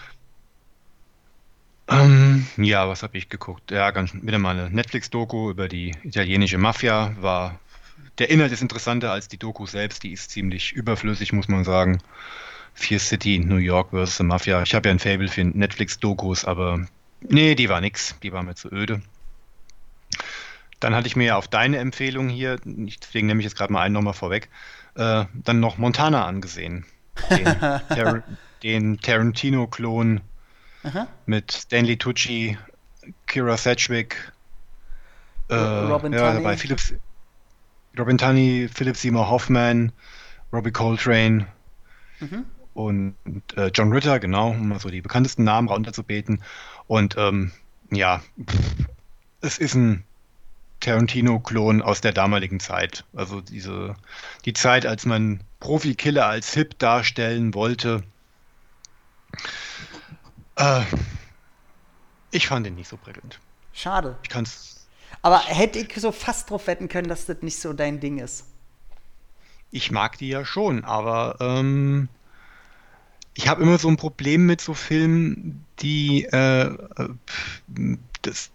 [1.89, 3.71] Ähm, ja, was habe ich geguckt?
[3.71, 7.15] Ja, ganz wieder mal eine Netflix-Doku über die italienische Mafia.
[7.19, 7.59] War
[8.19, 10.03] der Inhalt ist interessanter als die Doku selbst.
[10.03, 11.99] Die ist ziemlich überflüssig, muss man sagen.
[12.73, 14.61] Fear City, New York versus the Mafia.
[14.61, 16.85] Ich habe ja ein Fable für Netflix-Dokus, aber
[17.21, 18.15] nee, die war nix.
[18.21, 19.01] Die war mir zu öde.
[20.79, 23.81] Dann hatte ich mir ja auf deine Empfehlung hier, deswegen nehme ich jetzt gerade mal
[23.81, 24.49] einen nochmal vorweg,
[24.95, 26.85] äh, dann noch Montana angesehen.
[27.29, 27.45] Den,
[27.89, 28.23] Tar
[28.63, 30.21] den Tarantino-Klon
[31.25, 32.57] mit Stanley Tucci,
[33.27, 34.31] Kira Sedgwick,
[35.49, 36.93] äh, Robin ja, bei Philips,
[37.97, 39.91] Robin Tunney, Philip Seymour Hoffman,
[40.53, 41.47] Robbie Coltrane
[42.19, 42.45] mhm.
[42.73, 43.15] und
[43.55, 46.43] äh, John Ritter, genau, um mal so die bekanntesten Namen runterzubeten.
[46.87, 47.51] Und ähm,
[47.91, 48.21] ja,
[49.41, 50.03] es ist ein
[50.79, 53.03] Tarantino-Klon aus der damaligen Zeit.
[53.13, 53.95] Also diese
[54.45, 58.03] die Zeit, als man Profikiller als hip darstellen wollte.
[60.55, 60.81] Äh,
[62.31, 63.39] ich fand ihn nicht so prickelnd.
[63.73, 64.17] Schade.
[64.23, 64.79] Ich kann es
[65.21, 68.45] aber hätte ich so fast drauf wetten können, dass das nicht so dein Ding ist.
[69.71, 72.09] Ich mag die ja schon, aber ähm,
[73.33, 76.75] ich habe immer so ein Problem mit so Filmen, die äh,
[78.21, 78.51] das,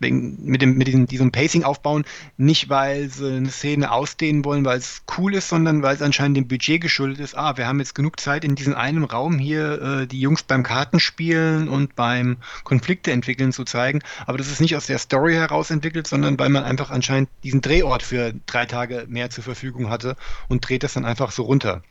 [0.00, 2.04] mit, dem, mit diesem, diesem Pacing aufbauen,
[2.36, 6.36] nicht weil sie eine Szene ausdehnen wollen, weil es cool ist, sondern weil es anscheinend
[6.36, 7.36] dem Budget geschuldet ist.
[7.36, 10.62] Ah, wir haben jetzt genug Zeit in diesem einen Raum hier äh, die Jungs beim
[10.62, 14.00] Kartenspielen und beim Konflikte entwickeln zu zeigen.
[14.26, 17.60] Aber das ist nicht aus der Story heraus entwickelt, sondern weil man einfach anscheinend diesen
[17.60, 20.16] Drehort für drei Tage mehr zur Verfügung hatte
[20.48, 21.82] und dreht das dann einfach so runter.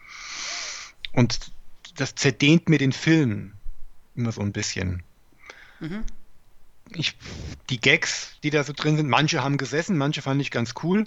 [1.14, 1.52] Und
[1.96, 3.54] das zerdehnt mir den Film
[4.16, 5.04] immer so ein bisschen.
[5.80, 6.04] Mhm
[6.94, 7.16] ich,
[7.70, 11.06] die Gags, die da so drin sind, manche haben gesessen, manche fand ich ganz cool.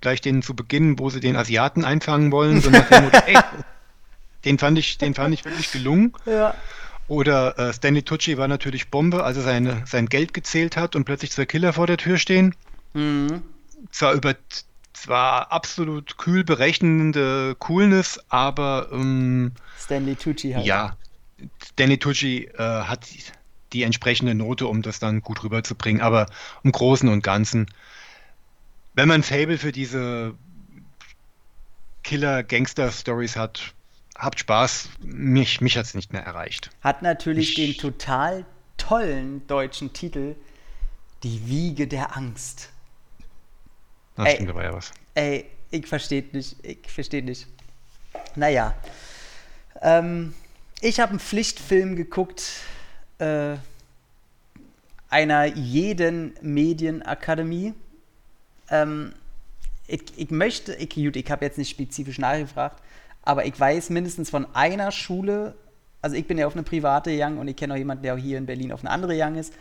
[0.00, 3.38] Gleich den zu Beginn, wo sie den Asiaten einfangen wollen, so nach dem Motto, ey,
[4.44, 6.12] den fand ich, den fand ich wirklich gelungen.
[6.26, 6.54] Ja.
[7.06, 11.04] Oder äh, Stanley Tucci war natürlich Bombe, als er seine, sein Geld gezählt hat und
[11.04, 12.54] plötzlich zwei Killer vor der Tür stehen.
[12.94, 13.42] Mhm.
[13.90, 14.34] Zwar über
[14.94, 20.64] zwar absolut kühl berechnende Coolness, aber ähm, Stanley Tucci halt.
[20.64, 20.96] Ja,
[21.62, 23.04] Stanley Tucci äh, hat
[23.74, 26.00] die entsprechende Note, um das dann gut rüberzubringen.
[26.00, 26.26] Aber
[26.62, 27.66] im Großen und Ganzen,
[28.94, 30.34] wenn man Fable für diese
[32.04, 33.74] Killer-Gangster-Stories hat,
[34.16, 34.88] habt Spaß.
[35.02, 36.70] Mich, mich hat es nicht mehr erreicht.
[36.80, 38.46] Hat natürlich ich, den total
[38.76, 40.36] tollen deutschen Titel
[41.22, 42.70] Die Wiege der Angst.
[44.16, 44.92] Das ey, stimmt aber ja was.
[45.14, 46.56] Ey, ich verstehe nicht.
[46.64, 47.48] Ich verstehe nicht.
[48.36, 48.74] Naja.
[49.82, 50.34] Ähm,
[50.80, 52.42] ich habe einen Pflichtfilm geguckt,
[53.18, 53.56] äh,
[55.08, 57.74] einer jeden Medienakademie.
[58.70, 59.12] Ähm,
[59.86, 62.82] ich, ich, möchte, ich, gut, ich habe jetzt nicht spezifisch nachgefragt,
[63.22, 65.54] aber ich weiß mindestens von einer Schule,
[66.02, 68.18] also ich bin ja auf eine private Young und ich kenne auch jemanden, der auch
[68.18, 69.54] hier in Berlin auf eine andere Young ist.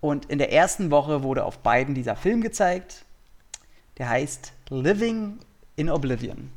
[0.00, 3.04] Und in der ersten Woche wurde auf beiden dieser Film gezeigt.
[3.98, 5.38] Der heißt Living
[5.76, 6.50] in Oblivion.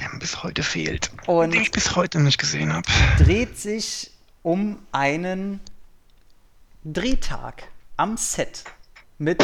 [0.00, 1.10] Der mir bis heute fehlt.
[1.26, 2.88] Und den ich bis heute nicht gesehen habe.
[3.18, 4.10] Dreht sich
[4.44, 5.60] um einen
[6.84, 7.64] Drehtag
[7.96, 8.62] am Set
[9.18, 9.42] mit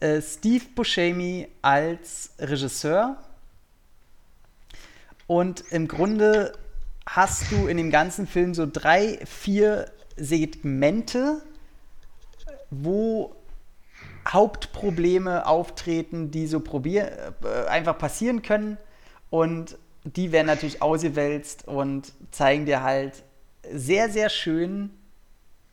[0.00, 3.16] äh, Steve Buscemi als Regisseur.
[5.28, 6.52] Und im Grunde
[7.06, 11.40] hast du in dem ganzen Film so drei, vier Segmente,
[12.70, 13.36] wo
[14.28, 18.76] Hauptprobleme auftreten, die so probier äh, einfach passieren können.
[19.30, 23.22] Und die werden natürlich ausgewälzt und zeigen dir halt,
[23.72, 24.90] sehr, sehr schön,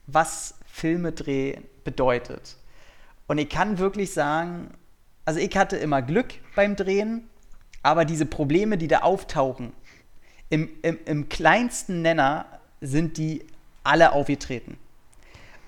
[0.06, 2.56] was Filmedreh bedeutet.
[3.26, 4.70] Und ich kann wirklich sagen,
[5.24, 7.28] also ich hatte immer Glück beim Drehen,
[7.82, 9.72] aber diese Probleme, die da auftauchen,
[10.50, 12.46] im, im, im kleinsten Nenner
[12.80, 13.44] sind die
[13.84, 14.78] alle aufgetreten.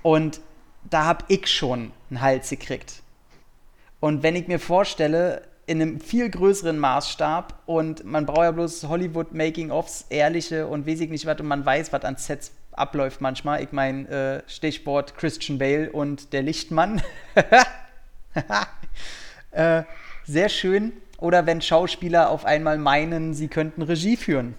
[0.02, 0.40] Und
[0.88, 3.02] da habe ich schon einen Hals gekriegt.
[4.00, 8.88] Und wenn ich mir vorstelle, in einem viel größeren Maßstab und man braucht ja bloß
[8.88, 13.62] Hollywood-Making-ofs, ehrliche und weiß ich nicht was und man weiß, was an Sets abläuft manchmal.
[13.62, 17.00] Ich meine, äh, Stichwort Christian Bale und der Lichtmann.
[19.52, 19.84] äh,
[20.24, 20.92] sehr schön.
[21.18, 24.56] Oder wenn Schauspieler auf einmal meinen, sie könnten Regie führen.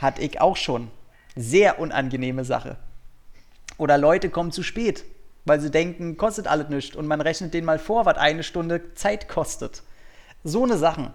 [0.00, 0.90] Hatte ich auch schon.
[1.34, 2.76] Sehr unangenehme Sache.
[3.78, 5.04] Oder Leute kommen zu spät,
[5.46, 6.94] weil sie denken, kostet alles nichts.
[6.94, 9.82] Und man rechnet denen mal vor, was eine Stunde Zeit kostet.
[10.44, 11.10] So eine Sachen.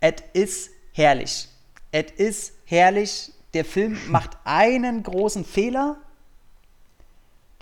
[0.00, 1.48] Es ist herrlich.
[1.90, 3.32] Es ist herrlich.
[3.54, 5.96] Der Film macht einen großen Fehler.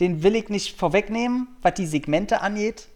[0.00, 2.88] Den will ich nicht vorwegnehmen, was die Segmente angeht.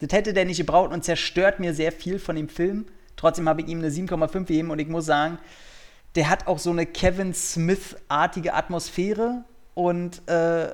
[0.00, 2.86] Das hätte der nicht gebraucht und zerstört mir sehr viel von dem Film.
[3.16, 5.38] Trotzdem habe ich ihm eine 7,5 gegeben und ich muss sagen,
[6.14, 9.44] der hat auch so eine Kevin Smith-artige Atmosphäre
[9.74, 10.72] und äh,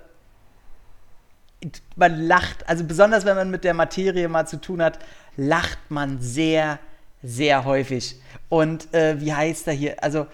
[1.97, 4.99] man lacht, also besonders wenn man mit der Materie mal zu tun hat,
[5.37, 6.79] lacht man sehr,
[7.23, 8.17] sehr häufig.
[8.49, 10.03] Und äh, wie heißt er hier?
[10.03, 10.27] Also,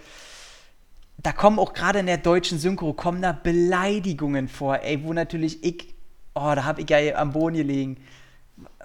[1.23, 5.63] da kommen auch gerade in der deutschen Synchro kommen da Beleidigungen vor, ey, wo natürlich
[5.63, 5.95] ich,
[6.35, 7.97] oh, da habe ich ja am Boden gelegen.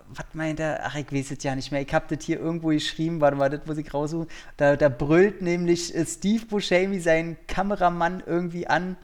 [0.10, 0.82] Was meint er?
[0.84, 1.82] Ach, ich weiß es ja nicht mehr.
[1.82, 4.28] Ich habe das hier irgendwo geschrieben, warte mal, das muss ich raussuchen.
[4.58, 8.98] Da, da brüllt nämlich äh, Steve Buscemi seinen Kameramann irgendwie an.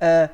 [0.00, 0.28] Äh,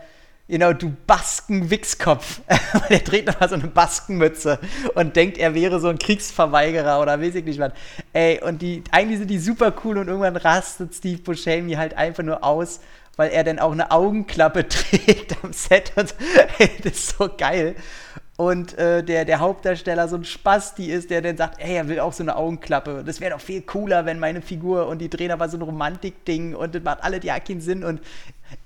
[0.47, 2.43] Genau, du Basken-Wichskopf.
[2.91, 4.59] der trägt nochmal so eine Baskenmütze
[4.95, 7.73] und denkt, er wäre so ein Kriegsverweigerer oder weiß ich nicht was.
[8.13, 12.23] Ey, und die, eigentlich sind die super cool und irgendwann rastet Steve Buscemi halt einfach
[12.23, 12.81] nur aus,
[13.17, 16.15] weil er dann auch eine Augenklappe trägt am Set und
[16.59, 17.75] ey, das ist so geil.
[18.37, 22.01] Und äh, der, der Hauptdarsteller so ein Spasti ist, der dann sagt, ey, er will
[22.01, 23.05] auch so eine Augenklappe.
[23.07, 26.55] Das wäre doch viel cooler, wenn meine Figur und die Trainer war so ein Romantik-Ding
[26.57, 28.01] und das macht alle ja keinen Sinn und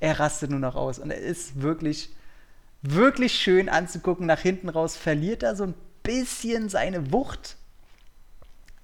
[0.01, 0.98] er rastet nur noch aus.
[0.98, 2.10] Und er ist wirklich,
[2.82, 4.27] wirklich schön anzugucken.
[4.27, 7.56] Nach hinten raus verliert er so ein bisschen seine Wucht.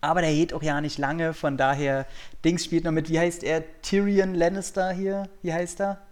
[0.01, 2.07] Aber der geht auch ja nicht lange, von daher,
[2.45, 3.65] Dings spielt noch mit, wie heißt er?
[3.81, 5.31] Tyrion Lannister hier?
[5.41, 6.03] Wie heißt er?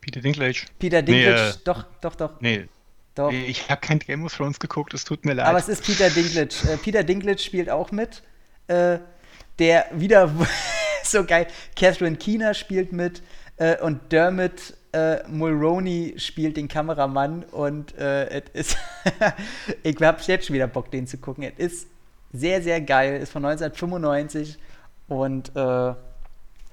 [0.00, 0.62] Peter Dinklage.
[0.78, 2.40] Peter Dinklage, nee, äh, doch, doch, doch.
[2.40, 2.68] Nee.
[3.14, 3.32] Doch.
[3.32, 5.46] Ich habe kein Game of Thrones geguckt, es tut mir leid.
[5.46, 6.54] Aber es ist Peter Dinklage.
[6.68, 8.22] Äh, Peter Dinklage spielt auch mit.
[8.66, 8.98] Äh,
[9.58, 10.30] der wieder
[11.04, 11.46] so geil.
[11.76, 13.22] Catherine Keener spielt mit
[13.56, 18.78] äh, und Dermot äh, Mulroney spielt den Kameramann und äh, es ist
[19.82, 21.44] ich habe jetzt schon wieder Bock, den zu gucken.
[21.44, 21.88] Es ist
[22.32, 24.58] sehr, sehr geil, ist von 1995
[25.08, 25.94] und äh,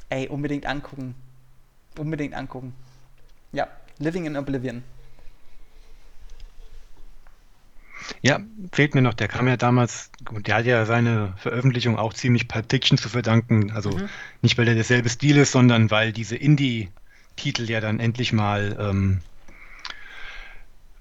[0.10, 1.15] ey, unbedingt angucken.
[1.97, 2.73] Unbedingt angucken.
[3.51, 3.68] Ja,
[3.99, 4.84] Living in Oblivion.
[8.21, 8.39] Ja,
[8.71, 9.13] fehlt mir noch.
[9.13, 13.71] Der kam ja damals, der hat ja seine Veröffentlichung auch ziemlich Pulp Fiction zu verdanken.
[13.71, 14.09] Also mhm.
[14.41, 19.21] nicht, weil der derselbe Stil ist, sondern weil diese Indie-Titel ja dann endlich mal ähm,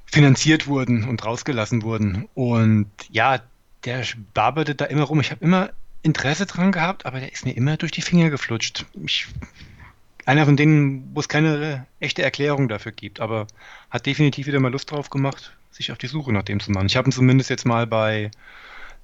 [0.07, 2.29] finanziert wurden und rausgelassen wurden.
[2.35, 3.41] Und ja,
[3.85, 4.05] der
[4.35, 5.21] barberte da immer rum.
[5.21, 5.71] Ich habe immer
[6.03, 8.87] Interesse dran gehabt, aber der ist mir immer durch die Finger geflutscht.
[9.05, 9.27] Ich,
[10.27, 13.47] einer von denen, wo es keine echte Erklärung dafür gibt, aber
[13.91, 16.87] hat definitiv wieder mal Lust drauf gemacht, sich auf die Suche nach dem zu machen.
[16.87, 18.31] Ich habe ihn zumindest jetzt mal bei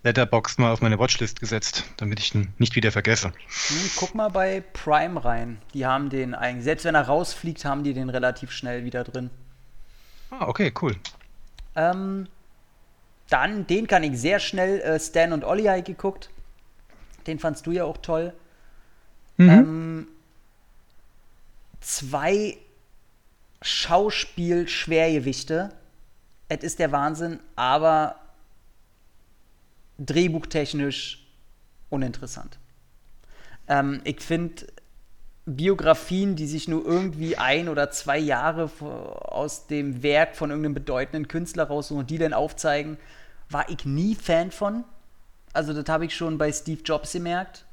[0.04, 3.32] Letterboxd mal auf meine Watchlist gesetzt, damit ich ihn nicht wieder vergesse.
[3.68, 5.58] Hm, guck mal bei Prime rein.
[5.74, 9.30] Die haben den eigentlich, selbst wenn er rausfliegt, haben die den relativ schnell wieder drin.
[10.30, 10.94] Ah, okay, cool.
[11.74, 12.28] Ähm,
[13.28, 16.30] dann, den kann ich sehr schnell, äh, Stan und Olli habe geguckt.
[17.26, 18.32] Den fandst du ja auch toll.
[19.36, 19.50] Mhm.
[19.50, 20.08] Ähm,
[21.80, 22.56] zwei
[23.62, 25.72] Schauspiel-Schwergewichte
[26.48, 28.16] es ist der Wahnsinn, aber
[29.98, 31.26] drehbuchtechnisch
[31.90, 32.58] uninteressant.
[33.66, 34.66] Ähm, ich finde
[35.46, 41.26] Biografien, die sich nur irgendwie ein oder zwei Jahre aus dem Werk von irgendeinem bedeutenden
[41.26, 42.98] Künstler raussuchen und die dann aufzeigen,
[43.48, 44.84] war ich nie Fan von.
[45.54, 47.64] Also das habe ich schon bei Steve Jobs gemerkt,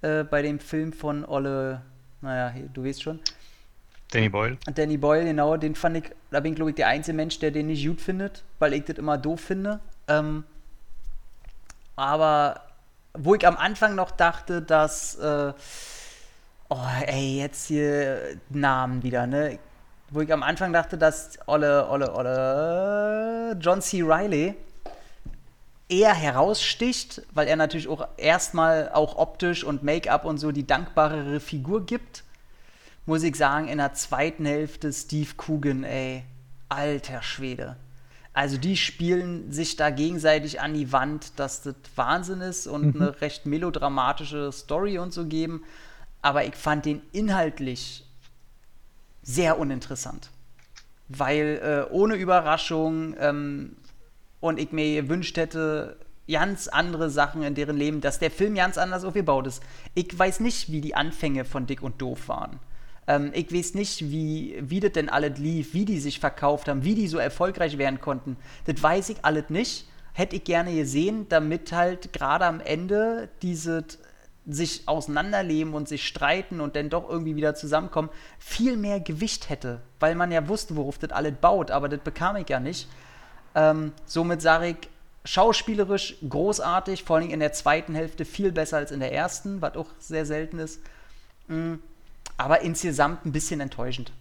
[0.00, 1.82] äh, bei dem Film von Olle,
[2.22, 3.20] naja, du weißt schon.
[4.10, 4.58] Danny Boyle.
[4.74, 7.50] Danny Boyle, genau, den fand ich, da bin ich glaube ich der einzige Mensch, der
[7.52, 9.80] den nicht gut findet, weil ich das immer doof finde.
[10.08, 10.44] Ähm,
[11.94, 12.62] aber
[13.14, 15.52] wo ich am Anfang noch dachte, dass, äh,
[16.68, 19.58] oh ey, jetzt hier Namen wieder, ne?
[20.10, 24.02] Wo ich am Anfang dachte, dass Olle, Olle, Olle, John C.
[24.02, 24.56] Riley
[25.88, 31.38] eher heraussticht, weil er natürlich auch erstmal auch optisch und Make-up und so die dankbarere
[31.38, 32.24] Figur gibt
[33.06, 36.24] muss ich sagen, in der zweiten Hälfte Steve Coogan, ey,
[36.68, 37.76] alter Schwede.
[38.32, 43.02] Also die spielen sich da gegenseitig an die Wand, dass das Wahnsinn ist und mhm.
[43.02, 45.64] eine recht melodramatische Story und so geben.
[46.22, 48.04] Aber ich fand den inhaltlich
[49.22, 50.30] sehr uninteressant.
[51.08, 51.60] Weil
[51.90, 53.76] äh, ohne Überraschung ähm,
[54.38, 55.96] und ich mir gewünscht hätte,
[56.30, 59.62] ganz andere Sachen in deren Leben, dass der Film ganz anders aufgebaut ist.
[59.94, 62.60] Ich weiß nicht, wie die Anfänge von Dick und Doof waren.
[63.10, 66.84] Ähm, ich weiß nicht, wie, wie das denn alles lief, wie die sich verkauft haben,
[66.84, 68.36] wie die so erfolgreich werden konnten.
[68.66, 69.88] Das weiß ich alles nicht.
[70.12, 73.84] Hätte ich gerne gesehen, damit halt gerade am Ende diese
[74.46, 79.80] sich auseinanderleben und sich streiten und dann doch irgendwie wieder zusammenkommen, viel mehr Gewicht hätte,
[79.98, 82.88] weil man ja wusste, worauf das alles baut, aber das bekam ich ja nicht.
[83.54, 84.76] Ähm, somit sage ich,
[85.24, 89.76] schauspielerisch großartig, vor allem in der zweiten Hälfte viel besser als in der ersten, was
[89.76, 90.80] auch sehr selten ist.
[91.48, 91.80] Mhm
[92.40, 94.12] aber insgesamt ein bisschen enttäuschend.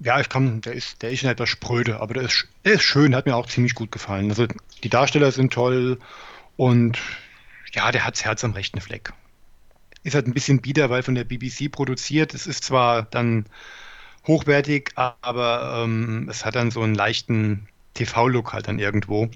[0.00, 3.14] Ja, ich kann, der ist, der ist etwas spröde, aber der ist, der ist schön,
[3.14, 4.28] hat mir auch ziemlich gut gefallen.
[4.28, 4.46] Also
[4.82, 5.98] die Darsteller sind toll
[6.56, 6.98] und
[7.72, 9.12] ja, der hat das Herz am rechten Fleck.
[10.02, 12.34] Ist halt ein bisschen bieder, weil von der BBC produziert.
[12.34, 13.46] Es ist zwar dann
[14.26, 19.30] hochwertig, aber ähm, es hat dann so einen leichten TV-Look halt dann irgendwo.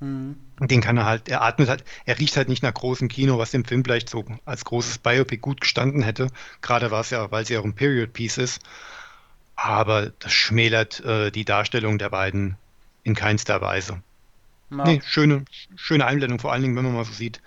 [0.00, 0.36] Mhm.
[0.60, 3.50] Den kann er halt, er atmet halt, er riecht halt nicht nach großem Kino, was
[3.50, 6.28] dem Film vielleicht so als großes Biopic gut gestanden hätte.
[6.60, 8.62] Gerade war es ja, weil es ja auch ein Period Piece ist.
[9.54, 12.56] Aber das schmälert äh, die Darstellung der beiden
[13.04, 14.02] in keinster Weise.
[14.70, 14.84] Ja.
[14.84, 15.44] Nee, schöne,
[15.76, 17.40] schöne Einblendung, vor allen Dingen, wenn man mal so sieht,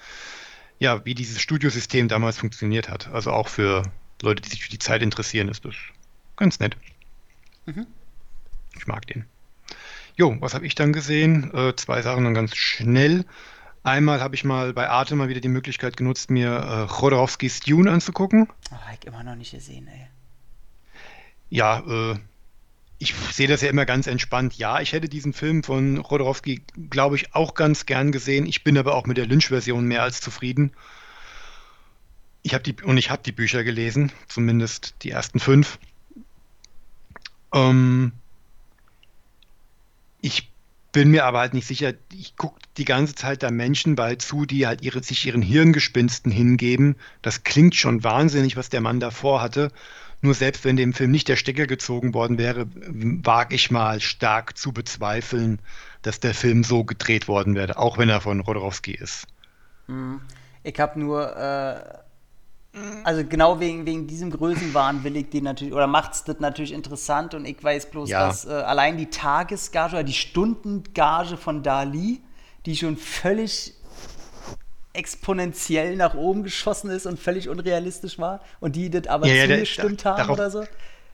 [0.79, 3.09] ja, wie dieses Studiosystem damals funktioniert hat.
[3.09, 3.83] Also auch für
[4.21, 5.75] Leute, die sich für die Zeit interessieren, ist das
[6.37, 6.77] ganz nett.
[7.65, 7.85] Mhm.
[8.77, 9.25] Ich mag den.
[10.19, 11.49] Jo, was habe ich dann gesehen?
[11.53, 13.23] Äh, zwei Sachen dann ganz schnell.
[13.83, 17.89] Einmal habe ich mal bei Arte mal wieder die Möglichkeit genutzt, mir äh, Chodorowskis Dune
[17.89, 18.49] anzugucken.
[18.69, 20.07] Oh, ich immer noch nicht gesehen, ey.
[21.49, 22.19] Ja, äh,
[22.97, 24.57] ich sehe das ja immer ganz entspannt.
[24.57, 28.45] Ja, ich hätte diesen Film von Chodorowski, glaube ich, auch ganz gern gesehen.
[28.45, 30.73] Ich bin aber auch mit der Lynch-Version mehr als zufrieden.
[32.41, 35.79] Ich habe die und ich habe die Bücher gelesen, zumindest die ersten fünf.
[37.53, 38.11] Ähm,
[40.21, 40.51] ich
[40.91, 44.45] bin mir aber halt nicht sicher, ich gucke die ganze Zeit da Menschen bei zu,
[44.45, 46.95] die halt ihre, sich ihren Hirngespinsten hingeben.
[47.21, 49.71] Das klingt schon wahnsinnig, was der Mann davor hatte.
[50.21, 54.57] Nur selbst wenn dem Film nicht der Stecker gezogen worden wäre, wage ich mal stark
[54.57, 55.59] zu bezweifeln,
[56.01, 59.27] dass der Film so gedreht worden wäre, auch wenn er von Rodorowski ist.
[59.87, 60.21] Mhm.
[60.63, 61.99] Ich habe nur, äh,
[63.03, 66.71] also genau wegen, wegen diesem Größenwahn will ich den natürlich, oder macht es das natürlich
[66.71, 68.27] interessant und ich weiß bloß, Ja.
[68.27, 72.21] dass äh, allein die Tagesgage oder die Stundengage von Dali,
[72.65, 73.73] die schon völlig
[74.93, 80.03] exponentiell nach oben geschossen ist und völlig unrealistisch war und die das aber Ja, zugestimmt
[80.05, 80.63] da- haben darauf- oder so.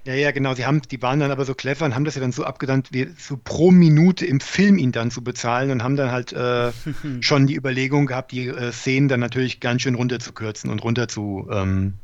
[0.05, 0.53] Ja, ja, genau.
[0.53, 2.93] Sie haben, die waren dann aber so clever und haben das ja dann so abgedankt,
[2.93, 6.71] wie so pro Minute im Film ihn dann zu bezahlen und haben dann halt äh,
[7.21, 11.47] schon die Überlegung gehabt, die äh, Szenen dann natürlich ganz schön runterzukürzen und runter zu
[11.51, 11.95] ähm,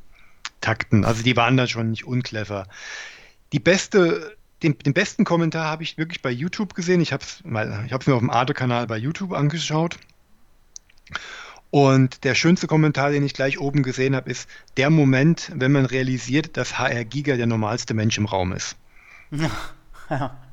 [0.62, 1.06] takten.
[1.06, 2.68] Also die waren dann schon nicht unclever.
[3.54, 7.02] Die beste, den, den besten Kommentar habe ich wirklich bei YouTube gesehen.
[7.02, 10.00] Ich habe es mal, ich habe es mir auf dem Arte-Kanal bei YouTube angeschaut.
[11.72, 15.86] Und der schönste Kommentar, den ich gleich oben gesehen habe, ist der Moment, wenn man
[15.86, 18.78] realisiert, dass HR Giga der normalste Mensch im Raum ist.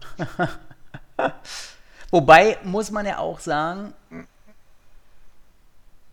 [2.10, 3.92] Wobei muss man ja auch sagen,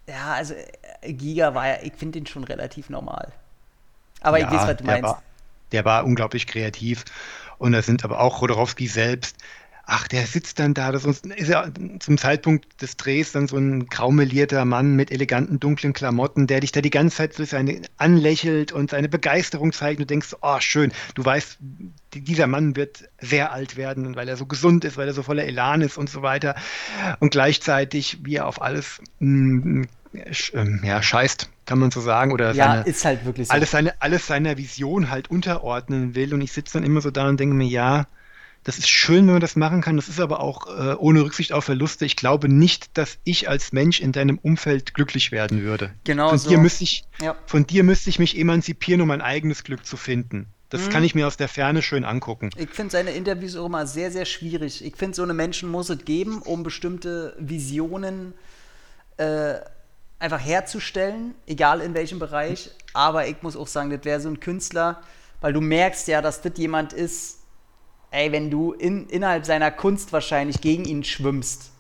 [0.07, 0.53] ja, also
[1.01, 3.33] äh, Giga war ja, ich finde den schon relativ normal.
[4.21, 5.01] Aber ich Ja, weiß, was du der meinst.
[5.01, 5.23] war,
[5.71, 7.05] der war unglaublich kreativ.
[7.57, 9.37] Und da sind aber auch Rodorowski selbst.
[9.87, 10.91] Ach, der sitzt dann da.
[10.91, 11.67] Das ist ja
[11.99, 16.71] zum Zeitpunkt des Drehs dann so ein graumelierter Mann mit eleganten, dunklen Klamotten, der dich
[16.71, 19.99] da die ganze Zeit so seine anlächelt und seine Begeisterung zeigt.
[19.99, 20.91] Und du denkst, oh, schön.
[21.13, 21.57] Du weißt,
[22.13, 25.21] die- dieser Mann wird sehr alt werden, weil er so gesund ist, weil er so
[25.21, 26.55] voller Elan ist und so weiter.
[27.19, 29.83] Und gleichzeitig, wie er auf alles mm,
[30.53, 32.31] ähm, ja, scheißt, kann man so sagen.
[32.31, 33.53] Oder ja, seine, ist halt wirklich so.
[33.53, 36.33] alles, seine, alles seiner Vision halt unterordnen will.
[36.33, 38.07] Und ich sitze dann immer so da und denke mir, ja,
[38.65, 39.95] das ist schön, wenn man das machen kann.
[39.95, 42.03] Das ist aber auch äh, ohne Rücksicht auf Verluste.
[42.05, 45.93] Ich glaube nicht, dass ich als Mensch in deinem Umfeld glücklich werden würde.
[46.03, 46.49] Genau von so.
[46.49, 47.35] dir müsste ich, Ja.
[47.45, 50.47] von dir müsste ich mich emanzipieren, um mein eigenes Glück zu finden.
[50.69, 50.89] Das Mhm.
[50.89, 52.49] kann ich mir aus der Ferne schön angucken.
[52.57, 54.83] Ich finde seine Interviews auch immer sehr, sehr schwierig.
[54.83, 58.33] Ich finde, so eine Menschen muss es geben, um bestimmte Visionen
[59.17, 59.53] äh,
[60.19, 62.71] einfach herzustellen, egal in welchem Bereich.
[62.93, 65.01] Aber ich muss auch sagen, das wäre so ein Künstler,
[65.39, 67.37] weil du merkst ja, dass das jemand ist,
[68.15, 71.71] ey, wenn du in, innerhalb seiner Kunst wahrscheinlich gegen ihn schwimmst,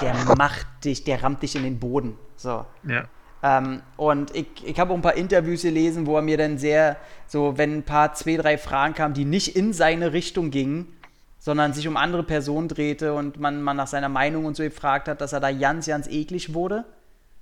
[0.00, 2.16] der macht dich, der rammt dich in den Boden.
[2.36, 2.64] So.
[2.88, 3.04] Ja.
[3.42, 6.96] Ähm, und ich, ich habe auch ein paar Interviews gelesen, wo er mir dann sehr,
[7.26, 10.96] so wenn ein paar, zwei, drei Fragen kamen, die nicht in seine Richtung gingen,
[11.38, 15.08] sondern sich um andere Personen drehte und man, man nach seiner Meinung und so gefragt
[15.08, 16.86] hat, dass er da ganz, ganz eklig wurde.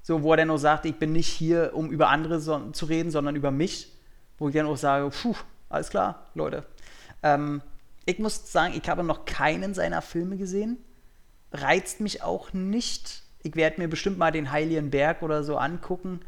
[0.02, 2.86] So, wo er dann auch sagte, ich bin nicht hier, um über andere so, zu
[2.86, 3.92] reden, sondern über mich.
[4.38, 5.36] Wo ich dann auch sage, puh,
[5.68, 6.64] alles klar, Leute.
[7.22, 7.62] Ähm,
[8.06, 10.78] ich muss sagen, ich habe noch keinen seiner Filme gesehen.
[11.52, 13.22] Reizt mich auch nicht.
[13.42, 16.20] Ich werde mir bestimmt mal den Heiligen Berg oder so angucken.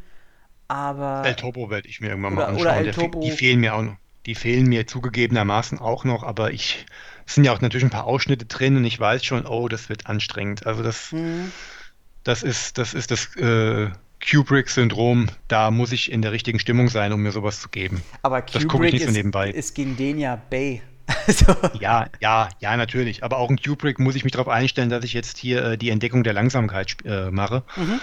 [0.69, 2.79] Aber El Topo werde ich mir irgendwann Oder- mal oder anschauen.
[2.79, 3.21] El Der fe- Topo.
[3.21, 3.97] die fehlen mir auch noch.
[4.27, 6.87] Die fehlen mir zugegebenermaßen auch noch, aber ich,
[7.27, 9.91] es sind ja auch natürlich ein paar Ausschnitte drin und ich weiß schon, oh, das
[9.91, 10.67] wird anstrengend.
[10.67, 11.53] Also das, Mhm.
[12.23, 13.91] das ist, das ist das äh,
[14.27, 15.27] Kubrick-Syndrom.
[15.49, 18.03] Da muss ich in der richtigen Stimmung sein, um mir sowas zu geben.
[18.23, 19.51] Aber Das gucke ich Kubrick nicht so nebenbei.
[19.51, 20.81] ist gegen den ja Bay.
[21.27, 23.25] Also, Ja, ja, ja, natürlich.
[23.25, 25.91] Aber auch in Kubrick muss ich mich darauf einstellen, dass ich jetzt hier äh, die
[25.91, 27.63] Entdeckung der Langsamkeit äh, mache.
[27.77, 28.01] Mhm.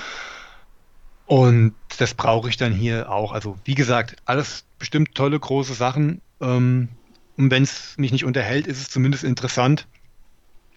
[1.26, 3.32] Und das brauche ich dann hier auch.
[3.32, 6.22] Also, wie gesagt, alles bestimmt tolle, große Sachen.
[6.42, 6.90] Ähm,
[7.38, 9.88] und wenn es mich nicht unterhält, ist es zumindest interessant.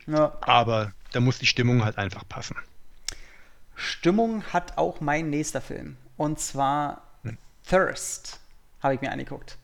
[0.06, 0.36] ja.
[0.42, 2.56] Aber da muss die Stimmung halt einfach passen.
[3.74, 5.96] Stimmung hat auch mein nächster Film.
[6.16, 7.02] Und zwar
[7.68, 8.40] Thirst.
[8.82, 9.56] Habe ich mir angeguckt.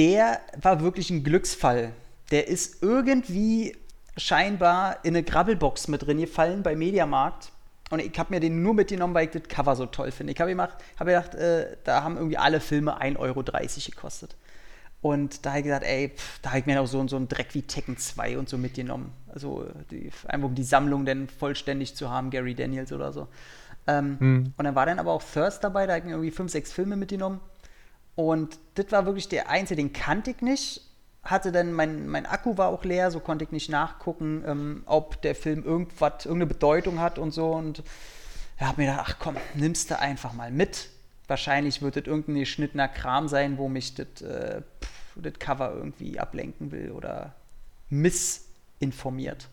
[0.00, 1.92] Der war wirklich ein Glücksfall.
[2.30, 3.76] Der ist irgendwie
[4.16, 7.52] scheinbar in eine Grabbelbox mit drin gefallen bei Mediamarkt.
[7.90, 10.32] Und ich habe mir den nur mitgenommen, weil ich das Cover so toll finde.
[10.32, 14.36] Ich habe gemacht, habe gedacht, äh, da haben irgendwie alle Filme 1,30 Euro gekostet.
[15.02, 17.28] Und da habe ich gesagt, ey, pff, da habe ich mir auch so, so einen
[17.28, 19.12] Dreck wie Tekken 2 und so mitgenommen.
[19.28, 23.28] Also die, einfach um die Sammlung dann vollständig zu haben, Gary Daniels oder so.
[23.86, 24.54] Ähm, Hm.
[24.56, 26.72] Und dann war dann aber auch Thirst dabei, da habe ich mir irgendwie fünf, sechs
[26.72, 27.40] Filme mitgenommen.
[28.14, 30.82] Und das war wirklich der einzige, den kannte ich nicht.
[31.22, 35.20] Hatte dann, mein, mein Akku war auch leer, so konnte ich nicht nachgucken, ähm, ob
[35.22, 37.50] der Film irgendwas, irgendeine Bedeutung hat und so.
[37.50, 37.82] Und
[38.58, 40.88] ja, hab mir gedacht, ach komm, nimmst du einfach mal mit.
[41.28, 44.62] Wahrscheinlich wird das irgendein geschnittener Kram sein, wo mich das, äh,
[45.38, 47.34] Cover irgendwie ablenken will oder
[47.90, 49.48] missinformiert.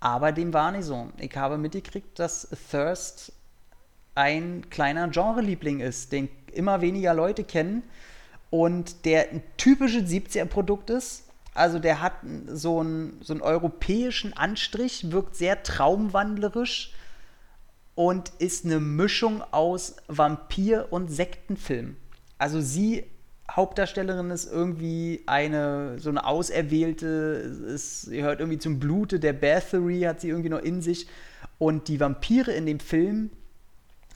[0.00, 1.10] Aber dem war nicht so.
[1.18, 3.32] Ich habe mitgekriegt, dass Thirst
[4.14, 7.82] ein kleiner Genre-Liebling ist, den immer weniger Leute kennen
[8.50, 11.24] und der ein typisches 70er-Produkt ist.
[11.54, 12.14] Also der hat
[12.48, 16.92] so einen, so einen europäischen Anstrich, wirkt sehr traumwandlerisch
[17.94, 21.96] und ist eine Mischung aus Vampir- und Sektenfilm.
[22.38, 23.04] Also sie
[23.50, 30.00] Hauptdarstellerin ist irgendwie eine, so eine Auserwählte, ist, sie hört irgendwie zum Blute der Bathory,
[30.02, 31.06] hat sie irgendwie noch in sich.
[31.58, 33.30] Und die Vampire in dem Film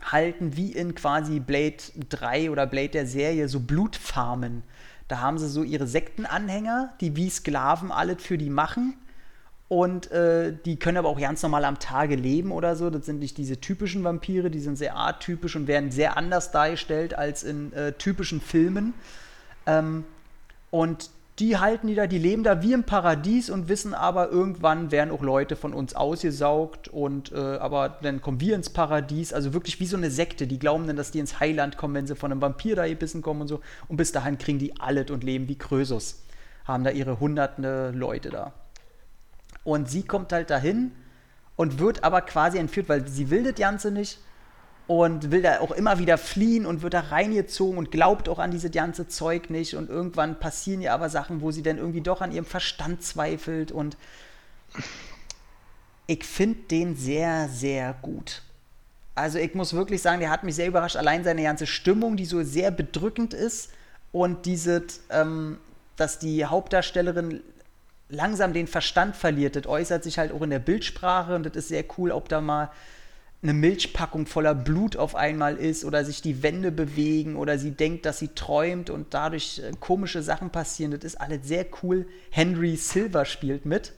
[0.03, 1.77] halten wie in quasi Blade
[2.09, 4.63] 3 oder Blade der Serie so Blutfarmen.
[5.09, 8.95] Da haben sie so ihre Sektenanhänger, die wie Sklaven alles für die machen.
[9.69, 12.91] Und äh, die können aber auch ganz normal am Tage leben oder so.
[12.91, 17.15] Das sind nicht diese typischen Vampire, die sind sehr atypisch und werden sehr anders dargestellt
[17.15, 18.95] als in äh, typischen Filmen.
[19.67, 20.05] Ähm,
[20.71, 21.11] und
[21.41, 25.11] die halten die da, die leben da wie im Paradies und wissen aber, irgendwann werden
[25.11, 29.81] auch Leute von uns ausgesaugt und äh, aber dann kommen wir ins Paradies, also wirklich
[29.81, 32.31] wie so eine Sekte, die glauben dann, dass die ins Heiland kommen, wenn sie von
[32.31, 33.61] einem Vampir da gebissen kommen und so.
[33.89, 36.23] Und bis dahin kriegen die alles und leben wie Krösus,
[36.67, 38.53] haben da ihre hunderte Leute da.
[39.65, 40.93] Und sie kommt halt dahin
[41.57, 44.19] und wird aber quasi entführt, weil sie will das Ganze nicht
[44.91, 48.51] und will da auch immer wieder fliehen und wird da reingezogen und glaubt auch an
[48.51, 52.21] diese ganze Zeug nicht und irgendwann passieren ihr aber Sachen, wo sie dann irgendwie doch
[52.21, 53.97] an ihrem Verstand zweifelt und
[56.09, 58.43] ich finde den sehr, sehr gut.
[59.15, 60.97] Also ich muss wirklich sagen, der hat mich sehr überrascht.
[60.97, 63.71] Allein seine ganze Stimmung, die so sehr bedrückend ist
[64.11, 65.59] und diese, ähm,
[65.95, 67.45] dass die Hauptdarstellerin
[68.09, 71.69] langsam den Verstand verliert, das äußert sich halt auch in der Bildsprache und das ist
[71.69, 72.73] sehr cool, ob da mal
[73.43, 78.05] eine Milchpackung voller Blut auf einmal ist oder sich die Wände bewegen oder sie denkt,
[78.05, 80.93] dass sie träumt und dadurch äh, komische Sachen passieren.
[80.93, 82.07] Das ist alles sehr cool.
[82.31, 83.93] Henry Silver spielt mit.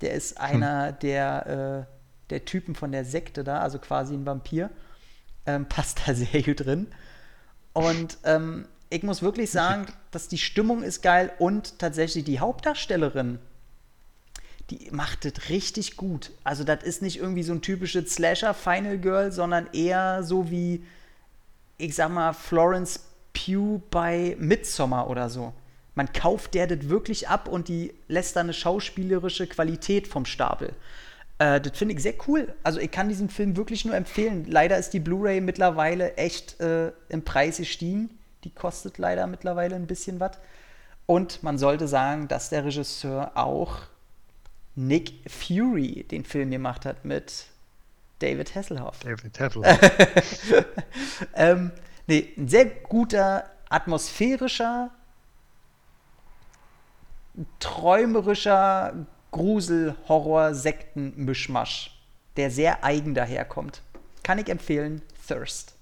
[0.00, 0.44] Der ist hm.
[0.44, 0.96] einer hm.
[1.00, 4.70] der, äh, der Typen von der Sekte da, also quasi ein Vampir.
[5.46, 6.88] Ähm, passt da sehr gut drin.
[7.72, 13.38] Und ähm, ich muss wirklich sagen, dass die Stimmung ist geil und tatsächlich die Hauptdarstellerin
[14.70, 16.32] die macht das richtig gut.
[16.42, 20.84] Also das ist nicht irgendwie so ein typisches Slasher Final Girl, sondern eher so wie,
[21.78, 23.00] ich sag mal, Florence
[23.32, 25.52] Pugh bei Midsommar oder so.
[25.94, 30.72] Man kauft der das wirklich ab und die lässt da eine schauspielerische Qualität vom Stapel.
[31.38, 32.54] Äh, das finde ich sehr cool.
[32.62, 34.46] Also ich kann diesen Film wirklich nur empfehlen.
[34.46, 38.10] Leider ist die Blu-ray mittlerweile echt äh, im Preis gestiegen.
[38.44, 40.32] Die kostet leider mittlerweile ein bisschen was.
[41.06, 43.82] Und man sollte sagen, dass der Regisseur auch
[44.76, 47.46] Nick Fury den Film gemacht hat mit
[48.20, 49.00] David Hasselhoff.
[49.00, 50.54] David Hasselhoff.
[51.34, 51.72] ähm,
[52.06, 54.92] nee, ein sehr guter, atmosphärischer,
[57.58, 61.90] träumerischer Grusel-Horror-Sekten-Mischmasch,
[62.36, 63.80] der sehr eigen daherkommt.
[64.22, 65.74] Kann ich empfehlen, Thirst.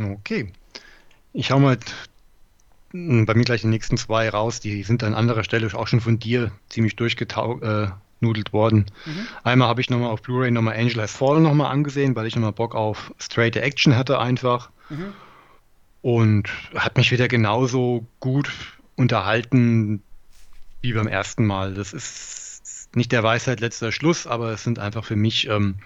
[0.00, 0.52] Okay.
[1.32, 1.78] Ich hau mal
[2.92, 4.60] bei mir gleich die nächsten zwei raus.
[4.60, 8.86] Die sind an anderer Stelle auch schon von dir ziemlich durchgenudelt äh, worden.
[9.06, 9.26] Mhm.
[9.42, 12.52] Einmal habe ich nochmal auf Blu-ray nochmal Angel Has Fallen nochmal angesehen, weil ich nochmal
[12.52, 14.70] Bock auf straight Action hatte einfach.
[14.90, 15.12] Mhm.
[16.02, 18.52] Und hat mich wieder genauso gut
[18.96, 20.02] unterhalten
[20.80, 21.74] wie beim ersten Mal.
[21.74, 25.76] Das ist nicht der Weisheit letzter Schluss, aber es sind einfach für mich ähm,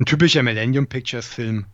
[0.00, 1.66] ein typischer Millennium Pictures Film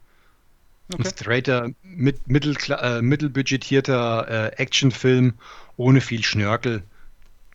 [0.92, 1.02] Okay.
[1.02, 5.34] Ein straighter, mit, mittel, äh, mittelbudgetierter äh, Actionfilm
[5.76, 6.84] ohne viel Schnörkel.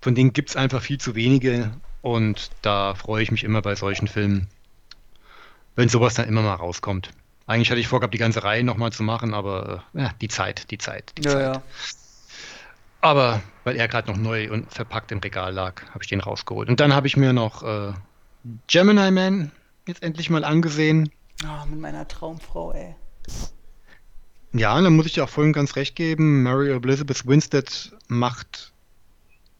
[0.02, 1.72] Von denen gibt es einfach viel zu wenige
[2.02, 4.48] und da freue ich mich immer bei solchen Filmen,
[5.76, 7.12] wenn sowas dann immer mal rauskommt.
[7.48, 10.78] Eigentlich hatte ich vorgehabt, die ganze Reihe nochmal zu machen, aber äh, die Zeit, die
[10.78, 11.56] Zeit, die ja, Zeit.
[11.56, 11.62] Ja.
[13.02, 16.70] Aber weil er gerade noch neu und verpackt im Regal lag, habe ich den rausgeholt.
[16.70, 17.94] Und dann habe ich mir noch äh,
[18.68, 19.52] Gemini Man
[19.88, 21.12] jetzt endlich mal angesehen.
[21.44, 22.96] Oh, mit meiner Traumfrau, ey.
[24.54, 26.44] Ja, da muss ich dir auch vorhin ganz recht geben.
[26.44, 28.74] Mary Elizabeth Winstead macht,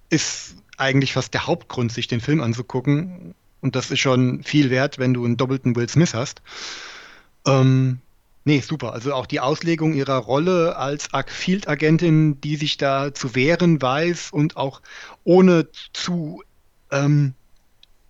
[0.10, 3.34] ist eigentlich fast der Hauptgrund, sich den Film anzugucken.
[3.62, 6.42] Und das ist schon viel wert, wenn du einen doppelten Will Smith hast.
[7.48, 8.00] Ähm,
[8.44, 8.92] nee, super.
[8.92, 14.58] Also auch die Auslegung ihrer Rolle als Field-Agentin, die sich da zu wehren weiß und
[14.58, 14.82] auch
[15.24, 16.44] ohne zu
[16.92, 17.34] ähm,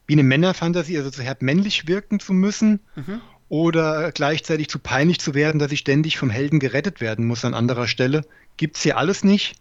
[0.07, 2.80] wie eine Männerfantasie, also zu herb männlich wirken zu müssen.
[2.95, 3.22] Mhm
[3.52, 7.53] oder gleichzeitig zu peinlich zu werden, dass ich ständig vom Helden gerettet werden muss an
[7.53, 8.22] anderer Stelle.
[8.56, 9.57] Gibt es hier alles nicht.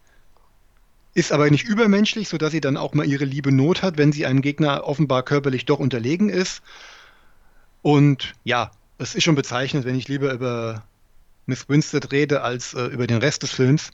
[1.12, 4.26] Ist aber nicht übermenschlich, sodass sie dann auch mal ihre liebe Not hat, wenn sie
[4.26, 6.62] einem Gegner offenbar körperlich doch unterlegen ist.
[7.82, 10.84] Und ja, es ist schon bezeichnend, wenn ich lieber über
[11.46, 13.90] Miss Winstead rede, als äh, über den Rest des Films.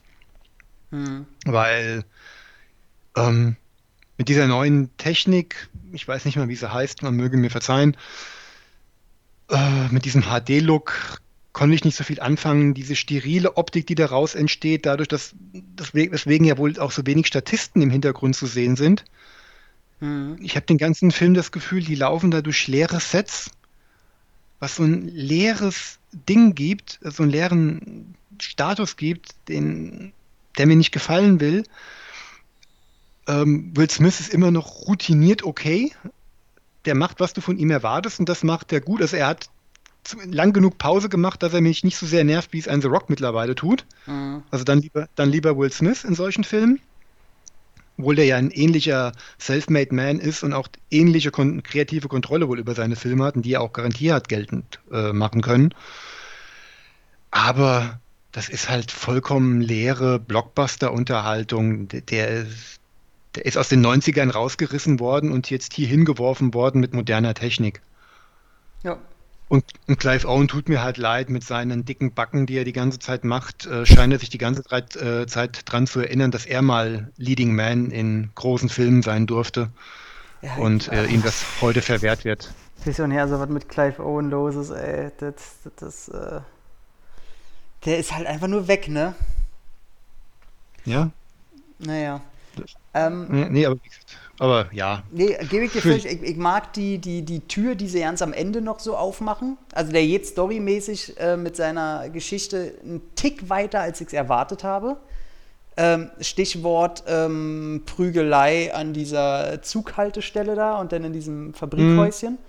[0.91, 1.25] Mhm.
[1.43, 2.05] Weil
[3.15, 3.55] ähm,
[4.19, 7.97] mit dieser neuen Technik, ich weiß nicht mal, wie sie heißt, man möge mir verzeihen,
[9.49, 11.21] äh, mit diesem HD-Look
[11.53, 12.73] konnte ich nicht so viel anfangen.
[12.73, 17.81] Diese sterile Optik, die daraus entsteht, dadurch, dass deswegen ja wohl auch so wenig Statisten
[17.81, 19.05] im Hintergrund zu sehen sind.
[19.99, 20.37] Mhm.
[20.39, 23.51] Ich habe den ganzen Film das Gefühl, die laufen da durch leere Sets,
[24.59, 30.13] was so ein leeres Ding gibt, so einen leeren Status gibt, den,
[30.57, 31.63] der mir nicht gefallen will.
[33.27, 35.91] Ähm, Will Smith ist immer noch routiniert okay.
[36.85, 39.01] Der macht, was du von ihm erwartest und das macht er gut.
[39.01, 39.49] Also er hat
[40.25, 42.87] lang genug Pause gemacht, dass er mich nicht so sehr nervt, wie es ein The
[42.87, 43.85] Rock mittlerweile tut.
[44.05, 44.43] Mhm.
[44.51, 46.79] Also dann lieber, dann lieber Will Smith in solchen Filmen.
[47.97, 52.59] Obwohl der ja ein ähnlicher Self-Made Man ist und auch ähnliche kon kreative Kontrolle wohl
[52.59, 55.73] über seine Filme hat und die er auch garantiert hat geltend äh, machen können.
[57.31, 57.99] Aber
[58.31, 61.87] das ist halt vollkommen leere Blockbuster-Unterhaltung.
[61.87, 62.79] Der ist,
[63.37, 67.81] der ist aus den 90ern rausgerissen worden und jetzt hier hingeworfen worden mit moderner Technik.
[68.83, 68.97] Ja.
[69.47, 72.73] Und, und, Clive Owen tut mir halt leid mit seinen dicken Backen, die er die
[72.73, 73.65] ganze Zeit macht.
[73.65, 77.11] Äh, scheint er sich die ganze Zeit, äh, Zeit dran zu erinnern, dass er mal
[77.15, 79.69] Leading Man in großen Filmen sein durfte.
[80.41, 82.53] Ja, und äh, ihm das heute verwehrt wird.
[82.83, 85.11] Visionär, so was mit Clive Owen los ist, ey.
[85.19, 85.33] Das,
[85.63, 86.41] das, das äh,
[87.85, 89.15] der ist halt einfach nur weg, ne?
[90.83, 91.11] Ja.
[91.79, 92.21] Naja.
[92.93, 93.77] Ähm, nee, nee, aber,
[94.39, 95.03] aber ja.
[95.11, 96.05] Nee, gebe ich dir völlig.
[96.05, 99.57] Ich, ich, mag die, die, die Tür, die sie ganz am Ende noch so aufmachen.
[99.73, 104.63] Also der geht storymäßig äh, mit seiner Geschichte einen Tick weiter, als ich es erwartet
[104.63, 104.97] habe.
[105.79, 112.39] Ähm, Stichwort ähm, Prügelei an dieser Zughaltestelle da und dann in diesem Fabrikhäuschen.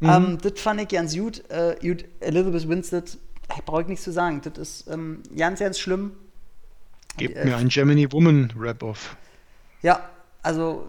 [0.00, 0.08] Mhm.
[0.08, 1.42] Ähm, das fand ich ganz gut.
[1.48, 3.18] Äh, gut Elizabeth Winstead
[3.54, 4.40] ich brauche nichts zu sagen.
[4.42, 6.12] Das ist ähm, ganz, ganz schlimm.
[7.16, 9.16] Gebt äh, mir ein Gemini Woman Rap-Off.
[9.82, 10.08] Ja,
[10.42, 10.86] also,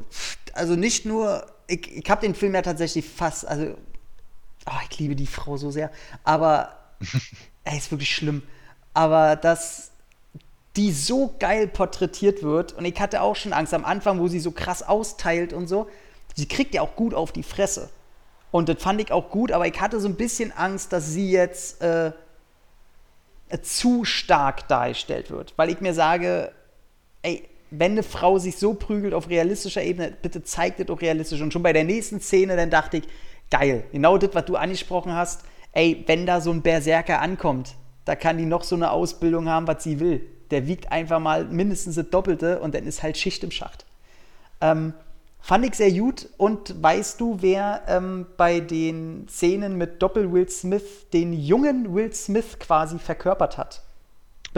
[0.53, 3.75] also nicht nur, ich, ich habe den Film ja tatsächlich fast, also,
[4.65, 5.91] oh, ich liebe die Frau so sehr,
[6.23, 6.77] aber
[7.63, 8.43] er ist wirklich schlimm.
[8.93, 9.91] Aber dass
[10.75, 14.39] die so geil porträtiert wird, und ich hatte auch schon Angst am Anfang, wo sie
[14.39, 15.87] so krass austeilt und so,
[16.35, 17.89] sie kriegt ja auch gut auf die Fresse.
[18.51, 21.31] Und das fand ich auch gut, aber ich hatte so ein bisschen Angst, dass sie
[21.31, 22.11] jetzt äh,
[23.61, 25.53] zu stark dargestellt wird.
[25.57, 26.51] Weil ich mir sage,
[27.21, 31.41] ey, wenn eine Frau sich so prügelt auf realistischer Ebene, bitte zeigt das auch realistisch.
[31.41, 33.03] Und schon bei der nächsten Szene, dann dachte ich,
[33.49, 35.43] geil, genau das, was du angesprochen hast,
[35.73, 37.75] ey, wenn da so ein Berserker ankommt,
[38.05, 40.25] da kann die noch so eine Ausbildung haben, was sie will.
[40.49, 43.85] Der wiegt einfach mal mindestens das Doppelte und dann ist halt Schicht im Schacht.
[44.61, 44.93] Ähm,
[45.39, 46.29] Fand ich sehr gut.
[46.37, 52.13] Und weißt du, wer ähm, bei den Szenen mit Doppel Will Smith den jungen Will
[52.13, 53.81] Smith quasi verkörpert hat?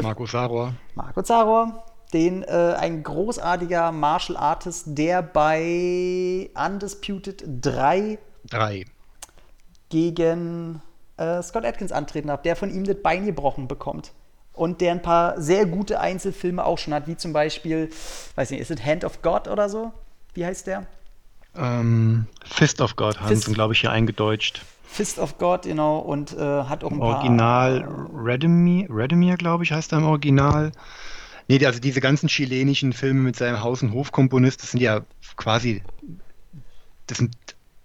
[0.02, 0.74] Marco Saror.
[0.96, 1.84] Marco Saror,
[2.14, 8.18] den äh, ein großartiger Martial Artist, der bei Undisputed 3,
[8.50, 8.86] 3.
[9.90, 10.82] gegen
[11.18, 14.14] äh, Scott Atkins antreten hat, der von ihm das Bein gebrochen bekommt.
[14.54, 17.90] Und der ein paar sehr gute Einzelfilme auch schon hat, wie zum Beispiel,
[18.36, 19.94] weiß nicht, ist es Hand of God oder so?
[20.34, 20.86] Wie heißt der?
[21.56, 24.62] Ähm, Fist of God haben sie, glaube ich, hier eingedeutscht.
[24.84, 27.90] Fist of God, genau, und äh, hat auch ein Original paar...
[27.90, 30.72] Original Redemir, Redemir glaube ich, heißt er im Original.
[31.48, 35.02] Nee, also diese ganzen chilenischen Filme mit seinem Haus- und Hofkomponist, das sind ja
[35.36, 35.84] quasi,
[37.08, 37.36] das sind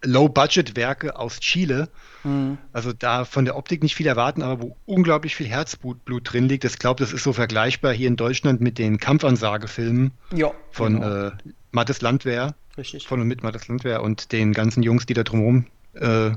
[0.05, 1.89] Low-Budget-Werke aus Chile.
[2.23, 2.59] Mhm.
[2.73, 6.65] Also da von der Optik nicht viel erwarten, aber wo unglaublich viel Herzblut drin liegt.
[6.65, 11.27] Ich glaube, das ist so vergleichbar hier in Deutschland mit den Kampfansagefilmen ja, von genau.
[11.27, 11.33] äh,
[11.71, 12.55] Mattes Landwehr.
[12.77, 13.07] Richtig.
[13.07, 16.33] Von und mit Mattes Landwehr und den ganzen Jungs, die da drumherum äh,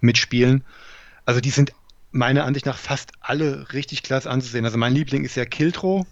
[0.00, 0.64] mitspielen.
[1.24, 1.72] Also die sind
[2.10, 4.64] meiner Ansicht nach fast alle richtig klasse anzusehen.
[4.64, 6.06] Also mein Liebling ist ja Kiltro.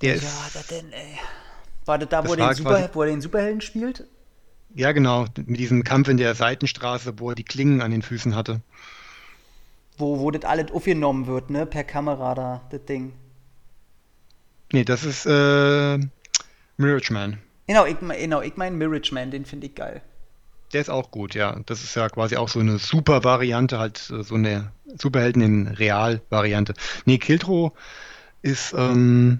[0.00, 1.18] Der ja, ist, denn, ey.
[1.84, 4.06] War das da, wo, das den Super, wo er den Superhelden spielt?
[4.74, 5.26] Ja, genau.
[5.36, 8.60] Mit diesem Kampf in der Seitenstraße, wo er die Klingen an den Füßen hatte.
[9.96, 11.66] Wo, wo das alles aufgenommen wird, ne?
[11.66, 13.12] Per Kamera da, das Ding.
[14.72, 15.98] Nee, das ist äh,
[16.76, 17.38] Mirage Man.
[17.68, 20.02] Genau, ich, genau, ich meine Mirage Man, den finde ich geil.
[20.72, 21.60] Der ist auch gut, ja.
[21.66, 25.68] Das ist ja quasi auch so eine super Variante, halt äh, so eine Superhelden in
[25.68, 26.74] Real-Variante.
[27.04, 27.72] Nee, Kiltro
[28.42, 29.38] ist, ähm,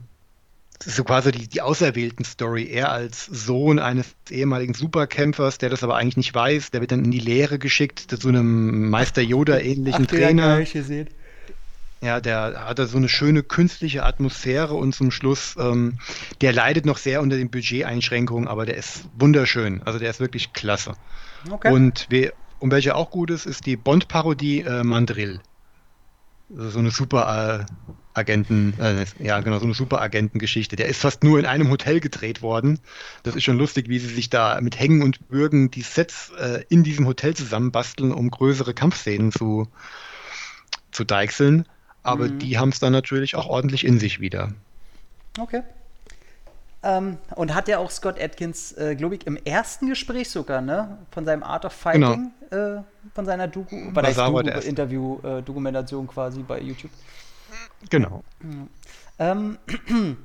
[0.82, 2.68] ist so quasi die, die auserwählten Story.
[2.70, 7.05] Er als Sohn eines ehemaligen Superkämpfers, der das aber eigentlich nicht weiß, der wird dann
[7.05, 10.59] in die Lehre geschickt zu einem Meister Yoda-ähnlichen Trainer.
[10.60, 11.09] Ja, gesehen.
[12.05, 15.98] Ja, der hat da so eine schöne künstliche Atmosphäre und zum Schluss, ähm,
[16.42, 19.80] der leidet noch sehr unter den Budgeteinschränkungen, aber der ist wunderschön.
[19.84, 20.96] Also der ist wirklich klasse.
[21.51, 21.72] Okay.
[21.72, 25.40] Und wer, um welche auch gut ist, ist die Bond-Parodie äh, Mandrill.
[26.50, 27.72] Also so eine super äh,
[28.14, 30.76] Agenten, äh, ja genau, so eine super Agentengeschichte.
[30.76, 32.78] Der ist fast nur in einem Hotel gedreht worden.
[33.22, 36.64] Das ist schon lustig, wie sie sich da mit Hängen und Bürgen die Sets äh,
[36.68, 39.68] in diesem Hotel zusammenbasteln, um größere Kampfszenen zu,
[40.92, 41.66] zu deichseln.
[42.02, 42.38] Aber mhm.
[42.38, 44.52] die haben es dann natürlich auch ordentlich in sich wieder.
[45.38, 45.62] Okay.
[46.85, 50.98] Ähm, und hat ja auch Scott Atkins, äh, glaube ich, im ersten Gespräch sogar, ne?
[51.11, 52.77] Von seinem Art of Fighting, genau.
[52.78, 52.82] äh,
[53.15, 56.90] von seiner Doku, bei der Doku, Interview, äh, Dokumentation quasi bei YouTube.
[57.89, 58.23] Genau.
[59.19, 59.56] Ähm,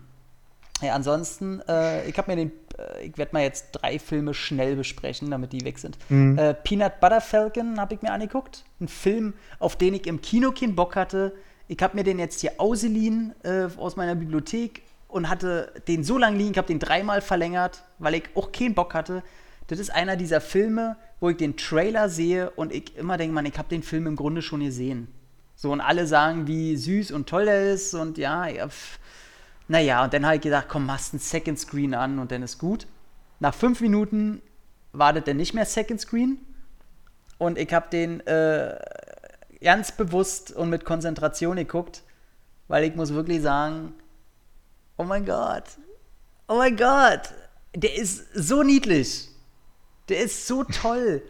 [0.81, 4.75] ja, ansonsten, äh, ich habe mir den, äh, ich werde mal jetzt drei Filme schnell
[4.75, 5.97] besprechen, damit die weg sind.
[6.09, 6.37] Mhm.
[6.37, 8.65] Äh, Peanut Butter Falcon habe ich mir angeguckt.
[8.81, 11.33] Ein Film, auf den ich im Kino keinen Bock hatte.
[11.69, 13.35] Ich habe mir den jetzt hier ausgeliehen
[13.77, 18.15] aus meiner Bibliothek und hatte den so lange liegen, ich habe den dreimal verlängert, weil
[18.15, 19.23] ich auch keinen Bock hatte.
[19.67, 23.45] Das ist einer dieser Filme, wo ich den Trailer sehe und ich immer denke, man,
[23.45, 25.07] ich habe den Film im Grunde schon gesehen.
[25.55, 28.99] So, und alle sagen, wie süß und toll er ist und ja, ja pff.
[29.67, 32.59] naja, und dann habe ich gedacht, komm, machst einen Second Screen an und dann ist
[32.59, 32.87] gut.
[33.39, 34.41] Nach fünf Minuten
[34.93, 36.37] wartet er nicht mehr Second Screen
[37.39, 38.79] und ich habe den äh,
[39.61, 42.03] ganz bewusst und mit Konzentration geguckt,
[42.67, 43.93] weil ich muss wirklich sagen,
[44.99, 45.63] Oh mein Gott.
[46.49, 47.33] Oh mein Gott.
[47.73, 49.29] Der ist so niedlich.
[50.09, 51.21] Der ist so toll.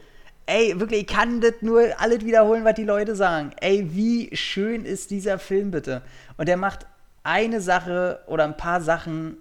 [0.48, 3.52] Ey, wirklich, ich kann das nur alles wiederholen, was die Leute sagen.
[3.62, 6.02] Ey, wie schön ist dieser Film bitte.
[6.36, 6.88] Und der macht
[7.22, 9.38] eine Sache oder ein paar Sachen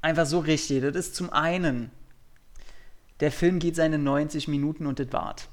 [0.00, 0.82] einfach so richtig.
[0.82, 1.90] Das ist zum einen,
[3.20, 5.48] der Film geht seine 90 Minuten und das wart.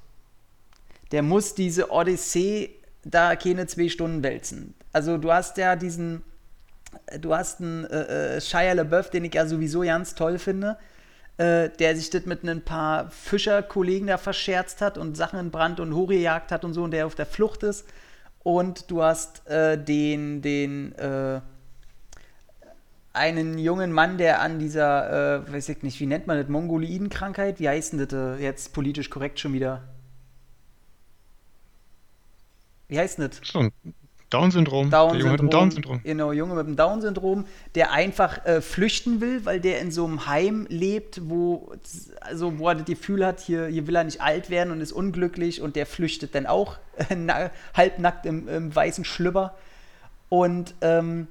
[1.11, 2.69] Der muss diese Odyssee
[3.03, 4.76] da keine zwei Stunden wälzen.
[4.93, 6.23] Also du hast ja diesen
[7.19, 10.77] du hast einen äh, äh, Shia LaBeouf, den ich ja sowieso ganz toll finde,
[11.38, 15.80] äh, der sich das mit ein paar Fischerkollegen da verscherzt hat und Sachen in Brand
[15.80, 17.85] und hochgejagt hat und so und der auf der Flucht ist.
[18.43, 21.41] Und du hast äh, den, den, äh,
[23.13, 27.59] einen jungen Mann, der an dieser, äh, weiß ich nicht, wie nennt man das, Mongoloidenkrankheit,
[27.59, 29.84] wie heißt denn das jetzt politisch korrekt schon wieder?
[32.88, 33.41] Wie heißt denn das?
[34.32, 34.90] Down-Syndrom.
[34.90, 35.49] Down-Syndrom.
[35.49, 36.02] Down-Syndrom.
[36.03, 37.45] Genau, Junge mit dem Down-Syndrom,
[37.76, 41.74] der einfach äh, flüchten will, weil der in so einem Heim lebt, wo,
[42.22, 44.94] also, wo er das Gefühl hat, hier, hier will er nicht alt werden und ist
[44.94, 46.78] unglücklich und der flüchtet dann auch
[47.10, 49.53] äh, halbnackt im, im, weißen Schlüpper.
[50.30, 51.28] Und ähm,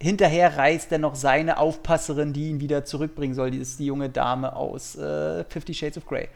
[0.00, 3.50] hinterher reist dann noch seine Aufpasserin, die ihn wieder zurückbringen soll.
[3.50, 6.28] Die ist die junge Dame aus äh, Fifty Shades of Grey.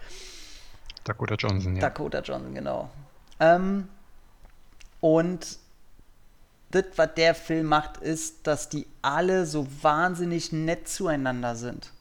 [1.05, 1.81] Dakota Johnson, ja.
[1.81, 2.91] Dakota Johnson, genau.
[3.39, 3.87] Ähm,
[5.01, 5.62] und
[6.73, 11.93] das, was der Film macht, ist, dass die alle so wahnsinnig nett zueinander sind.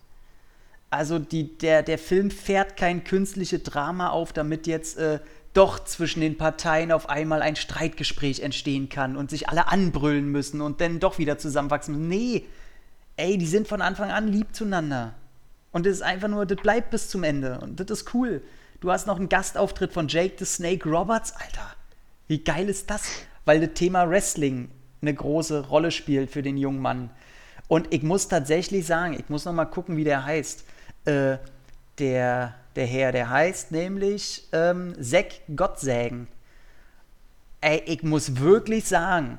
[0.89, 5.19] Also die, der, der Film fährt kein künstliches Drama auf, damit jetzt äh,
[5.53, 10.61] doch zwischen den Parteien auf einmal ein Streitgespräch entstehen kann und sich alle anbrüllen müssen
[10.61, 12.09] und dann doch wieder zusammenwachsen müssen.
[12.09, 12.45] Nee,
[13.17, 15.13] ey, die sind von Anfang an lieb zueinander.
[15.71, 17.59] Und das ist einfach nur, das bleibt bis zum Ende.
[17.59, 18.41] Und das ist cool.
[18.81, 21.75] Du hast noch einen Gastauftritt von Jake the Snake Roberts, Alter.
[22.27, 23.11] Wie geil ist das?
[23.45, 24.69] Weil das Thema Wrestling
[25.01, 27.09] eine große Rolle spielt für den jungen Mann.
[27.67, 30.65] Und ich muss tatsächlich sagen, ich muss noch mal gucken, wie der heißt.
[31.05, 31.37] Äh,
[32.01, 36.27] der, der Herr, der heißt nämlich ähm, Zack Gottsägen.
[37.61, 39.37] Ey, ich muss wirklich sagen,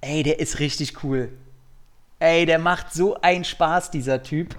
[0.00, 1.30] ey, der ist richtig cool.
[2.18, 4.56] Ey, der macht so einen Spaß, dieser Typ.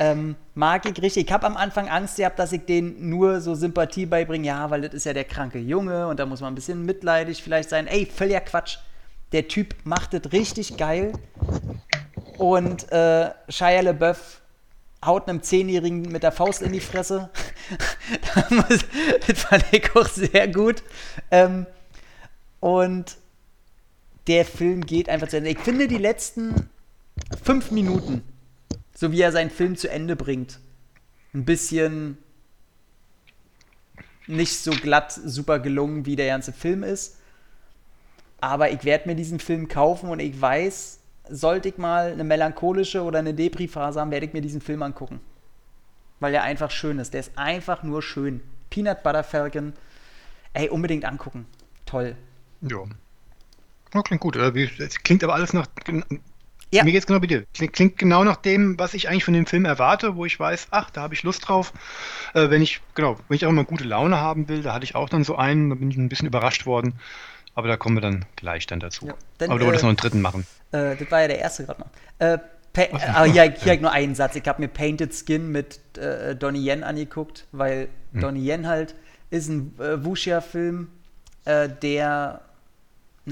[0.00, 1.26] Ähm, mag ich richtig.
[1.26, 4.46] Ich habe am Anfang Angst gehabt, dass ich denen nur so Sympathie beibringe.
[4.46, 7.42] Ja, weil das ist ja der kranke Junge und da muss man ein bisschen mitleidig
[7.42, 7.86] vielleicht sein.
[7.86, 8.78] Ey, völliger Quatsch.
[9.32, 11.12] Der Typ macht das richtig geil.
[12.38, 14.40] Und äh, Shia LeBeouf
[15.04, 17.28] haut einem Zehnjährigen mit der Faust in die Fresse.
[19.26, 20.82] das fand ich auch sehr gut.
[21.30, 21.66] Ähm,
[22.60, 23.18] und
[24.28, 25.50] der Film geht einfach zu Ende.
[25.50, 26.70] Ich finde die letzten
[27.44, 28.22] fünf Minuten
[29.00, 30.60] so wie er seinen Film zu Ende bringt.
[31.32, 32.18] Ein bisschen
[34.26, 37.18] nicht so glatt super gelungen, wie der ganze Film ist.
[38.42, 41.00] Aber ich werde mir diesen Film kaufen und ich weiß,
[41.30, 45.20] sollte ich mal eine melancholische oder eine Depri-Phase haben, werde ich mir diesen Film angucken.
[46.18, 47.14] Weil er einfach schön ist.
[47.14, 48.42] Der ist einfach nur schön.
[48.68, 49.72] Peanut Butter Falcon.
[50.52, 51.46] Ey, unbedingt angucken.
[51.86, 52.16] Toll.
[52.60, 52.84] Ja.
[53.94, 54.36] ja klingt gut.
[54.36, 55.66] Es klingt aber alles nach
[56.72, 56.84] ja.
[56.84, 57.44] Mir geht es genau wie dir.
[57.52, 60.90] Klingt, genau nach dem, was ich eigentlich von dem Film erwarte, wo ich weiß, ach,
[60.90, 61.72] da habe ich Lust drauf.
[62.34, 64.94] Äh, wenn ich, genau, wenn ich auch mal gute Laune haben will, da hatte ich
[64.94, 66.94] auch dann so einen, da bin ich ein bisschen überrascht worden.
[67.54, 69.06] Aber da kommen wir dann gleich dann dazu.
[69.06, 70.46] Ja, denn, Aber du wolltest äh, noch einen dritten machen.
[70.70, 71.90] Äh, das war ja der erste gerade noch.
[72.18, 72.38] Äh,
[73.12, 74.36] aber hier, hier habe ich nur einen Satz.
[74.36, 78.20] Ich habe mir Painted Skin mit äh, Donnie Yen angeguckt, weil hm.
[78.20, 78.94] Donnie Yen halt
[79.30, 80.88] ist ein äh, Wuxia-Film,
[81.44, 82.42] äh, der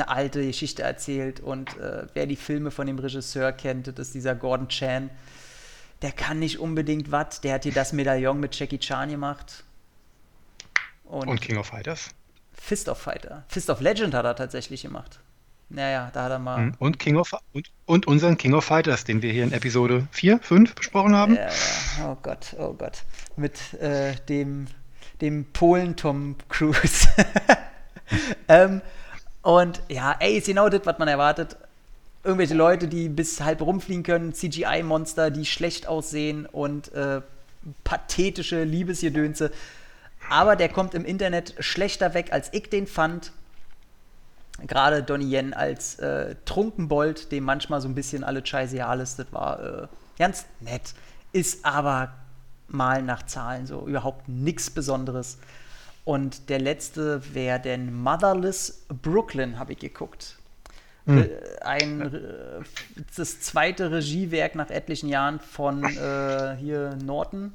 [0.00, 1.40] eine alte Geschichte erzählt.
[1.40, 5.10] Und äh, wer die Filme von dem Regisseur kennt, das ist dieser Gordon Chan.
[6.02, 7.40] Der kann nicht unbedingt was.
[7.40, 9.64] Der hat hier das Medaillon mit Jackie Chan gemacht.
[11.04, 12.10] Und, Und King of Fighters?
[12.52, 13.44] Fist of Fighter.
[13.48, 15.20] Fist of Legend hat er tatsächlich gemacht.
[15.70, 16.58] Naja, da hat er mal.
[16.58, 16.74] Mhm.
[16.78, 20.40] Und, King of, und, und unseren King of Fighters, den wir hier in Episode 4,
[20.40, 21.34] 5 besprochen haben.
[21.34, 22.10] Ja, ja.
[22.10, 23.04] Oh Gott, oh Gott.
[23.36, 24.66] Mit äh, dem,
[25.20, 27.08] dem Polen Tom Cruise.
[28.48, 28.80] ähm,
[29.48, 31.56] und ja, ey, ist genau das, was man erwartet.
[32.22, 37.22] Irgendwelche Leute, die bis halb rumfliegen können, CGI-Monster, die schlecht aussehen und äh,
[37.82, 39.50] pathetische Liebesgedönse.
[40.28, 43.32] Aber der kommt im Internet schlechter weg, als ich den fand.
[44.66, 49.32] Gerade Donnie Yen als äh, Trunkenbold, dem manchmal so ein bisschen alle Scheiße alles, das
[49.32, 49.86] war äh,
[50.18, 50.92] ganz nett.
[51.32, 52.12] Ist aber
[52.66, 55.38] mal nach Zahlen so überhaupt nichts Besonderes.
[56.08, 60.38] Und der letzte wäre denn Motherless Brooklyn, habe ich geguckt.
[61.04, 61.28] Hm.
[61.60, 62.64] Ein, äh,
[63.14, 67.52] das zweite Regiewerk nach etlichen Jahren von äh, hier Norton.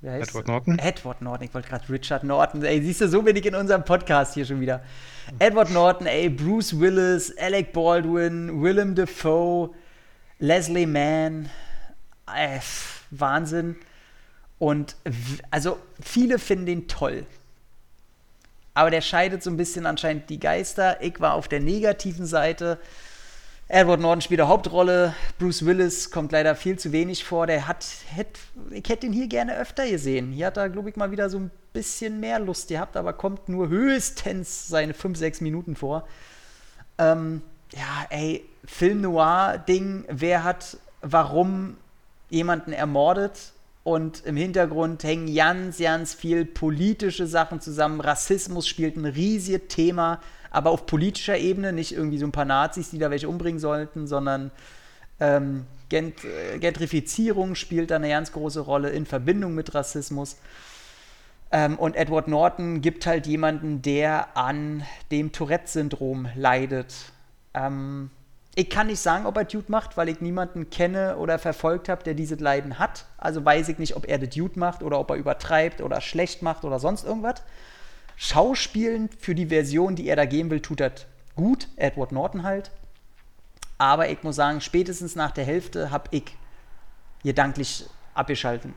[0.00, 0.78] Wer heißt Edward Norton?
[0.78, 2.64] Edward Norton, ich wollte gerade Richard Norton.
[2.64, 4.82] Ey, siehst du, so bin ich in unserem Podcast hier schon wieder.
[5.38, 9.74] Edward Norton, ey, Bruce Willis, Alec Baldwin, Willem Dafoe,
[10.38, 11.50] Leslie Mann.
[12.34, 12.60] Äh,
[13.10, 13.76] Wahnsinn.
[14.58, 14.96] Und
[15.50, 17.26] also viele finden den toll.
[18.74, 21.00] Aber der scheidet so ein bisschen anscheinend die Geister.
[21.00, 22.78] Ich war auf der negativen Seite.
[23.68, 25.14] Edward Norton spielt eine Hauptrolle.
[25.38, 27.46] Bruce Willis kommt leider viel zu wenig vor.
[27.46, 28.38] Der hat, hätt,
[28.70, 30.32] ich hätte ihn hier gerne öfter gesehen.
[30.32, 33.48] Hier hat er, glaube ich, mal wieder so ein bisschen mehr Lust gehabt, aber kommt
[33.48, 36.06] nur höchstens seine 5, 6 Minuten vor.
[36.98, 37.42] Ähm,
[37.72, 41.76] ja, ey, Film Noir-Ding, wer hat warum
[42.30, 43.52] jemanden ermordet?
[43.84, 48.00] Und im Hintergrund hängen ganz, ganz viel politische Sachen zusammen.
[48.00, 50.20] Rassismus spielt ein riesiges Thema
[50.54, 54.06] aber auf politischer Ebene, nicht irgendwie so ein paar Nazis, die da welche umbringen sollten,
[54.06, 54.52] sondern
[55.18, 60.36] ähm, Gent äh, Gentrifizierung spielt da eine ganz große Rolle in Verbindung mit Rassismus.
[61.50, 66.94] Ähm, und Edward Norton gibt halt jemanden, der an dem Tourette-Syndrom leidet.
[67.52, 68.10] Ähm,
[68.56, 72.04] ich kann nicht sagen, ob er Dude macht, weil ich niemanden kenne oder verfolgt habe,
[72.04, 73.06] der dieses Leiden hat.
[73.18, 76.42] Also weiß ich nicht, ob er das Dude macht oder ob er übertreibt oder schlecht
[76.42, 77.42] macht oder sonst irgendwas.
[78.16, 80.92] Schauspielen für die Version, die er da geben will, tut er
[81.34, 81.66] gut.
[81.76, 82.70] Edward Norton halt.
[83.76, 86.36] Aber ich muss sagen, spätestens nach der Hälfte habe ich
[87.24, 88.72] gedanklich abgeschalten.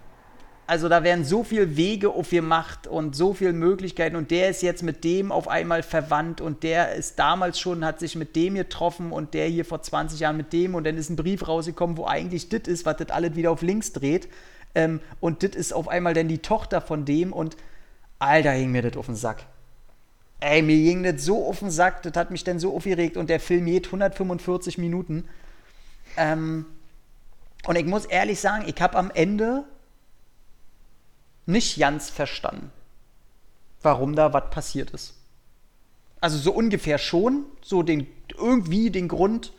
[0.68, 4.18] Also da werden so viele Wege aufgemacht und so viele Möglichkeiten.
[4.18, 6.42] Und der ist jetzt mit dem auf einmal verwandt.
[6.42, 10.20] Und der ist damals schon, hat sich mit dem getroffen und der hier vor 20
[10.20, 10.76] Jahren mit dem.
[10.76, 13.62] Und dann ist ein Brief rausgekommen, wo eigentlich das ist, was das alles wieder auf
[13.62, 14.28] links dreht.
[14.76, 17.32] Ähm, und das ist auf einmal dann die Tochter von dem.
[17.32, 17.56] Und
[18.20, 19.46] Alter, hing mir das auf den Sack.
[20.42, 23.16] Ey, mir ging das so auf den Sack, das hat mich dann so aufgeregt.
[23.16, 25.30] Und der Film geht 145 Minuten.
[26.18, 26.66] Ähm,
[27.66, 29.64] und ich muss ehrlich sagen, ich habe am Ende
[31.48, 32.72] nicht ganz verstanden,
[33.82, 35.16] warum da was passiert ist.
[36.22, 38.06] Also so ungefähr schon, so den,
[38.38, 39.54] irgendwie den Grund,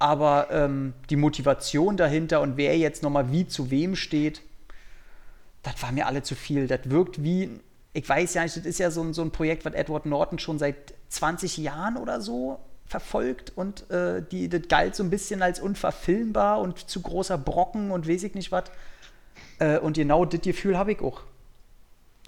[0.00, 4.42] aber ähm, die Motivation dahinter und wer jetzt nochmal wie zu wem steht,
[5.62, 6.66] das war mir alle zu viel.
[6.66, 7.60] Das wirkt wie
[7.92, 10.38] ich weiß ja nicht, das ist ja so ein, so ein Projekt, was Edward Norton
[10.38, 15.42] schon seit 20 Jahren oder so verfolgt und äh, die, das galt so ein bisschen
[15.42, 18.64] als unverfilmbar und zu großer Brocken und weiß ich nicht was.
[19.62, 21.20] Äh, und genau das Gefühl habe ich auch.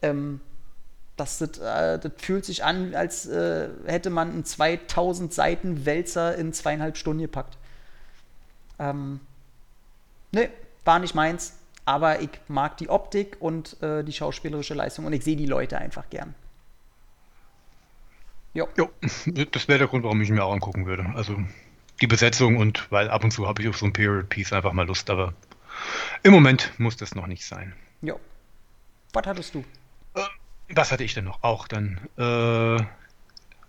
[0.03, 0.41] Ähm,
[1.17, 6.37] das, das, äh, das, fühlt sich an, als äh, hätte man einen 2000 Seiten Wälzer
[6.37, 7.57] in zweieinhalb Stunden gepackt.
[8.79, 9.21] Ähm,
[10.33, 10.49] ne,
[10.85, 11.55] war nicht meins
[11.85, 15.79] aber ich mag die Optik und äh, die schauspielerische Leistung und ich sehe die Leute
[15.79, 16.35] einfach gern.
[18.55, 18.69] Jo.
[18.77, 18.89] jo
[19.51, 21.07] das wäre der Grund, warum ich mir auch angucken würde.
[21.15, 21.37] Also
[22.01, 24.73] die Besetzung und weil ab und zu habe ich auf so ein Period Piece einfach
[24.73, 25.35] mal Lust, aber
[26.23, 27.75] im Moment muss das noch nicht sein.
[28.03, 28.19] Jo.
[29.13, 29.65] Was hattest du?
[30.15, 30.21] Äh,
[30.69, 31.43] was hatte ich denn noch?
[31.43, 32.85] Auch dann äh,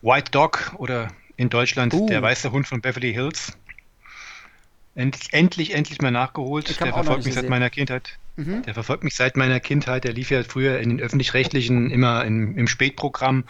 [0.01, 2.07] White Dog oder in Deutschland uh.
[2.07, 3.57] der weiße Hund von Beverly Hills.
[4.95, 6.79] Endlich, endlich, endlich mal nachgeholt.
[6.79, 8.17] Der verfolgt mich seit meiner Kindheit.
[8.37, 8.63] Mhm.
[8.63, 10.05] Der verfolgt mich seit meiner Kindheit.
[10.05, 13.43] Der lief ja früher in den öffentlich-rechtlichen immer im, im Spätprogramm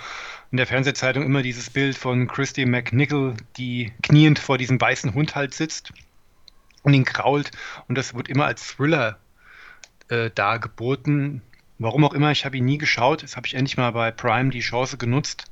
[0.49, 5.35] in der Fernsehzeitung immer dieses Bild von Christy McNichol, die kniend vor diesem weißen Hund
[5.35, 5.93] halt sitzt
[6.86, 7.52] und ihn krault.
[7.88, 9.18] Und das wird immer als Thriller
[10.07, 11.41] äh, dargeboten.
[11.78, 13.22] Warum auch immer, ich habe ihn nie geschaut.
[13.22, 15.45] Jetzt habe ich endlich mal bei Prime die Chance genutzt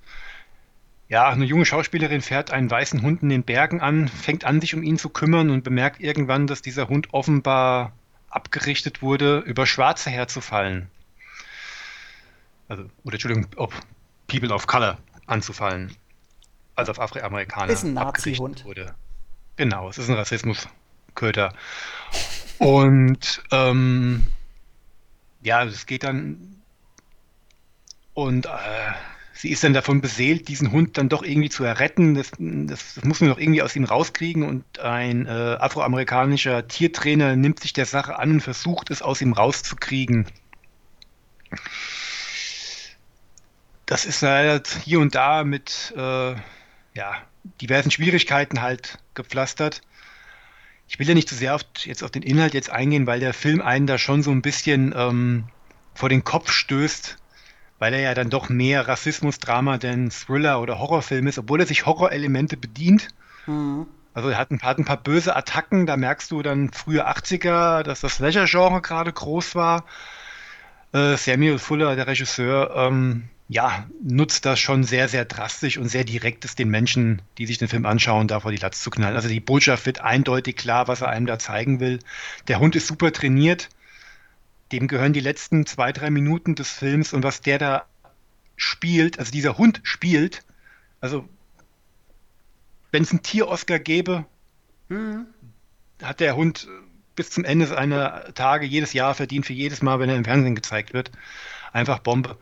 [1.14, 4.74] ja, eine junge Schauspielerin fährt einen weißen Hund in den Bergen an, fängt an, sich
[4.74, 7.94] um ihn zu kümmern und bemerkt irgendwann, dass dieser Hund offenbar
[8.30, 10.90] abgerichtet wurde, über Schwarze herzufallen.
[12.68, 13.80] Also, oder Entschuldigung, auf
[14.28, 14.98] People of Color
[15.28, 15.96] anzufallen.
[16.76, 17.72] Also auf Afroamerikaner.
[17.72, 18.66] Ist ein Nazi-Hund.
[19.58, 20.16] Genau, es ist ein
[21.14, 21.54] Rassismusköter.
[22.60, 24.24] Und ähm,
[25.42, 26.62] ja, es geht dann
[28.14, 28.50] und äh,
[29.34, 32.14] sie ist dann davon beseelt, diesen Hund dann doch irgendwie zu erretten.
[32.14, 34.44] Das, das, das muss man doch irgendwie aus ihm rauskriegen.
[34.44, 35.30] Und ein äh,
[35.60, 40.28] afroamerikanischer Tiertrainer nimmt sich der Sache an und versucht es aus ihm rauszukriegen.
[43.86, 46.36] Das ist halt hier und da mit äh,
[46.94, 47.16] ja,
[47.60, 49.82] diversen Schwierigkeiten halt gepflastert.
[50.94, 53.34] Ich will ja nicht zu sehr auf, jetzt auf den Inhalt jetzt eingehen, weil der
[53.34, 55.46] Film einen da schon so ein bisschen ähm,
[55.96, 57.18] vor den Kopf stößt,
[57.80, 61.88] weil er ja dann doch mehr Rassismus-Drama denn Thriller oder Horrorfilm ist, obwohl er sich
[61.88, 63.08] Horrorelemente bedient.
[63.48, 63.88] Mhm.
[64.14, 67.82] Also er hat ein, hat ein, paar böse Attacken, da merkst du dann frühe 80er,
[67.82, 69.86] dass das Slasher-Genre gerade groß war.
[70.92, 76.04] Äh, Samuel Fuller, der Regisseur, ähm, ja, nutzt das schon sehr, sehr drastisch und sehr
[76.04, 79.16] direkt ist den Menschen, die sich den Film anschauen, da vor die Latz zu knallen.
[79.16, 82.00] Also die Botschaft wird eindeutig klar, was er einem da zeigen will.
[82.48, 83.70] Der Hund ist super trainiert
[84.74, 87.86] dem gehören die letzten zwei, drei Minuten des Films und was der da
[88.56, 90.44] spielt, also dieser Hund spielt,
[91.00, 91.30] also
[92.92, 94.26] wenn es einen Tier-Oscar gäbe,
[94.90, 95.28] mhm.
[96.02, 96.68] hat der Hund
[97.16, 100.56] bis zum Ende seiner Tage jedes Jahr verdient für jedes Mal, wenn er im Fernsehen
[100.56, 101.12] gezeigt wird.
[101.72, 102.38] Einfach Bombe.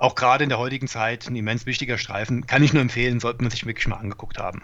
[0.00, 2.46] Auch gerade in der heutigen Zeit ein immens wichtiger Streifen.
[2.46, 4.62] Kann ich nur empfehlen, sollte man sich wirklich mal angeguckt haben.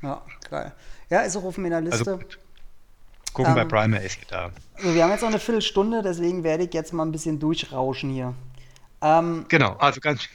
[0.00, 0.72] Ja, geil.
[1.10, 2.10] Ja, ist auch auf meiner Liste.
[2.10, 2.20] Also,
[3.34, 4.50] Gucken ähm, bei Primer ist da.
[4.76, 8.08] Also wir haben jetzt noch eine Viertelstunde, deswegen werde ich jetzt mal ein bisschen durchrauschen
[8.08, 8.34] hier.
[9.02, 10.26] Ähm, genau, also ganz.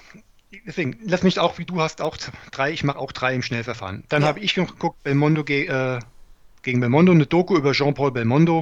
[0.67, 2.15] Deswegen, lass mich auch, wie du hast, auch
[2.51, 4.03] drei, ich mache auch drei im Schnellverfahren.
[4.09, 4.27] Dann ja.
[4.27, 5.99] habe ich geguckt, Belmondo ge, äh,
[6.61, 8.61] gegen Belmondo, eine Doku über Jean-Paul Belmondo.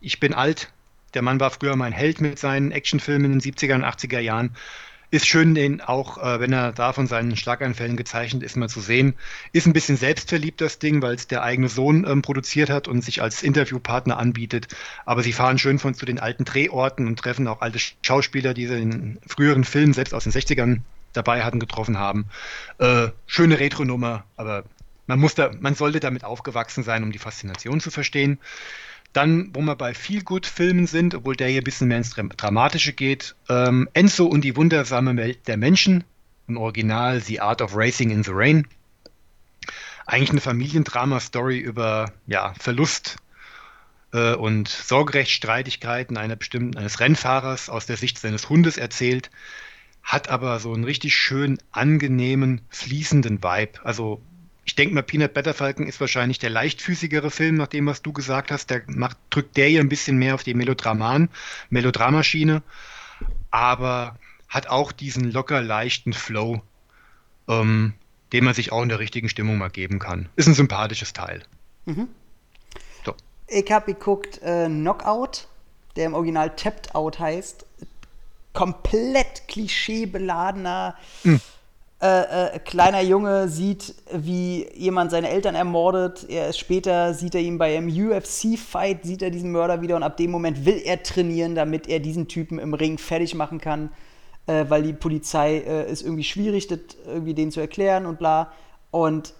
[0.00, 0.72] Ich bin alt,
[1.12, 4.56] der Mann war früher mein Held mit seinen Actionfilmen in den 70er und 80er Jahren.
[5.10, 8.80] Ist schön, den auch, äh, wenn er da von seinen Schlaganfällen gezeichnet ist, mal zu
[8.80, 9.14] sehen.
[9.52, 13.02] Ist ein bisschen selbstverliebt, das Ding, weil es der eigene Sohn ähm, produziert hat und
[13.02, 14.68] sich als Interviewpartner anbietet.
[15.06, 18.66] Aber sie fahren schön von zu den alten Drehorten und treffen auch alte Schauspieler, die
[18.66, 20.80] sie in früheren Filmen, selbst aus den 60ern,
[21.14, 22.26] dabei hatten, getroffen haben.
[22.78, 24.64] Äh, schöne Retro-Nummer, aber
[25.06, 28.38] man, muss da, man sollte damit aufgewachsen sein, um die Faszination zu verstehen.
[29.12, 32.14] Dann, wo wir bei viel gut Filmen sind, obwohl der hier ein bisschen mehr ins
[32.14, 36.04] Dramatische geht, ähm, Enzo und die wundersame Welt der Menschen,
[36.46, 38.66] im Original The Art of Racing in the Rain.
[40.06, 43.16] Eigentlich eine Familiendrama-Story über ja, Verlust
[44.12, 49.30] äh, und Sorgerechtsstreitigkeiten einer bestimmten, eines Rennfahrers aus der Sicht seines Hundes erzählt,
[50.02, 53.84] hat aber so einen richtig schön angenehmen, fließenden Vibe.
[53.84, 54.22] Also
[54.68, 58.12] ich denke mal, Peanut Butter Falcon ist wahrscheinlich der leichtfüßigere Film, nach dem, was du
[58.12, 58.68] gesagt hast.
[58.68, 61.30] Der macht, drückt der hier ein bisschen mehr auf die Melodraman,
[61.70, 62.62] Melodramaschiene,
[63.50, 66.60] aber hat auch diesen locker leichten Flow,
[67.48, 67.94] ähm,
[68.34, 70.28] den man sich auch in der richtigen Stimmung mal geben kann.
[70.36, 71.44] Ist ein sympathisches Teil.
[71.86, 72.08] Mhm.
[73.06, 73.14] So.
[73.46, 75.48] Ich habe geguckt äh, Knockout,
[75.96, 77.64] der im Original Tapped Out heißt.
[78.52, 80.94] Komplett klischeebeladener.
[81.24, 81.40] Mhm
[82.00, 86.26] äh, äh, kleiner Junge sieht, wie jemand seine Eltern ermordet.
[86.28, 90.04] Er ist später sieht er ihn bei einem UFC-Fight, sieht er diesen Mörder wieder und
[90.04, 93.90] ab dem Moment will er trainieren, damit er diesen Typen im Ring fertig machen kann,
[94.46, 98.52] äh, weil die Polizei äh, ist irgendwie schwierig, das irgendwie denen zu erklären und bla.
[98.92, 99.34] Und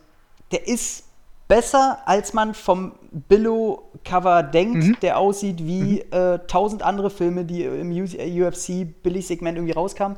[0.51, 1.05] der ist
[1.47, 4.97] besser, als man vom Billo-Cover denkt, mhm.
[5.01, 6.13] der aussieht wie mhm.
[6.13, 10.17] äh, tausend andere Filme, die im UFC-Billig-Segment irgendwie rauskamen.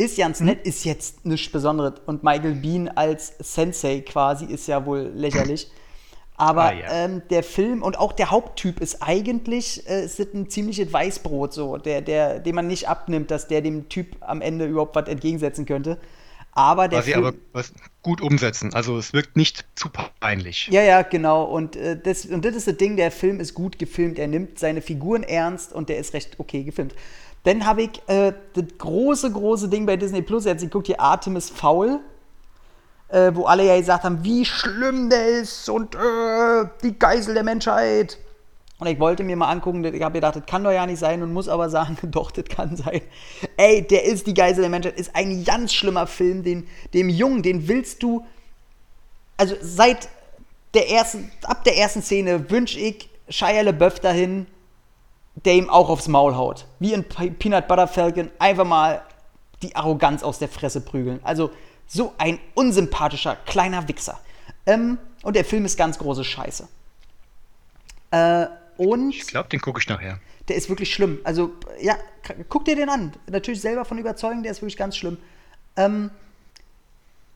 [0.00, 0.46] Ist ganz mhm.
[0.46, 2.00] nett, ist jetzt nichts Besonderes.
[2.06, 5.70] Und Michael Bean als Sensei quasi ist ja wohl lächerlich.
[6.36, 6.86] Aber ah, ja.
[6.90, 11.76] ähm, der Film und auch der Haupttyp ist eigentlich äh, ist ein ziemliches Weißbrot, so,
[11.76, 15.66] der, der, den man nicht abnimmt, dass der dem Typ am Ende überhaupt was entgegensetzen
[15.66, 15.98] könnte.
[16.52, 17.72] Aber der was Film, sie aber was
[18.02, 18.72] gut umsetzen.
[18.72, 20.68] Also es wirkt nicht zu peinlich.
[20.70, 21.44] Ja, ja, genau.
[21.44, 24.18] Und, äh, das, und das ist das Ding, der Film ist gut gefilmt.
[24.18, 26.94] Er nimmt seine Figuren ernst und der ist recht okay gefilmt.
[27.44, 30.44] Dann habe ich äh, das große, große Ding bei Disney Plus.
[30.44, 32.00] Jetzt guckt hier Artemis Foul,
[33.08, 37.44] äh, wo alle ja gesagt haben, wie schlimm der ist und äh, die Geisel der
[37.44, 38.18] Menschheit.
[38.78, 41.22] Und ich wollte mir mal angucken, ich habe gedacht, das kann doch ja nicht sein
[41.22, 43.02] und muss aber sagen, doch, das kann sein.
[43.56, 47.42] Ey, der ist die Geisel der Menschheit, ist ein ganz schlimmer Film, den, dem Jungen,
[47.42, 48.24] den willst du,
[49.36, 50.08] also seit
[50.74, 54.46] der ersten, ab der ersten Szene wünsche ich Shia LaBeouf dahin,
[55.44, 56.66] der ihm auch aufs Maul haut.
[56.78, 59.02] Wie in Peanut Butter Falcon einfach mal
[59.62, 61.20] die Arroganz aus der Fresse prügeln.
[61.22, 61.50] Also
[61.86, 64.20] so ein unsympathischer kleiner Wichser.
[64.66, 66.68] Ähm, und der Film ist ganz große Scheiße.
[68.10, 68.46] Äh,
[68.76, 70.18] und ich glaube, den gucke ich nachher.
[70.48, 71.18] Der ist wirklich schlimm.
[71.24, 71.96] Also, ja,
[72.48, 73.12] guck dir den an.
[73.28, 75.18] Natürlich selber von überzeugen, der ist wirklich ganz schlimm.
[75.76, 76.10] Ähm,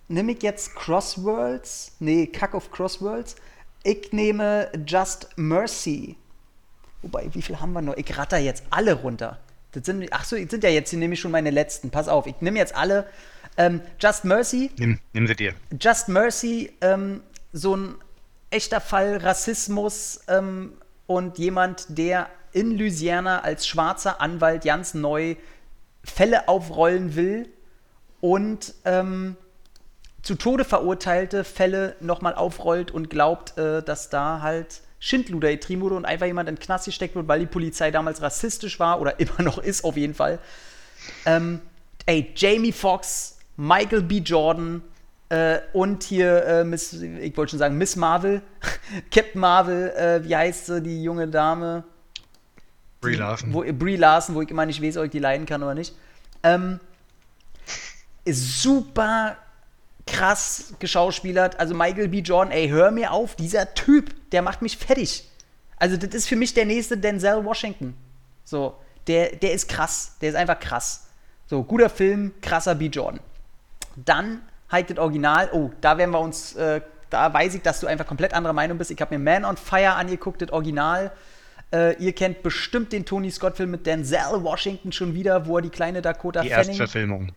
[0.08, 1.92] nehme ich jetzt Crossworlds?
[2.00, 3.36] Nee, Kack of Crossworlds.
[3.82, 6.16] Ich nehme Just Mercy
[7.04, 7.96] Wobei, wie viel haben wir noch?
[7.96, 9.38] Ich ratter jetzt alle runter.
[9.72, 11.90] Das sind, ach so, sind ja jetzt hier nämlich schon meine letzten.
[11.90, 13.06] Pass auf, ich nehme jetzt alle.
[13.56, 14.70] Ähm, Just Mercy.
[14.78, 15.54] Nimm, nimm sie dir.
[15.80, 17.20] Just Mercy, ähm,
[17.52, 17.94] so ein
[18.50, 20.72] echter Fall Rassismus ähm,
[21.06, 25.34] und jemand, der in Louisiana als schwarzer Anwalt ganz neu
[26.04, 27.48] Fälle aufrollen will
[28.20, 29.36] und ähm,
[30.22, 35.96] zu Tode verurteilte Fälle nochmal aufrollt und glaubt, äh, dass da halt Schindluder getrieben wurde
[35.96, 39.18] und einfach jemand in den Knast gesteckt wird, weil die Polizei damals rassistisch war oder
[39.20, 40.38] immer noch ist auf jeden Fall.
[41.26, 41.60] Ähm,
[42.06, 44.18] ey, Jamie Foxx, Michael B.
[44.18, 44.82] Jordan
[45.28, 48.42] äh, und hier äh, Miss, ich wollte schon sagen, Miss Marvel,
[49.10, 51.84] Captain Marvel, äh, wie heißt sie, die junge Dame?
[53.00, 53.52] Brie Larson.
[53.52, 55.94] Wo, Brie Larson, wo ich immer nicht weiß, ob ich die leiden kann oder nicht.
[56.42, 56.80] Ähm,
[58.26, 59.36] super
[60.06, 61.58] krass geschauspielert.
[61.58, 62.18] Also Michael B.
[62.20, 65.28] Jordan, ey, hör mir auf, dieser Typ, der macht mich fertig.
[65.76, 67.94] Also das ist für mich der nächste Denzel Washington.
[68.44, 68.76] So,
[69.06, 71.06] der, der ist krass, der ist einfach krass.
[71.46, 72.86] So, guter Film, krasser B.
[72.86, 73.20] Jordan.
[73.96, 77.86] Dann halt das Original, oh, da werden wir uns, äh, da weiß ich, dass du
[77.86, 78.90] einfach komplett anderer Meinung bist.
[78.90, 81.12] Ich habe mir Man on Fire angeguckt, das Original.
[81.72, 85.70] Äh, ihr kennt bestimmt den Tony Scott-Film mit Denzel Washington schon wieder, wo er die
[85.70, 86.68] kleine Dakota die Fanning.
[86.68, 87.32] Erstverfilmung.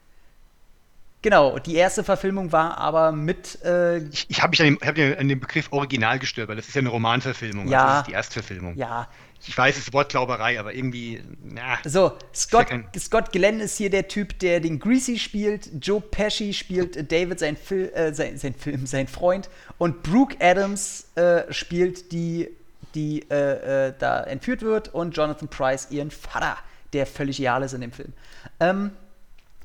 [1.23, 3.59] Genau, die erste Verfilmung war aber mit.
[3.63, 6.67] Äh, ich ich habe mich an dem, hab an dem Begriff Original gestört, weil das
[6.67, 7.67] ist ja eine Romanverfilmung.
[7.67, 7.79] Ja.
[7.79, 8.77] Also das ist die Erstverfilmung.
[8.77, 9.07] ja,
[9.45, 11.79] Ich weiß, es ist Wortglauberei, aber irgendwie, na.
[11.83, 15.69] So, Scott, kein- Scott Glenn ist hier der Typ, der den Greasy spielt.
[15.81, 19.49] Joe Pesci spielt äh, David, sein, Fil äh, sein, sein Film, sein Freund.
[19.79, 22.47] Und Brooke Adams äh, spielt die,
[22.93, 24.93] die äh, äh, da entführt wird.
[24.93, 26.57] Und Jonathan Price ihren Vater,
[26.93, 28.13] der völlig real ist in dem Film.
[28.59, 28.91] Ähm,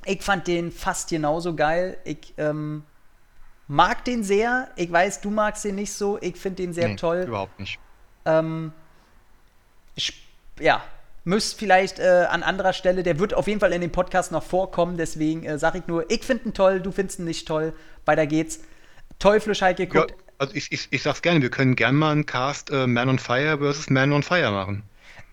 [0.05, 1.99] ich fand den fast genauso geil.
[2.05, 2.85] Ich ähm,
[3.69, 4.71] mag den sehr.
[4.77, 6.19] Ich weiß, du magst den nicht so.
[6.21, 7.25] Ich finde den sehr nee, toll.
[7.27, 7.79] Überhaupt nicht.
[8.25, 8.73] Ähm,
[10.61, 10.83] ja,
[11.25, 14.43] müsst vielleicht äh, an anderer Stelle, der wird auf jeden Fall in dem Podcast noch
[14.43, 17.73] vorkommen, deswegen äh, sage ich nur, ich finde ihn toll, du findest ihn nicht toll,
[18.05, 18.61] weiter geht's.
[19.19, 20.15] Teuflisch halt Ja, geguckt.
[20.39, 23.19] also ich, ich, ich sag's gerne, wir können gerne mal einen Cast äh, Man on
[23.19, 24.83] Fire versus Man on Fire machen.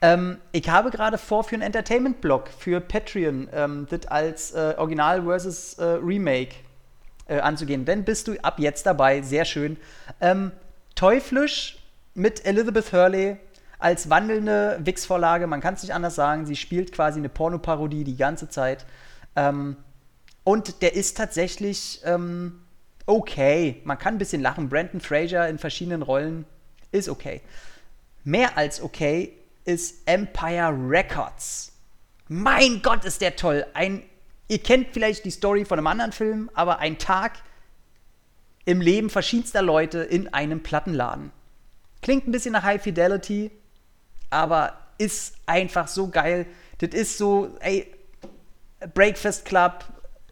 [0.02, 5.24] Ähm, ich habe gerade vor, für einen Entertainment-Blog für Patreon ähm, das als äh, Original
[5.24, 6.56] versus äh, Remake
[7.28, 7.86] äh, anzugehen.
[7.86, 9.78] Dann bist du ab jetzt dabei, sehr schön.
[10.22, 10.52] Ähm,
[10.96, 11.78] Teuflisch
[12.14, 13.38] mit Elizabeth Hurley
[13.78, 16.46] als wandelnde Wix-Vorlage, man kann es nicht anders sagen.
[16.46, 18.86] Sie spielt quasi eine Pornoparodie die ganze Zeit.
[19.38, 19.78] Ähm,
[20.44, 22.60] und der ist tatsächlich ähm,
[23.06, 23.82] okay.
[23.86, 24.68] Man kann ein bisschen lachen.
[24.68, 26.46] Brandon Fraser in verschiedenen Rollen
[26.92, 27.42] ist okay.
[28.26, 31.72] Mehr als okay ist Empire Records.
[32.28, 33.66] Mein Gott, ist der toll.
[33.74, 34.04] Ein,
[34.48, 37.40] ihr kennt vielleicht die Story von einem anderen Film, aber ein Tag
[38.66, 41.32] im Leben verschiedenster Leute in einem Plattenladen.
[42.02, 43.52] Klingt ein bisschen nach High Fidelity,
[44.30, 46.46] aber ist einfach so geil.
[46.78, 47.92] Das ist so, ey,
[48.94, 49.86] Breakfast Club,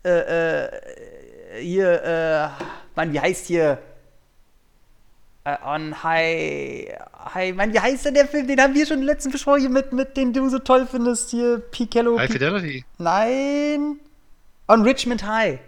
[0.06, 2.64] äh, äh, hier, äh,
[2.96, 3.82] Mann, wie heißt hier?
[5.66, 6.94] On High,
[7.34, 8.48] High, Mann, wie heißt denn der Film?
[8.48, 11.60] Den haben wir schon letzten besprochen, hier mit, mit den du so toll findest, hier,
[11.60, 12.18] Picello.
[12.20, 12.86] High Pi- Fidelity.
[12.98, 14.00] Nein.
[14.68, 15.60] On Richmond High.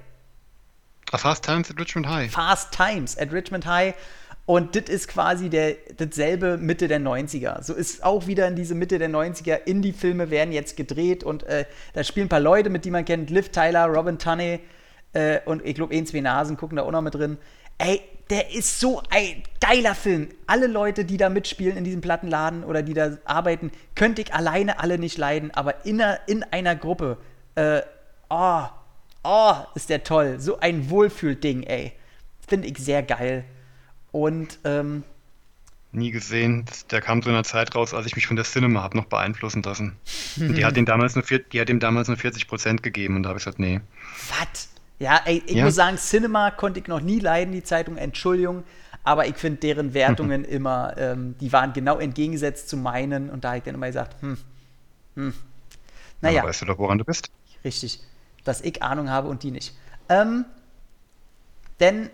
[1.12, 2.32] A Fast Times at Richmond High.
[2.32, 3.94] Fast Times at Richmond High.
[4.46, 7.62] Und das ist quasi der, dasselbe Mitte der 90er.
[7.64, 9.66] So ist auch wieder in diese Mitte der 90er.
[9.66, 13.30] Indie-Filme werden jetzt gedreht und äh, da spielen ein paar Leute mit, die man kennt.
[13.30, 14.60] Liv Tyler, Robin Tunney
[15.14, 17.38] äh, und ich glaube, ein, zwei Nasen gucken da auch noch mit drin.
[17.80, 20.30] Ey, der ist so ein geiler Film.
[20.46, 24.80] Alle Leute, die da mitspielen in diesem Plattenladen oder die da arbeiten, könnte ich alleine
[24.80, 25.50] alle nicht leiden.
[25.52, 27.18] Aber in einer, in einer Gruppe,
[27.56, 27.82] äh,
[28.30, 28.64] oh,
[29.24, 30.40] oh, ist der toll.
[30.40, 31.94] So ein Wohlfühlding, ey.
[32.48, 33.46] Finde ich sehr geil.
[34.12, 35.04] Und ähm,
[35.92, 36.66] Nie gesehen.
[36.92, 39.64] Der kam zu einer Zeit raus, als ich mich von der Cinema habe noch beeinflussen
[39.64, 39.96] lassen.
[40.40, 43.24] Und die hat ihm damals nur, vier, die hat ihm damals nur 40% gegeben und
[43.24, 43.82] da habe ich gesagt, nee.
[44.30, 44.70] was?
[45.00, 45.66] Ja, ey, ich Ja.
[45.66, 48.64] muss sagen, Cinema konnte ich noch nie leiden, die Zeitung, Entschuldigung.
[49.04, 53.30] Aber ich finde deren Wertungen immer, ähm, die waren genau entgegengesetzt zu meinen.
[53.30, 54.38] Und da habe ich dann immer gesagt, hm,
[55.16, 55.34] hm.
[56.22, 56.42] Naja.
[56.42, 57.30] Aber weißt du doch, woran du bist?
[57.64, 58.02] Richtig.
[58.44, 59.74] Dass ich Ahnung habe und die nicht.
[60.10, 60.44] Ähm,
[61.80, 62.10] denn,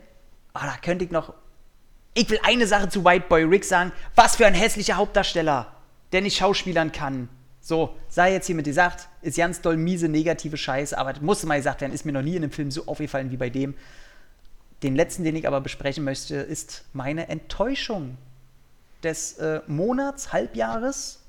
[0.53, 1.34] ah, da könnte ich noch.
[2.14, 3.91] Ich will eine Sache zu White Boy Rick sagen.
[4.16, 5.74] Was für ein hässlicher Hauptdarsteller,
[6.12, 7.30] der nicht schauspielern kann.
[7.68, 11.58] So, sei jetzt hiermit gesagt, ist ganz doll miese, negative Scheiße, aber das musste mal
[11.58, 13.74] gesagt werden, ist mir noch nie in einem Film so aufgefallen wie bei dem.
[14.84, 18.20] Den letzten, den ich aber besprechen möchte, ist meine Enttäuschung
[19.02, 21.24] des äh, Monats, Halbjahres.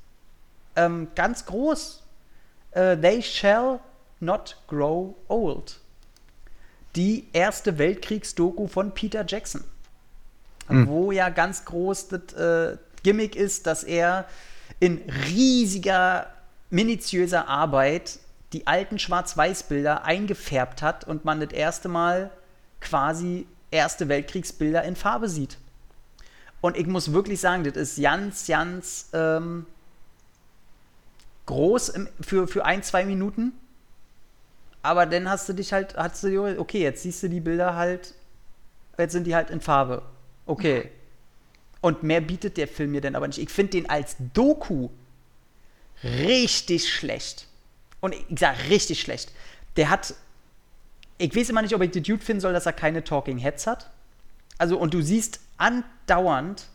[0.76, 2.02] Ähm, ganz groß.
[2.72, 3.80] Äh, They Shall
[4.20, 5.80] Not Grow Old.
[6.96, 9.64] Die erste Weltkriegsdoku von Peter Jackson.
[10.68, 14.26] Wo ja ganz groß das äh, Gimmick ist, dass er
[14.80, 16.28] in riesiger
[16.70, 18.18] minutiöser Arbeit
[18.52, 22.30] die alten Schwarz-Weiß-Bilder eingefärbt hat und man das erste Mal
[22.80, 25.58] quasi Erste Weltkriegsbilder in Farbe sieht.
[26.60, 29.66] Und ich muss wirklich sagen, das ist ganz, ganz ähm,
[31.46, 33.52] groß im, für, für ein, zwei Minuten.
[34.82, 38.14] Aber dann hast du dich halt, hast du okay, jetzt siehst du die Bilder halt,
[38.98, 40.02] jetzt sind die halt in Farbe.
[40.46, 40.90] Okay.
[41.80, 43.38] Und mehr bietet der Film mir dann aber nicht.
[43.38, 44.88] Ich finde den als Doku
[46.02, 47.46] richtig schlecht.
[48.00, 49.32] Und ich sage richtig schlecht.
[49.76, 50.14] Der hat,
[51.18, 53.66] ich weiß immer nicht, ob ich den Dude finden soll, dass er keine Talking Heads
[53.66, 53.90] hat.
[54.58, 56.66] Also, und du siehst andauernd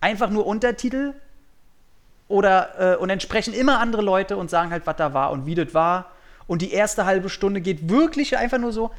[0.00, 1.14] einfach nur Untertitel
[2.28, 5.46] oder, äh, und dann sprechen immer andere Leute und sagen halt, was da war und
[5.46, 6.12] wie das war.
[6.46, 8.90] Und die erste halbe Stunde geht wirklich einfach nur so,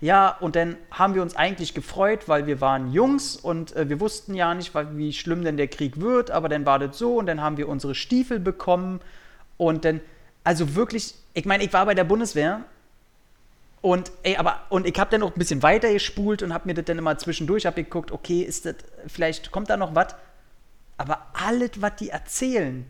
[0.00, 3.98] ja, und dann haben wir uns eigentlich gefreut, weil wir waren Jungs und äh, wir
[3.98, 7.26] wussten ja nicht, wie schlimm denn der Krieg wird, aber dann war das so und
[7.26, 9.00] dann haben wir unsere Stiefel bekommen
[9.56, 10.00] und dann,
[10.44, 12.60] also wirklich, ich meine, ich war bei der Bundeswehr
[13.80, 16.74] und ey, aber und ich habe dann noch ein bisschen weiter gespult und habe mir
[16.74, 18.76] das dann immer zwischendurch hab geguckt, okay, ist das
[19.08, 20.14] vielleicht kommt da noch was?
[20.96, 22.86] Aber alles, was die erzählen,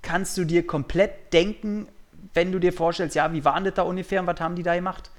[0.00, 1.86] kannst du dir komplett denken,
[2.34, 4.74] wenn du dir vorstellst, ja, wie waren das da ungefähr und was haben die da
[4.74, 5.10] gemacht?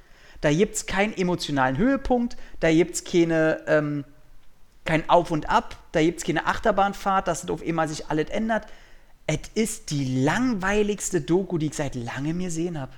[0.43, 4.03] Da gibt es keinen emotionalen Höhepunkt, da gibt es keine, ähm,
[4.83, 8.29] kein Auf und Ab, da gibt es keine Achterbahnfahrt, dass es auf einmal sich alles
[8.29, 8.67] ändert.
[9.25, 12.91] Es ist die langweiligste Doku, die ich seit langem mir sehen habe.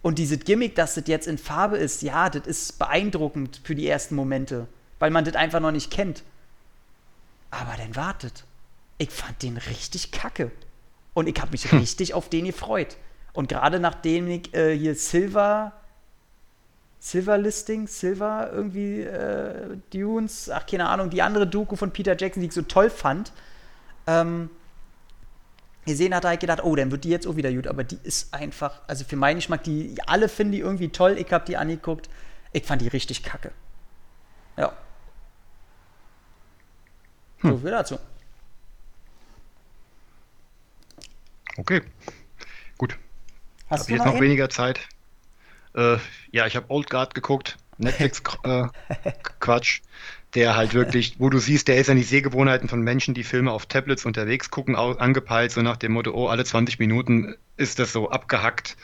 [0.00, 3.86] Und dieses Gimmick, dass das jetzt in Farbe ist, ja, das ist beeindruckend für die
[3.86, 4.66] ersten Momente,
[5.00, 6.22] weil man das einfach noch nicht kennt.
[7.50, 8.44] Aber dann wartet.
[8.96, 10.50] Ich fand den richtig kacke.
[11.12, 11.78] Und ich habe mich hm.
[11.80, 12.96] richtig auf den gefreut.
[13.34, 15.74] Und gerade nachdem ich äh, hier Silver
[17.04, 22.40] Silver Listing, Silver irgendwie äh, Dunes, ach keine Ahnung, die andere Doku von Peter Jackson,
[22.40, 23.30] die ich so toll fand,
[24.06, 24.48] ähm,
[25.84, 27.98] gesehen hat, habe ich gedacht, oh, dann wird die jetzt auch wieder gut, aber die
[28.04, 31.58] ist einfach, also für meinen Geschmack, die alle finden die irgendwie toll, ich habe die
[31.58, 32.08] angeguckt,
[32.54, 33.50] ich fand die richtig kacke.
[34.56, 34.72] Ja.
[37.40, 37.50] Hm.
[37.50, 37.98] So viel dazu.
[41.58, 41.82] Okay.
[42.78, 42.96] Gut.
[43.68, 44.88] Hast Hab du jetzt noch, noch weniger Zeit.
[45.74, 45.96] Äh,
[46.30, 49.82] ja, ich habe Old Guard geguckt, Netflix-Quatsch, äh,
[50.34, 53.52] der halt wirklich, wo du siehst, der ist an die Sehgewohnheiten von Menschen, die Filme
[53.52, 57.92] auf Tablets unterwegs gucken, angepeilt, so nach dem Motto, oh, alle 20 Minuten ist das
[57.92, 58.76] so abgehackt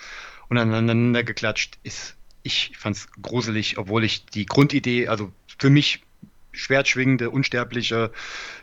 [0.49, 1.79] und aneinander geklatscht.
[1.83, 6.03] Ist, ich fand's gruselig, obwohl ich die Grundidee, also für mich
[6.53, 8.11] schwertschwingende Unsterbliche,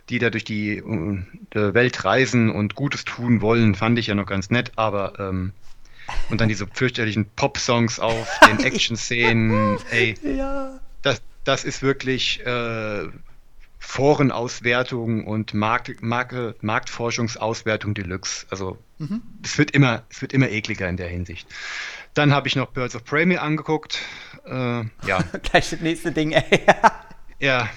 [0.10, 1.20] die da durch die, uh,
[1.54, 5.54] Welt reisen und Gutes tun wollen, fand ich ja noch ganz nett, aber ähm,
[6.30, 9.78] und dann diese fürchterlichen Pop-Songs auf den Action-Szenen.
[9.92, 10.80] Ey, ja.
[11.02, 13.08] das, das ist wirklich äh,
[13.80, 18.46] Forenauswertung und Markt, Marke, Marktforschungsauswertung Deluxe.
[18.50, 19.22] Also mhm.
[19.44, 21.48] es wird immer, es wird immer ekliger in der Hinsicht.
[22.14, 24.00] Dann habe ich noch Birds of Prey mir angeguckt.
[24.46, 25.24] Äh, ja.
[25.44, 26.44] Gleich das nächste Ding, ey.
[27.39, 27.69] ja,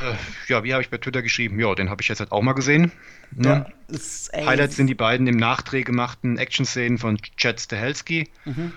[0.00, 0.14] äh,
[0.48, 1.60] ja, wie habe ich bei Twitter geschrieben?
[1.60, 2.92] Ja, den habe ich jetzt halt auch mal gesehen.
[3.32, 3.66] Ne?
[3.88, 8.28] Ja, Highlights sind die beiden im Nachdreh gemachten Action-Szenen von Chad Stahelski.
[8.44, 8.72] Mhm.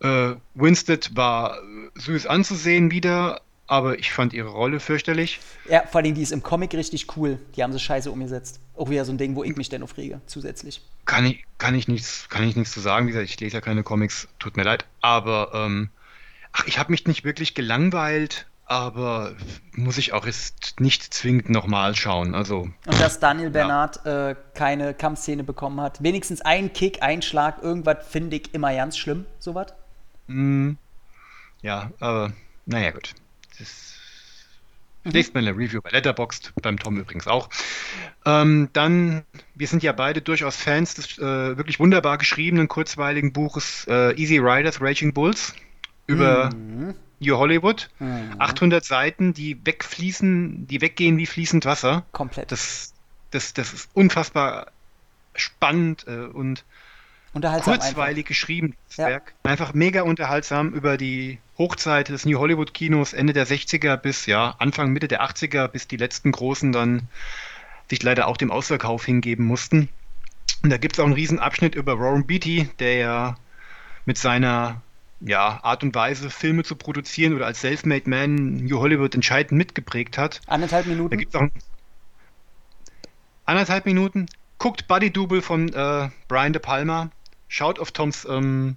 [0.00, 1.58] Äh, Winstead war
[1.94, 5.40] süß anzusehen wieder, aber ich fand ihre Rolle fürchterlich.
[5.68, 7.38] Ja, vor allem die ist im Comic richtig cool.
[7.56, 8.60] Die haben sie scheiße umgesetzt.
[8.76, 10.82] Auch wieder so ein Ding, wo ich mich denn aufrege, zusätzlich.
[11.04, 13.06] Kann ich, kann ich, nichts, kann ich nichts zu sagen.
[13.06, 14.86] Wie gesagt, ich lese ja keine Comics, tut mir leid.
[15.00, 15.90] Aber ähm,
[16.52, 19.34] ach, ich habe mich nicht wirklich gelangweilt aber
[19.72, 22.34] muss ich auch jetzt nicht zwingend nochmal schauen.
[22.34, 24.30] Also, und dass Daniel Bernard ja.
[24.30, 26.02] äh, keine Kampfszene bekommen hat.
[26.02, 29.72] Wenigstens ein Kick, ein Schlag, irgendwas finde ich immer ganz schlimm, sowas.
[30.26, 30.72] Mm,
[31.62, 32.32] ja, aber
[32.66, 33.14] naja, gut.
[33.56, 33.94] Das
[35.04, 35.12] mhm.
[35.12, 37.48] Nächstes Mal eine Review bei Letterboxd, beim Tom übrigens auch.
[38.24, 39.22] Ähm, dann,
[39.54, 44.38] wir sind ja beide durchaus Fans des äh, wirklich wunderbar geschriebenen, kurzweiligen Buches äh, Easy
[44.38, 45.54] Riders, Raging Bulls
[46.08, 46.96] über mhm.
[47.20, 47.88] New Hollywood.
[47.98, 48.36] Mhm.
[48.38, 52.04] 800 Seiten, die wegfließen, die weggehen wie fließend Wasser.
[52.12, 52.52] Komplett.
[52.52, 52.92] Das,
[53.30, 54.68] das, das ist unfassbar
[55.34, 56.64] spannend äh, und
[57.32, 58.28] kurzweilig einfach.
[58.28, 59.08] geschrieben, das ja.
[59.08, 59.34] Werk.
[59.42, 64.54] Einfach mega unterhaltsam über die Hochzeit des New Hollywood Kinos, Ende der 60er bis ja,
[64.58, 67.08] Anfang, Mitte der 80er, bis die letzten Großen dann
[67.88, 69.88] sich leider auch dem Ausverkauf hingeben mussten.
[70.62, 73.36] Und da gibt es auch einen riesen Abschnitt über Rowan Beatty, der ja
[74.06, 74.82] mit seiner
[75.26, 78.34] ja, Art und Weise, Filme zu produzieren oder als Selfmade Man
[78.64, 80.40] New Hollywood entscheidend mitgeprägt hat.
[80.46, 81.10] Anderthalb Minuten.
[81.10, 81.48] Da gibt's auch
[83.44, 84.26] anderthalb Minuten.
[84.58, 87.10] Guckt Buddy Double von äh, Brian De Palma.
[87.48, 88.76] Schaut auf Toms ähm,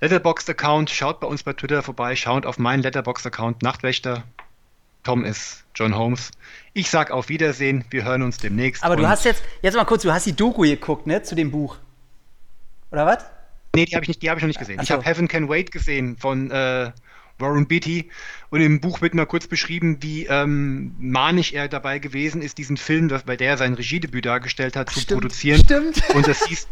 [0.00, 0.90] Letterboxd-Account.
[0.90, 2.16] Schaut bei uns bei Twitter vorbei.
[2.16, 4.24] Schaut auf meinen Letterboxd-Account Nachtwächter.
[5.02, 6.32] Tom ist John Holmes.
[6.74, 8.84] Ich sag auf Wiedersehen, wir hören uns demnächst.
[8.84, 11.50] Aber du hast jetzt, jetzt mal kurz, du hast die Doku geguckt, ne, zu dem
[11.50, 11.78] Buch.
[12.90, 13.24] Oder was?
[13.74, 14.76] Nee, die habe ich, hab ich noch nicht gesehen.
[14.78, 14.94] Ach Ich so.
[14.94, 16.90] habe Heaven Can Wait gesehen von äh,
[17.38, 18.10] Warren Beatty.
[18.50, 22.76] Und im Buch wird mal kurz beschrieben, wie ähm, manisch er dabei gewesen ist, diesen
[22.76, 25.62] Film, das, bei der er sein Regiedebüt dargestellt hat, zu Stimmt, produzieren.
[25.64, 26.02] stimmt.
[26.14, 26.68] Und das siehst,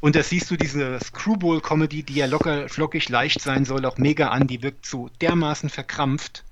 [0.00, 4.28] und das siehst du diese Screwball-Comedy, die ja locker, flockig, leicht sein soll, auch mega
[4.28, 4.48] an.
[4.48, 6.42] Die wirkt so dermaßen verkrampft.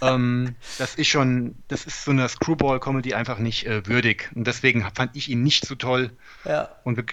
[0.00, 4.30] ähm, das ist schon, das ist so eine Screwball-Comedy einfach nicht äh, würdig.
[4.34, 6.10] Und deswegen fand ich ihn nicht so toll.
[6.46, 7.04] Ja, Und,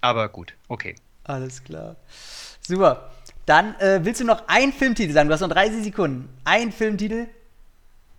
[0.00, 0.94] aber gut, okay.
[1.24, 1.96] Alles klar.
[2.60, 3.10] Super.
[3.46, 5.28] Dann äh, willst du noch einen Filmtitel sagen?
[5.28, 6.28] Du hast noch 30 Sekunden.
[6.44, 7.26] Ein Filmtitel?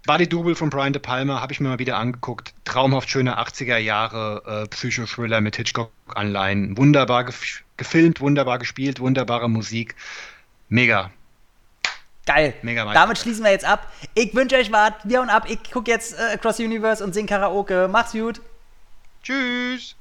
[0.06, 2.54] Body Double von Brian De Palma habe ich mir mal wieder angeguckt.
[2.66, 6.78] Traumhaft schöne 80er Jahre äh, Psycho-Thriller mit Hitchcock-Anleihen.
[6.78, 9.96] Wunderbar gef gefilmt, wunderbar gespielt, wunderbare Musik.
[10.68, 11.10] Mega.
[12.26, 12.54] Geil.
[12.62, 13.00] Mega Meister.
[13.00, 13.92] Damit schließen wir jetzt ab.
[14.14, 14.94] Ich wünsche euch was.
[15.06, 15.46] Wir und ab.
[15.50, 17.88] Ich gucke jetzt äh, Across the Universe und sing Karaoke.
[17.88, 18.42] Macht's gut.
[19.24, 19.96] Tschüss.